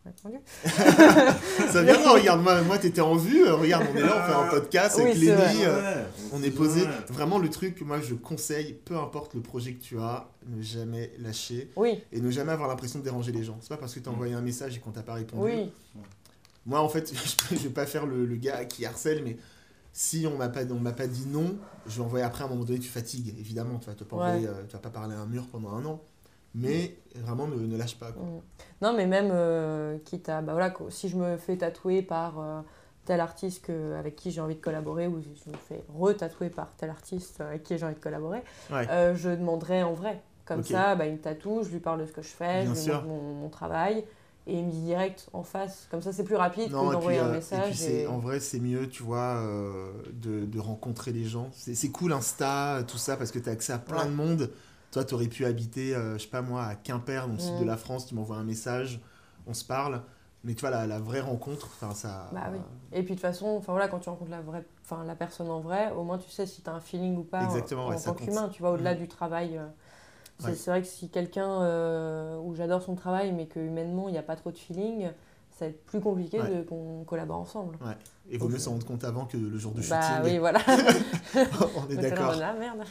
répondu. 0.07 0.37
Ça 1.73 1.83
vient, 1.83 2.03
non, 2.05 2.15
regarde, 2.15 2.43
moi, 2.43 2.63
moi 2.63 2.79
t'étais 2.79 3.01
en 3.01 3.15
vue, 3.17 3.45
euh, 3.47 3.55
regarde, 3.55 3.87
on 3.93 3.97
est 3.97 4.01
là, 4.01 4.23
on 4.25 4.27
fait 4.29 4.35
un 4.47 4.49
podcast 4.61 4.97
Oui, 4.99 5.03
avec. 5.03 5.17
Lenny, 5.19 5.65
euh, 5.65 6.05
on 6.33 6.43
est 6.43 6.51
posé. 6.51 6.83
Ouais. 6.83 6.89
Vraiment, 7.11 7.39
le 7.39 7.51
truc 7.51 7.75
que 7.75 7.85
moi 7.85 8.01
je 8.01 8.15
conseille, 8.15 8.75
peu 8.85 8.97
importe 8.97 9.35
le 9.35 9.41
projet 9.41 9.73
que 9.75 9.83
tu 9.83 9.99
as, 9.99 10.29
ne 10.49 10.63
jamais 10.63 11.13
lâcher 11.19 11.71
Oui, 11.77 12.03
et 12.13 12.21
ne 12.21 12.31
jamais 12.31 12.53
avoir 12.53 12.69
l'impression 12.69 12.99
de 13.01 13.05
déranger 13.05 13.33
les 13.33 13.45
gens. 13.45 13.59
C'est 13.61 13.69
pas 13.69 13.77
parce 13.77 13.95
que 13.95 14.01
tu 14.01 14.09
as 14.09 14.13
envoyé 14.13 14.35
un 14.35 14.41
message 14.43 14.77
et 14.77 14.81
qu'on 14.81 14.93
t'a 14.93 15.03
pas 15.03 15.15
répondu. 15.15 15.43
oui, 15.53 15.71
Moi, 16.65 16.81
en 16.81 16.89
fait, 16.89 17.13
je 17.51 17.57
vais 17.57 17.69
pas 17.71 17.87
faire 17.87 18.07
le, 18.07 18.25
le 18.25 18.37
gars 18.37 18.65
qui 18.65 18.87
harcèle, 18.87 19.23
mais 19.25 19.37
si 19.93 20.27
on 20.31 20.37
m'a 20.37 20.49
pas, 20.51 20.61
on 20.71 20.79
m'a 20.81 20.93
pas 20.93 21.07
dit 21.07 21.27
non, 21.27 21.57
je 21.87 21.97
vais 21.97 22.03
envoyer 22.05 22.25
après 22.25 22.43
à 22.43 22.47
un 22.47 22.51
moment 22.51 22.65
donné, 22.65 22.79
tu 22.79 22.89
fatigues, 22.89 23.35
évidemment. 23.39 23.79
Tu 23.79 23.87
vas, 23.87 23.95
te 23.95 24.05
Ouais. 24.15 24.47
euh, 24.47 24.63
tu 24.69 24.73
vas 24.75 24.79
pas 24.79 24.91
parler 24.91 25.15
à 25.15 25.21
un 25.21 25.27
mur 25.27 25.47
pendant 25.51 25.71
un 25.71 25.85
an. 25.87 26.03
Mais 26.57 26.97
vraiment, 27.15 27.47
ne, 27.47 27.57
ne 27.57 27.77
lâche 27.77 27.99
pas. 27.99 28.13
Quoi. 28.13 28.23
Mm. 28.23 28.41
Non, 28.83 28.93
mais 28.97 29.07
même 29.07 29.31
euh, 29.33 29.99
quitte 30.05 30.29
à. 30.29 30.43
Bah 30.43 30.53
voilà, 30.53 30.73
si 30.91 31.09
je 31.09 31.17
me 31.17 31.37
fais 31.37 31.57
tatouer 31.57 32.03
par 32.03 32.39
euh, 32.41 32.61
tel 33.05 33.21
artiste 33.21 33.65
que- 33.67 33.95
avec 33.95 34.17
qui 34.17 34.31
j'ai 34.31 34.41
envie 34.41 34.55
de 34.57 34.61
collaborer, 34.61 35.07
ou 35.07 35.21
si 35.23 35.29
je 35.45 35.51
me 35.51 35.57
fais 35.57 35.85
re-tatouer 35.99 36.51
par 36.51 36.69
tel 36.77 36.91
artiste 36.91 37.41
avec 37.41 37.63
qui 37.63 37.79
j'ai 37.79 37.85
envie 37.87 37.95
de 37.95 38.01
collaborer, 38.01 38.43
Ouais. 38.73 38.87
euh, 38.91 39.15
je 39.15 39.29
demanderai 39.31 39.83
en 39.83 39.93
vrai. 39.93 40.23
Comme 40.45 40.63
ça, 40.63 40.95
bah, 40.95 41.07
il 41.07 41.15
me 41.15 41.19
tatoue, 41.19 41.63
je 41.65 41.71
lui 41.71 41.81
parle 41.81 42.01
de 42.01 42.07
ce 42.07 42.13
que 42.13 42.23
je 42.23 42.29
fais, 42.29 42.63
Bien 42.63 42.73
je 42.75 42.85
lui 42.85 42.93
montre 42.93 43.05
mon, 43.07 43.21
mon 43.35 43.49
travail, 43.49 44.05
et 44.47 44.57
il 44.61 44.65
me 44.65 44.71
dit 44.71 44.81
direct 44.83 45.29
en 45.33 45.43
face. 45.43 45.89
Comme 45.91 46.01
ça, 46.03 46.13
c'est 46.13 46.23
plus 46.23 46.37
rapide 46.37 46.71
Non, 46.71 46.87
que 46.89 46.93
d'envoyer 46.93 47.19
un 47.19 47.31
et 47.31 47.33
message. 47.33 47.73
puis 47.75 47.85
et- 47.85 48.07
en 48.07 48.19
vrai, 48.19 48.39
c'est 48.39 48.61
mieux, 48.61 48.89
tu 48.89 49.03
vois, 49.03 49.43
de, 50.13 50.45
de 50.45 50.59
rencontrer 50.61 51.11
les 51.13 51.25
gens. 51.25 51.49
C'est 51.53 51.75
c'est 51.75 51.89
cool 51.91 52.13
Insta, 52.13 52.85
tout 52.87 52.97
ça, 52.99 53.17
parce 53.17 53.33
que 53.33 53.41
tu 53.41 53.49
as 53.49 53.53
accès 53.53 53.73
à 53.73 53.79
plein 53.79 54.03
Ouais. 54.05 54.07
de 54.07 54.15
monde. 54.15 54.51
Toi, 54.93 55.05
tu 55.05 55.15
aurais 55.15 55.27
pu 55.29 55.45
habiter, 55.45 55.95
euh, 55.95 56.17
je 56.19 56.23
sais 56.25 56.29
pas 56.31 56.43
moi, 56.43 56.65
à 56.65 56.75
Quimper, 56.75 57.27
dans 57.27 57.35
le 57.35 57.39
sud 57.39 57.57
Mm. 57.57 57.61
de 57.61 57.65
la 57.65 57.77
France, 57.77 58.07
tu 58.07 58.15
m'envoies 58.15 58.37
un 58.37 58.45
message, 58.45 59.01
on 59.47 59.55
se 59.55 59.65
parle. 59.65 60.03
Mais 60.45 60.55
tu 60.55 60.61
vois, 60.61 60.71
la, 60.71 60.87
la 60.87 61.01
vraie 61.01 61.21
rencontre, 61.21 61.67
enfin, 61.67 61.93
ça. 61.93 62.29
Bah 62.33 62.45
oui. 62.53 62.59
Et 62.93 63.03
puis 63.03 63.15
de 63.15 63.21
toute 63.21 63.21
façon, 63.21 63.47
enfin 63.59 63.73
voilà, 63.73 63.89
quand 63.89 63.99
tu 63.99 64.09
rencontres 64.09 64.31
la, 64.31 64.41
vraie, 64.41 64.65
enfin, 64.85 65.03
la 65.05 65.17
personne 65.17 65.51
en 65.51 65.61
vrai, 65.61 65.91
au 65.91 66.05
moins 66.05 66.19
tu 66.19 66.31
sais 66.31 66.47
si 66.47 66.63
tu 66.63 66.71
as 66.71 66.73
un 66.75 66.81
feeling 66.81 67.17
ou 67.17 67.25
pas 67.25 67.43
en- 67.43 67.45
Exactement, 67.47 67.87
en, 67.87 67.91
ouais, 67.91 67.99
ça 67.99 68.13
tant 68.13 68.15
qu'humain, 68.15 68.49
tu 68.49 68.63
vois, 68.63 68.71
au-delà 68.71 68.93
Mhm. 68.95 69.01
du 69.01 69.09
travail. 69.09 69.59
euh, 69.59 69.67
c'est 70.39 70.47
Ouais. 70.49 70.55
vrai 70.67 70.83
que 70.83 70.89
si 70.89 71.09
quelqu'un 71.09 71.63
euh, 71.63 72.39
où 72.39 72.55
j'adore 72.55 72.83
son 72.83 72.95
travail, 72.95 73.33
mais 73.33 73.47
que 73.47 73.59
humainement 73.59 74.09
il 74.09 74.13
n'y 74.13 74.19
a 74.19 74.23
pas 74.23 74.37
trop 74.37 74.51
de 74.53 74.59
feeling, 74.59 75.09
ça 75.51 75.65
va 75.65 75.71
être 75.71 75.85
plus 75.87 76.01
compliqué 76.01 76.41
Ouais. 76.41 76.49
de 76.51 76.63
qu'on 76.63 77.05
collabore 77.05 77.39
ensemble. 77.39 77.77
Et 78.31 78.39
vaut 78.39 78.49
mieux 78.49 78.59
s'en 78.59 78.73
rendre 78.73 78.87
compte 78.87 79.05
avant 79.05 79.25
que 79.25 79.37
le 79.37 79.57
jour 79.59 79.73
du 79.73 79.83
Bah 79.89 79.99
shooting. 80.01 80.25
oui, 80.25 80.39
voilà. 80.39 80.61
on 81.77 81.89
est 81.91 81.97
d'accord. 82.03 82.35
merde. 82.59 82.85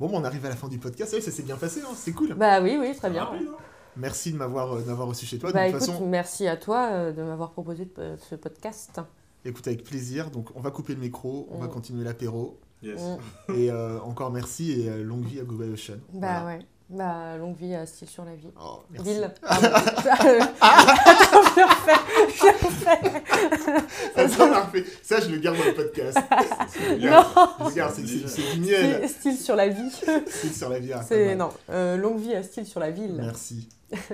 Bon, 0.00 0.06
bah, 0.06 0.12
on 0.16 0.24
arrive 0.24 0.44
à 0.46 0.48
la 0.48 0.56
fin 0.56 0.68
du 0.68 0.78
podcast. 0.78 1.12
Oui, 1.14 1.22
ça 1.22 1.30
s'est 1.30 1.42
bien 1.42 1.56
passé, 1.56 1.80
hein, 1.82 1.92
c'est 1.94 2.12
cool. 2.12 2.34
Bah 2.34 2.60
oui, 2.62 2.76
oui, 2.80 2.94
très 2.96 3.10
bien. 3.10 3.24
Rapide, 3.24 3.48
hein 3.48 3.56
Merci 3.96 4.32
de 4.32 4.36
m'avoir 4.36 4.74
euh, 4.74 4.94
reçu 5.04 5.26
chez 5.26 5.38
toi. 5.38 5.50
Bah 5.50 5.66
de 5.66 5.72
toute 5.72 5.82
écoute, 5.82 5.92
façon, 5.94 6.06
merci 6.06 6.46
à 6.46 6.56
toi 6.56 6.88
euh, 6.92 7.12
de 7.12 7.22
m'avoir 7.22 7.50
proposé 7.50 7.84
de- 7.86 7.90
euh, 7.98 8.16
ce 8.18 8.36
podcast. 8.36 9.00
écoute 9.44 9.66
avec 9.66 9.82
plaisir. 9.82 10.30
Donc, 10.30 10.50
on 10.54 10.60
va 10.60 10.70
couper 10.70 10.94
le 10.94 11.00
micro, 11.00 11.48
on 11.50 11.58
va 11.58 11.66
Mm. 11.66 11.70
continuer 11.70 12.04
l'apéro. 12.04 12.60
Yes. 12.82 13.00
Mm. 13.48 13.54
Et 13.54 13.70
euh, 13.72 13.98
encore 14.02 14.30
merci 14.30 14.70
et 14.82 14.88
euh, 14.88 15.02
longue 15.02 15.24
vie 15.24 15.40
à 15.40 15.44
Google 15.44 15.72
Ocean. 15.72 15.96
Bah 16.12 16.42
Voilà. 16.42 16.46
ouais. 16.46 16.58
Bah 16.90 17.36
longue 17.36 17.56
vie 17.56 17.74
à 17.74 17.84
style 17.84 18.08
sur 18.08 18.24
la 18.24 18.34
vie. 18.34 18.48
Oh, 18.58 18.78
merci. 18.90 19.10
Ville. 19.12 19.30
Pardon. 19.42 19.68
Attends, 19.74 21.42
je 21.44 21.60
le 21.60 21.64
refais. 21.66 22.00
Je 22.34 22.44
le 22.46 22.50
refais. 22.66 23.22
Ça, 24.14 24.28
ça, 24.28 24.46
parfait. 24.48 24.84
Ça, 25.02 25.20
je 25.20 25.28
le 25.30 25.38
garde 25.38 25.58
dans 25.58 25.64
le 25.66 25.74
podcast. 25.74 26.18
C'est 26.70 26.96
Non. 26.98 27.22
C'est 27.90 28.54
du 28.54 28.60
miel. 28.60 29.06
Style, 29.06 29.08
style 29.08 29.36
sur 29.38 29.54
la 29.56 29.68
vie. 29.68 29.90
C'est 30.26 30.48
sur 30.54 30.70
la 30.70 30.78
vie. 30.78 30.92
ah, 30.94 31.02
C'est 31.06 31.34
non. 31.34 31.50
Euh, 31.68 31.96
longue 31.98 32.18
vie 32.20 32.34
à 32.34 32.42
style 32.42 32.66
sur 32.66 32.80
la 32.80 32.90
ville. 32.90 33.16
Merci. 33.16 33.68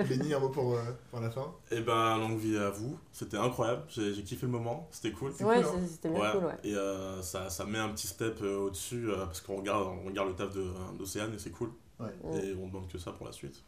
Benny, 0.09 0.35
un 0.35 0.39
mot 0.41 0.49
pour, 0.51 0.75
euh, 0.75 0.83
pour 1.11 1.21
la 1.21 1.31
fin? 1.31 1.53
Et 1.71 1.81
ben, 1.81 2.17
longue 2.19 2.39
vie 2.39 2.57
à 2.57 2.71
vous. 2.71 2.97
C'était 3.13 3.37
incroyable. 3.37 3.83
J'ai 3.89 4.23
kiffé 4.25 4.47
le 4.47 4.53
moment. 4.53 4.89
C'était 4.91 5.13
cool. 5.13 5.31
Ouais, 5.31 5.37
cool, 5.63 5.65
hein. 5.65 5.81
c'était 5.89 6.09
bien 6.09 6.21
Ouais. 6.21 6.33
cool, 6.33 6.45
ouais. 6.47 6.55
Et 6.65 6.75
euh, 6.75 7.23
ça, 7.23 7.51
ça 7.51 7.65
met 7.65 7.79
un 7.79 7.89
petit 7.91 8.07
step 8.09 8.39
euh, 8.43 8.59
au-dessus 8.67 9.09
euh, 9.11 9.27
parce 9.27 9.41
qu'on 9.41 9.57
regarde, 9.57 9.87
on 10.03 10.07
regarde 10.09 10.29
le 10.29 10.35
taf 10.35 10.53
de- 10.55 10.73
d'Océane 10.99 11.33
et 11.35 11.39
c'est 11.39 11.51
cool. 11.51 11.71
Ouais. 12.01 12.43
Et 12.43 12.55
on 12.55 12.69
demande 12.69 12.89
que 12.89 12.99
ça 12.99 13.13
pour 13.13 13.27
la 13.27 13.33
suite. 13.33 13.63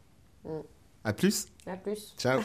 À 1.04 1.12
plus. 1.12 1.46
À 1.66 1.76
plus. 1.76 2.14
Ciao. 2.18 2.40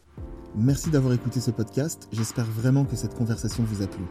Merci 0.56 0.90
d'avoir 0.90 1.12
écouté 1.12 1.40
ce 1.40 1.50
podcast. 1.50 2.08
J'espère 2.12 2.46
vraiment 2.46 2.84
que 2.84 2.96
cette 2.96 3.14
conversation 3.14 3.64
vous 3.64 3.82
a 3.82 3.86
plu. 3.86 4.04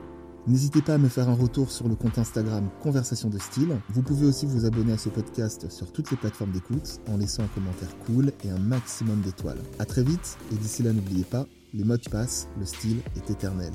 N'hésitez 0.47 0.84
pas 0.84 0.93
à 0.93 0.97
me 0.99 1.09
faire 1.09 1.28
un 1.28 1.34
retour 1.34 1.72
sur 1.72 1.88
le 1.88 1.95
compte 1.95 2.20
Instagram 2.20 2.70
Conversation 2.84 3.30
de 3.30 3.39
Style. 3.39 3.76
Vous 3.89 4.03
pouvez 4.03 4.28
aussi 4.28 4.45
vous 4.45 4.66
abonner 4.66 4.93
à 4.93 4.97
ce 4.97 5.09
podcast 5.09 5.72
sur 5.72 5.91
toutes 5.91 6.11
les 6.11 6.18
plateformes 6.18 6.51
d'écoute 6.51 6.99
en 7.07 7.18
laissant 7.18 7.43
un 7.43 7.47
commentaire 7.47 7.97
cool 8.05 8.32
et 8.43 8.49
un 8.49 8.59
maximum 8.59 9.22
d'étoiles. 9.22 9.61
À 9.80 9.86
très 9.86 10.03
vite 10.03 10.38
et 10.51 10.55
d'ici 10.55 10.84
là 10.84 10.93
n'oubliez 10.93 11.24
pas, 11.24 11.47
les 11.74 11.84
modes 11.84 12.07
passent, 12.09 12.47
le 12.59 12.66
style 12.66 13.01
est 13.16 13.32
éternel. 13.32 13.74